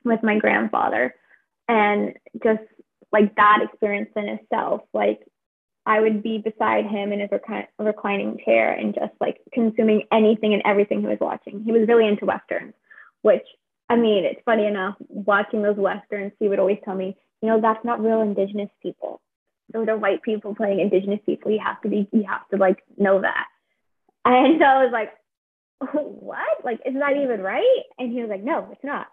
with 0.04 0.22
my 0.22 0.38
grandfather, 0.38 1.16
and 1.68 2.14
just 2.44 2.64
like 3.12 3.36
that 3.36 3.60
experience 3.64 4.10
in 4.16 4.28
itself, 4.28 4.82
like 4.94 5.20
I 5.86 6.02
would 6.02 6.22
be 6.22 6.38
beside 6.38 6.86
him 6.86 7.14
in 7.14 7.22
his 7.22 7.30
rec- 7.32 7.72
reclining 7.80 8.40
chair 8.44 8.74
and 8.74 8.94
just 8.94 9.14
like 9.22 9.40
consuming 9.54 10.04
anything 10.12 10.54
and 10.54 10.62
everything 10.66 11.02
he 11.02 11.08
was 11.08 11.18
watching. 11.22 11.64
He 11.64 11.72
was 11.72 11.88
really 11.88 12.08
into 12.08 12.26
westerns, 12.26 12.74
which 13.22 13.46
I 13.90 13.96
mean, 13.96 14.26
it's 14.26 14.42
funny 14.44 14.66
enough 14.66 14.96
watching 15.08 15.62
those 15.62 15.78
westerns. 15.78 16.34
He 16.40 16.50
would 16.50 16.60
always 16.60 16.80
tell 16.84 16.96
me, 16.96 17.16
you 17.42 17.48
know, 17.48 17.62
that's 17.62 17.86
not 17.86 18.04
real 18.04 18.22
indigenous 18.22 18.70
people. 18.82 19.22
Those 19.72 19.88
are 19.88 19.98
white 19.98 20.24
people 20.24 20.56
playing 20.56 20.80
indigenous 20.80 21.20
people. 21.26 21.52
You 21.52 21.60
have 21.64 21.82
to 21.82 21.90
be, 21.90 22.08
you 22.12 22.26
have 22.28 22.48
to 22.50 22.58
like 22.58 22.84
know 22.98 23.22
that. 23.22 23.48
And 24.26 24.60
so 24.60 24.66
I 24.66 24.84
was 24.84 24.92
like, 24.92 25.14
what? 25.94 26.66
Like, 26.66 26.82
isn't 26.86 27.00
that 27.00 27.16
even 27.16 27.42
right? 27.42 27.84
And 27.98 28.12
he 28.12 28.20
was 28.20 28.30
like, 28.30 28.44
no, 28.44 28.68
it's 28.72 28.84
not. 28.84 29.08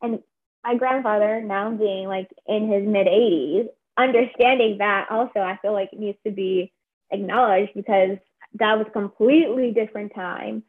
And 0.00 0.20
my 0.64 0.76
grandfather, 0.76 1.40
now 1.40 1.70
being 1.70 2.08
like 2.08 2.28
in 2.46 2.70
his 2.70 2.86
mid 2.86 3.06
80s, 3.06 3.68
understanding 3.96 4.78
that 4.78 5.08
also 5.10 5.40
I 5.40 5.58
feel 5.62 5.72
like 5.72 5.90
it 5.92 5.98
needs 5.98 6.18
to 6.26 6.32
be 6.32 6.72
acknowledged 7.10 7.72
because 7.74 8.18
that 8.54 8.78
was 8.78 8.86
completely 8.92 9.72
different 9.72 10.14
time. 10.14 10.62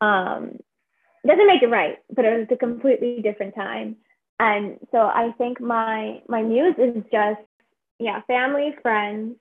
Um, 0.00 0.58
doesn't 1.26 1.46
make 1.46 1.62
it 1.62 1.70
right, 1.70 1.98
but 2.14 2.24
it 2.24 2.38
was 2.38 2.48
a 2.50 2.56
completely 2.56 3.22
different 3.22 3.54
time. 3.54 3.96
And 4.38 4.78
so 4.90 4.98
I 4.98 5.32
think 5.38 5.60
my 5.60 6.22
my 6.28 6.42
muse 6.42 6.74
is 6.78 7.02
just 7.12 7.40
yeah, 7.98 8.20
family, 8.26 8.74
friends, 8.82 9.36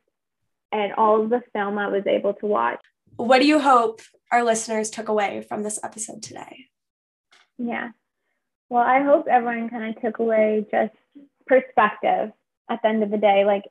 and 0.71 0.93
all 0.93 1.23
of 1.23 1.29
the 1.29 1.41
film 1.53 1.77
I 1.77 1.87
was 1.87 2.03
able 2.07 2.33
to 2.35 2.45
watch. 2.45 2.79
What 3.15 3.39
do 3.39 3.47
you 3.47 3.59
hope 3.59 4.01
our 4.31 4.43
listeners 4.43 4.89
took 4.89 5.09
away 5.09 5.45
from 5.47 5.63
this 5.63 5.79
episode 5.83 6.23
today? 6.23 6.67
Yeah. 7.57 7.89
Well, 8.73 8.81
I 8.81 9.03
hope 9.03 9.27
everyone 9.29 9.69
kind 9.69 9.95
of 9.95 10.01
took 10.01 10.17
away 10.17 10.65
just 10.71 10.95
perspective 11.45 12.31
at 12.71 12.79
the 12.81 12.87
end 12.87 13.03
of 13.03 13.11
the 13.11 13.19
day. 13.19 13.43
Like, 13.45 13.65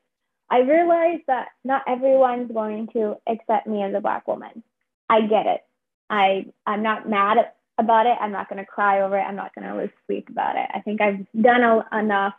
I 0.49 0.61
realized 0.61 1.25
that 1.27 1.49
not 1.65 1.83
everyone's 1.89 2.53
going 2.53 2.87
to 2.93 3.17
accept 3.27 3.67
me 3.67 3.83
as 3.83 3.93
a 3.97 4.01
Black 4.01 4.29
woman. 4.29 4.63
I 5.11 5.23
get 5.23 5.47
it. 5.47 5.61
I, 6.09 6.47
I'm 6.65 6.85
not 6.85 7.11
mad 7.11 7.39
about 7.79 8.07
it. 8.07 8.17
I'm 8.21 8.31
not 8.31 8.49
going 8.49 8.61
to 8.61 8.65
cry 8.65 9.01
over 9.01 9.19
it. 9.19 9.23
I'm 9.23 9.35
not 9.35 9.53
going 9.57 9.67
to 9.67 9.77
lose 9.77 9.91
sleep 10.07 10.29
about 10.29 10.55
it. 10.55 10.69
I 10.73 10.83
think 10.83 11.01
I've 11.01 11.27
done 11.35 11.65
a, 11.65 11.99
enough 11.99 12.35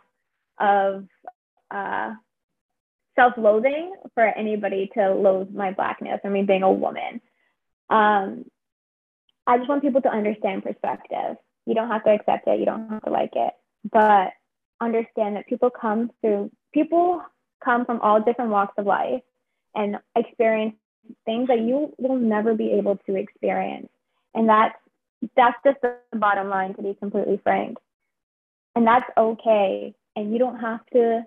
of 0.58 1.04
uh, 1.70 2.14
self 3.14 3.34
loathing 3.36 3.94
for 4.14 4.24
anybody 4.24 4.90
to 4.94 5.12
loathe 5.12 5.50
my 5.50 5.72
Blackness 5.72 6.20
or 6.24 6.30
me 6.30 6.44
being 6.44 6.62
a 6.62 6.72
woman. 6.72 7.20
Um, 7.90 8.46
I 9.46 9.58
just 9.58 9.68
want 9.68 9.82
people 9.82 10.00
to 10.00 10.10
understand 10.10 10.62
perspective. 10.62 11.36
You 11.66 11.74
don't 11.74 11.88
have 11.88 12.04
to 12.04 12.10
accept 12.10 12.46
it, 12.46 12.58
you 12.58 12.66
don't 12.66 12.88
have 12.90 13.02
to 13.04 13.10
like 13.10 13.32
it, 13.34 13.52
but 13.90 14.32
understand 14.80 15.36
that 15.36 15.46
people 15.46 15.70
come 15.70 16.10
through, 16.20 16.50
people 16.72 17.22
come 17.64 17.84
from 17.84 18.00
all 18.00 18.20
different 18.20 18.50
walks 18.50 18.74
of 18.76 18.86
life 18.86 19.22
and 19.74 19.96
experience 20.16 20.74
things 21.24 21.48
that 21.48 21.60
you 21.60 21.94
will 21.98 22.16
never 22.16 22.54
be 22.54 22.72
able 22.72 22.96
to 23.06 23.16
experience. 23.16 23.88
And 24.34 24.48
that's 24.48 24.74
that's 25.36 25.56
just 25.64 25.78
the 25.80 25.96
bottom 26.12 26.48
line 26.48 26.74
to 26.74 26.82
be 26.82 26.94
completely 26.94 27.40
frank. 27.42 27.78
And 28.74 28.86
that's 28.86 29.08
okay. 29.16 29.94
And 30.16 30.32
you 30.32 30.38
don't 30.38 30.58
have 30.58 30.80
to 30.92 31.22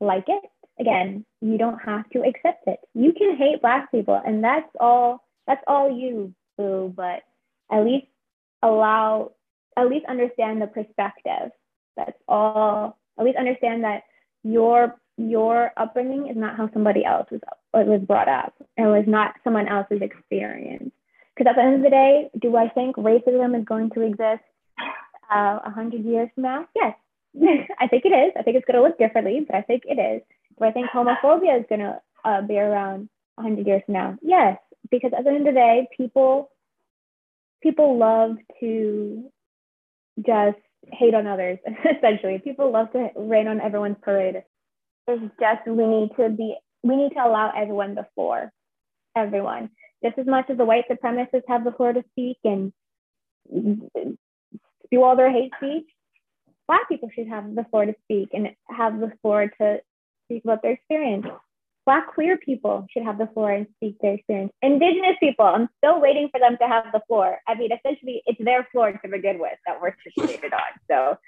like 0.00 0.24
it. 0.28 0.42
Again, 0.78 1.24
you 1.40 1.58
don't 1.58 1.78
have 1.78 2.08
to 2.10 2.22
accept 2.22 2.66
it. 2.66 2.80
You 2.94 3.12
can 3.12 3.36
hate 3.36 3.60
black 3.60 3.90
people 3.90 4.20
and 4.24 4.42
that's 4.42 4.68
all 4.78 5.22
that's 5.46 5.62
all 5.66 5.90
you, 5.90 6.34
boo, 6.56 6.92
but 6.94 7.22
at 7.70 7.84
least 7.84 8.06
allow 8.62 9.32
at 9.80 9.90
least 9.90 10.06
understand 10.06 10.60
the 10.60 10.66
perspective. 10.66 11.50
That's 11.96 12.16
all. 12.28 12.98
At 13.18 13.24
least 13.24 13.38
understand 13.38 13.84
that 13.84 14.04
your 14.42 14.96
your 15.16 15.72
upbringing 15.76 16.28
is 16.28 16.36
not 16.36 16.56
how 16.56 16.70
somebody 16.72 17.04
else 17.04 17.28
was 17.30 17.40
was 17.72 18.00
brought 18.00 18.28
up. 18.28 18.54
It 18.76 18.86
was 18.86 19.04
not 19.06 19.34
someone 19.44 19.68
else's 19.68 20.02
experience. 20.02 20.92
Because 21.36 21.50
at 21.50 21.56
the 21.56 21.62
end 21.62 21.76
of 21.76 21.82
the 21.82 21.90
day, 21.90 22.30
do 22.40 22.56
I 22.56 22.68
think 22.68 22.96
racism 22.96 23.58
is 23.58 23.64
going 23.64 23.90
to 23.90 24.02
exist 24.02 24.42
uh, 24.78 25.34
a 25.34 25.62
uh, 25.66 25.70
hundred 25.70 26.04
years 26.04 26.28
from 26.34 26.44
now? 26.44 26.66
Yes, 26.74 26.96
I 27.78 27.86
think 27.86 28.04
it 28.04 28.10
is. 28.12 28.32
I 28.38 28.42
think 28.42 28.56
it's 28.56 28.66
going 28.66 28.76
to 28.76 28.82
look 28.82 28.98
differently, 28.98 29.44
but 29.46 29.56
I 29.56 29.62
think 29.62 29.84
it 29.86 29.98
is. 29.98 30.22
Do 30.58 30.64
I 30.64 30.72
think 30.72 30.88
homophobia 30.90 31.60
is 31.60 31.66
going 31.68 31.80
to 31.80 32.00
uh, 32.24 32.42
be 32.42 32.58
around 32.58 33.08
a 33.38 33.42
hundred 33.42 33.66
years 33.66 33.82
from 33.86 33.94
now? 33.94 34.18
Yes, 34.22 34.58
because 34.90 35.12
at 35.16 35.24
the 35.24 35.30
end 35.30 35.46
of 35.46 35.54
the 35.54 35.60
day, 35.60 35.88
people 35.96 36.50
people 37.62 37.98
love 37.98 38.36
to 38.60 39.30
just 40.26 40.58
hate 40.92 41.14
on 41.14 41.26
others, 41.26 41.58
essentially. 41.96 42.38
People 42.38 42.72
love 42.72 42.92
to 42.92 43.10
rain 43.16 43.48
on 43.48 43.60
everyone's 43.60 43.96
parade. 44.02 44.42
It's 45.06 45.34
just 45.40 45.66
we 45.66 45.86
need 45.86 46.10
to 46.18 46.28
be 46.30 46.56
we 46.82 46.96
need 46.96 47.10
to 47.10 47.24
allow 47.24 47.52
everyone 47.56 47.94
the 47.94 48.06
floor. 48.14 48.52
Everyone. 49.16 49.70
Just 50.04 50.18
as 50.18 50.26
much 50.26 50.48
as 50.48 50.56
the 50.56 50.64
white 50.64 50.84
supremacists 50.90 51.48
have 51.48 51.64
the 51.64 51.72
floor 51.72 51.92
to 51.92 52.02
speak 52.12 52.38
and 52.44 52.72
do 54.90 55.02
all 55.02 55.16
their 55.16 55.30
hate 55.30 55.52
speech, 55.56 55.86
black 56.66 56.88
people 56.88 57.10
should 57.14 57.28
have 57.28 57.54
the 57.54 57.64
floor 57.70 57.86
to 57.86 57.94
speak 58.04 58.30
and 58.32 58.50
have 58.68 58.98
the 59.00 59.12
floor 59.20 59.50
to 59.60 59.80
speak 60.26 60.44
about 60.44 60.62
their 60.62 60.72
experience. 60.72 61.26
Black 61.90 62.06
queer 62.06 62.36
people 62.36 62.86
should 62.92 63.02
have 63.02 63.18
the 63.18 63.26
floor 63.34 63.50
and 63.50 63.66
speak 63.74 63.96
their 64.00 64.14
experience. 64.14 64.52
Indigenous 64.62 65.16
people, 65.18 65.44
I'm 65.44 65.68
still 65.78 66.00
waiting 66.00 66.28
for 66.30 66.38
them 66.38 66.56
to 66.60 66.68
have 66.68 66.84
the 66.92 67.00
floor. 67.08 67.38
I 67.48 67.56
mean, 67.56 67.70
essentially, 67.72 68.22
it's 68.26 68.38
their 68.44 68.64
floor 68.70 68.92
to 68.92 69.08
begin 69.08 69.40
with 69.40 69.58
that 69.66 69.82
we're 69.82 69.96
situated 70.04 70.52
on. 70.52 70.60
So 70.88 71.18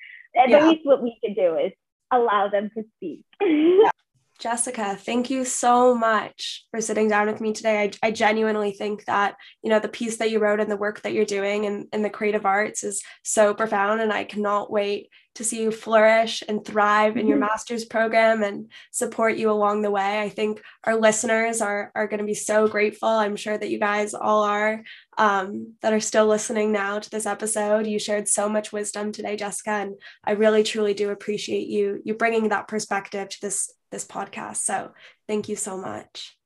at 0.41 0.51
yeah. 0.51 0.65
least 0.65 0.83
what 0.85 1.03
we 1.03 1.19
can 1.21 1.35
do 1.35 1.57
is 1.57 1.73
allow 2.13 2.49
them 2.49 2.71
to 2.77 2.85
speak. 2.95 3.25
Jessica, 4.39 4.95
thank 4.95 5.31
you 5.31 5.45
so 5.45 5.97
much 5.97 6.65
for 6.71 6.81
sitting 6.81 7.09
down 7.09 7.27
with 7.27 7.41
me 7.41 7.53
today. 7.53 7.83
I, 7.83 8.07
I, 8.07 8.11
genuinely 8.13 8.71
think 8.71 9.05
that, 9.07 9.35
you 9.65 9.71
know, 9.71 9.81
the 9.81 9.89
piece 9.89 10.19
that 10.19 10.31
you 10.31 10.39
wrote 10.39 10.61
and 10.61 10.71
the 10.71 10.77
work 10.77 11.03
that 11.03 11.13
you're 11.13 11.25
doing 11.25 11.65
in, 11.65 11.89
in 11.93 12.03
the 12.03 12.11
creative 12.11 12.47
arts 12.47 12.85
is 12.85 13.03
so 13.25 13.53
profound. 13.53 14.01
And 14.01 14.13
I 14.13 14.23
cannot 14.23 14.71
wait 14.71 15.11
to 15.35 15.45
see 15.45 15.63
you 15.63 15.71
flourish 15.71 16.43
and 16.47 16.65
thrive 16.65 17.17
in 17.17 17.27
your 17.27 17.39
mm-hmm. 17.39 17.47
master's 17.47 17.85
program 17.85 18.43
and 18.43 18.71
support 18.91 19.37
you 19.37 19.51
along 19.51 19.83
the 19.83 19.91
way. 19.91 20.21
I 20.21 20.29
think 20.29 20.63
our 20.85 20.97
listeners 20.97 21.61
are, 21.61 21.91
are 21.95 22.07
going 22.07 22.21
to 22.21 22.27
be 22.27 22.35
so 22.35 22.69
grateful. 22.69 23.09
I'm 23.09 23.37
sure 23.37 23.57
that 23.57 23.71
you 23.71 23.79
guys 23.79 24.15
all 24.15 24.43
are 24.43 24.83
um, 25.17 25.75
that 25.83 25.93
are 25.93 26.01
still 26.01 26.27
listening 26.27 26.73
now 26.73 26.99
to 26.99 27.11
this 27.11 27.27
episode. 27.27 27.87
You 27.87 27.99
shared 27.99 28.29
so 28.29 28.49
much 28.49 28.73
wisdom 28.73 29.13
today, 29.13 29.37
Jessica, 29.37 29.71
and 29.71 29.95
I 30.25 30.33
really, 30.33 30.63
truly 30.63 30.95
do 30.95 31.11
appreciate 31.11 31.69
you, 31.69 32.01
you 32.05 32.15
bringing 32.15 32.49
that 32.51 32.69
perspective 32.69 33.29
to 33.29 33.41
this 33.41 33.73
this 33.91 34.05
podcast. 34.07 34.57
So 34.57 34.93
thank 35.29 35.49
you 35.49 35.55
so 35.57 35.77
much. 35.77 36.37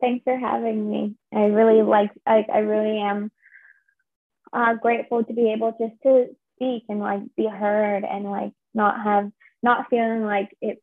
Thanks 0.00 0.24
for 0.24 0.36
having 0.36 0.90
me. 0.90 1.14
I 1.32 1.44
really 1.44 1.82
like, 1.82 2.10
I, 2.26 2.44
I 2.52 2.58
really 2.58 3.00
am 3.00 3.30
uh, 4.52 4.74
grateful 4.74 5.24
to 5.24 5.32
be 5.32 5.52
able 5.52 5.70
just 5.80 5.94
to 6.02 6.26
speak 6.56 6.84
and 6.88 7.00
like 7.00 7.22
be 7.36 7.46
heard 7.46 8.04
and 8.04 8.24
like 8.24 8.52
not 8.74 9.02
have, 9.02 9.30
not 9.62 9.86
feeling 9.90 10.24
like 10.24 10.50
it's 10.60 10.80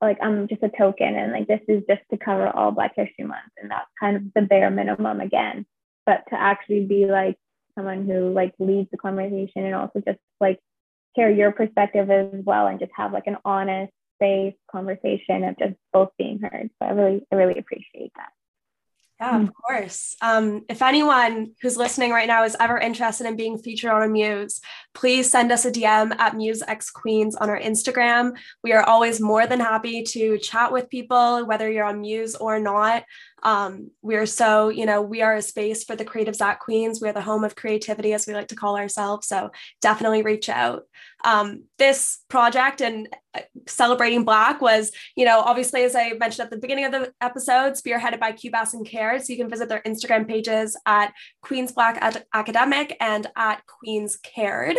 like 0.00 0.18
I'm 0.20 0.48
just 0.48 0.62
a 0.62 0.68
token 0.68 1.14
and 1.14 1.32
like 1.32 1.46
this 1.46 1.60
is 1.68 1.84
just 1.88 2.02
to 2.10 2.18
cover 2.18 2.48
all 2.48 2.72
Black 2.72 2.92
History 2.96 3.24
Month 3.24 3.52
and 3.60 3.70
that's 3.70 3.88
kind 3.98 4.16
of 4.16 4.22
the 4.34 4.42
bare 4.42 4.70
minimum 4.70 5.20
again. 5.20 5.64
But 6.04 6.24
to 6.30 6.34
actually 6.40 6.84
be 6.86 7.06
like 7.06 7.36
someone 7.76 8.06
who 8.06 8.32
like 8.32 8.52
leads 8.58 8.90
the 8.90 8.98
conversation 8.98 9.64
and 9.64 9.74
also 9.74 10.02
just 10.04 10.18
like 10.40 10.58
share 11.16 11.30
your 11.30 11.52
perspective 11.52 12.10
as 12.10 12.44
well 12.44 12.66
and 12.66 12.80
just 12.80 12.92
have 12.96 13.12
like 13.12 13.26
an 13.26 13.36
honest 13.44 13.92
safe 14.20 14.54
conversation 14.70 15.44
of 15.44 15.58
just 15.58 15.74
both 15.92 16.10
being 16.18 16.40
heard. 16.40 16.70
So 16.80 16.88
I 16.88 16.90
really, 16.90 17.22
I 17.30 17.36
really 17.36 17.58
appreciate 17.58 18.12
that. 18.16 18.30
Yeah, 19.22 19.42
of 19.42 19.54
course. 19.54 20.16
Um, 20.20 20.64
if 20.68 20.82
anyone 20.82 21.52
who's 21.62 21.76
listening 21.76 22.10
right 22.10 22.26
now 22.26 22.42
is 22.42 22.56
ever 22.58 22.76
interested 22.76 23.24
in 23.26 23.36
being 23.36 23.56
featured 23.56 23.92
on 23.92 24.02
a 24.02 24.08
Muse, 24.08 24.60
please 24.94 25.30
send 25.30 25.52
us 25.52 25.64
a 25.64 25.70
DM 25.70 26.18
at 26.18 26.34
MuseXQueens 26.34 27.34
on 27.40 27.48
our 27.48 27.60
Instagram. 27.60 28.32
We 28.64 28.72
are 28.72 28.82
always 28.82 29.20
more 29.20 29.46
than 29.46 29.60
happy 29.60 30.02
to 30.02 30.38
chat 30.38 30.72
with 30.72 30.90
people, 30.90 31.46
whether 31.46 31.70
you're 31.70 31.84
on 31.84 32.00
Muse 32.00 32.34
or 32.34 32.58
not. 32.58 33.04
Um, 33.42 33.90
we 34.02 34.16
are 34.16 34.26
so, 34.26 34.68
you 34.68 34.86
know, 34.86 35.02
we 35.02 35.22
are 35.22 35.34
a 35.34 35.42
space 35.42 35.84
for 35.84 35.96
the 35.96 36.04
creatives 36.04 36.40
at 36.40 36.60
Queens. 36.60 37.00
We're 37.00 37.12
the 37.12 37.22
home 37.22 37.44
of 37.44 37.56
creativity, 37.56 38.12
as 38.12 38.26
we 38.26 38.34
like 38.34 38.48
to 38.48 38.56
call 38.56 38.76
ourselves. 38.76 39.26
So 39.26 39.50
definitely 39.80 40.22
reach 40.22 40.48
out. 40.48 40.84
Um, 41.24 41.64
this 41.78 42.18
project 42.28 42.80
and 42.80 43.08
uh, 43.34 43.42
celebrating 43.66 44.24
Black 44.24 44.60
was, 44.60 44.90
you 45.16 45.24
know, 45.24 45.40
obviously, 45.40 45.84
as 45.84 45.94
I 45.94 46.12
mentioned 46.14 46.46
at 46.46 46.50
the 46.50 46.58
beginning 46.58 46.84
of 46.84 46.92
the 46.92 47.12
episode, 47.20 47.74
spearheaded 47.74 48.18
by 48.18 48.32
QBAS 48.32 48.74
and 48.74 48.86
CARED. 48.86 49.24
So 49.24 49.32
you 49.32 49.38
can 49.38 49.48
visit 49.50 49.68
their 49.68 49.82
Instagram 49.82 50.26
pages 50.26 50.76
at 50.86 51.12
Queens 51.40 51.72
Black 51.72 51.98
Ad- 52.00 52.24
Academic 52.34 52.96
and 53.00 53.28
at 53.36 53.64
Queens 53.66 54.16
Cared. 54.16 54.78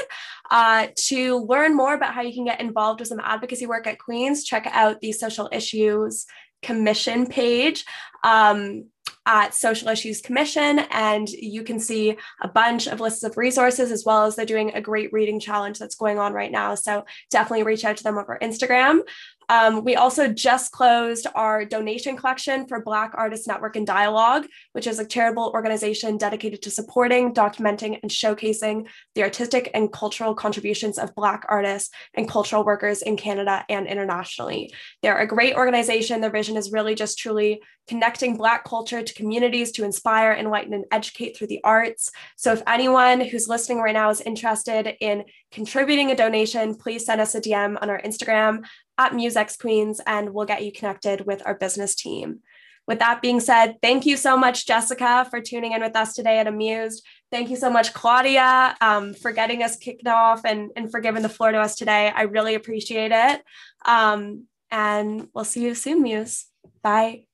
Uh, 0.52 0.88
to 0.96 1.38
learn 1.46 1.76
more 1.76 1.94
about 1.94 2.14
how 2.14 2.22
you 2.22 2.34
can 2.34 2.46
get 2.46 2.60
involved 2.60 3.00
with 3.00 3.10
some 3.10 3.22
advocacy 3.22 3.66
work 3.66 3.88
at 3.88 4.00
Queens, 4.00 4.44
check 4.44 4.68
out 4.72 5.00
the 5.00 5.12
social 5.12 5.50
issues 5.52 6.26
commission 6.64 7.28
page. 7.28 7.86
Um, 8.24 8.86
at 9.26 9.54
Social 9.54 9.88
Issues 9.88 10.22
Commission, 10.22 10.80
and 10.92 11.30
you 11.30 11.64
can 11.64 11.80
see 11.80 12.18
a 12.42 12.48
bunch 12.48 12.88
of 12.88 13.00
lists 13.00 13.24
of 13.24 13.38
resources 13.38 13.92
as 13.92 14.04
well 14.06 14.26
as 14.26 14.36
they're 14.36 14.46
doing 14.46 14.74
a 14.74 14.82
great 14.82 15.14
reading 15.14 15.40
challenge 15.40 15.80
that's 15.80 15.96
going 15.96 16.20
on 16.20 16.34
right 16.34 16.52
now. 16.52 16.76
So 16.76 17.06
definitely 17.30 17.64
reach 17.64 17.86
out 17.86 17.98
to 17.98 18.04
them 18.04 18.18
over 18.18 18.38
Instagram. 18.42 19.02
Um, 19.50 19.84
we 19.84 19.96
also 19.96 20.28
just 20.28 20.72
closed 20.72 21.28
our 21.36 21.66
donation 21.66 22.18
collection 22.18 22.68
for 22.68 22.82
Black 22.82 23.12
Artists 23.14 23.48
Network 23.48 23.76
and 23.76 23.86
Dialogue, 23.86 24.46
which 24.72 24.88
is 24.88 25.00
a 25.00 25.06
charitable 25.06 25.52
organization 25.54 26.18
dedicated 26.18 26.62
to 26.64 26.72
supporting, 26.72 27.34
documenting, 27.34 28.00
and 28.02 28.12
showcasing 28.12 28.88
the 29.16 29.24
artistic 29.24 29.70
and 29.74 29.92
cultural 29.92 30.34
contributions 30.34 30.98
of 30.98 31.16
Black 31.16 31.46
artists 31.50 31.90
and 32.14 32.30
cultural 32.30 32.64
workers 32.64 33.02
in 33.02 33.18
Canada 33.18 33.66
and 33.70 33.88
internationally. 33.88 34.74
They're 35.02 35.20
a 35.20 35.28
great 35.28 35.56
organization. 35.56 36.22
Their 36.22 36.30
vision 36.32 36.58
is 36.58 36.72
really 36.72 36.96
just 36.96 37.18
truly 37.18 37.62
connecting 37.88 38.38
Black 38.38 38.64
culture 38.64 39.04
to 39.04 39.14
communities 39.14 39.72
to 39.74 39.84
inspire, 39.84 40.34
enlighten, 40.34 40.74
and 40.74 40.86
educate 40.92 41.36
through 41.36 41.48
the 41.48 41.62
arts. 41.64 42.12
So, 42.38 42.54
if 42.54 42.64
anyone 42.66 43.22
who's 43.22 43.50
listening 43.50 43.80
right 43.80 43.94
now 43.94 44.10
is 44.10 44.22
interested 44.22 44.96
in 45.02 45.26
contributing 45.52 46.12
a 46.12 46.16
donation, 46.16 46.76
please 46.76 47.06
send 47.06 47.20
us 47.20 47.36
a 47.36 47.42
DM 47.42 47.78
on 47.82 47.90
our 47.90 48.02
Instagram 48.02 48.64
at 48.98 49.12
MuseX 49.12 49.58
Queens 49.58 50.00
and 50.06 50.34
we'll 50.34 50.46
get 50.46 50.64
you 50.64 50.72
connected 50.72 51.26
with 51.26 51.42
our 51.46 51.56
business 51.56 51.96
team. 51.96 52.40
With 52.86 53.00
that 53.00 53.22
being 53.22 53.40
said, 53.40 53.78
thank 53.82 54.06
you 54.06 54.18
so 54.18 54.38
much, 54.38 54.68
Jessica, 54.68 55.26
for 55.30 55.40
tuning 55.40 55.72
in 55.72 55.82
with 55.82 55.96
us 55.96 56.14
today 56.14 56.40
at 56.40 56.48
Amused. 56.48 57.06
Thank 57.32 57.50
you 57.50 57.56
so 57.56 57.70
much, 57.70 57.94
Claudia, 57.94 58.76
um, 58.82 59.14
for 59.14 59.32
getting 59.32 59.64
us 59.64 59.78
kicked 59.78 60.08
off 60.08 60.44
and, 60.44 60.70
and 60.76 60.92
for 60.92 61.00
giving 61.00 61.24
the 61.24 61.30
floor 61.30 61.52
to 61.52 61.60
us 61.60 61.76
today. 61.76 62.12
I 62.14 62.24
really 62.24 62.56
appreciate 62.56 63.12
it. 63.14 63.42
Um, 63.86 64.48
and 64.70 65.30
we'll 65.34 65.46
see 65.46 65.64
you 65.64 65.76
soon, 65.76 66.02
Muse. 66.02 66.46
Bye. 66.82 67.26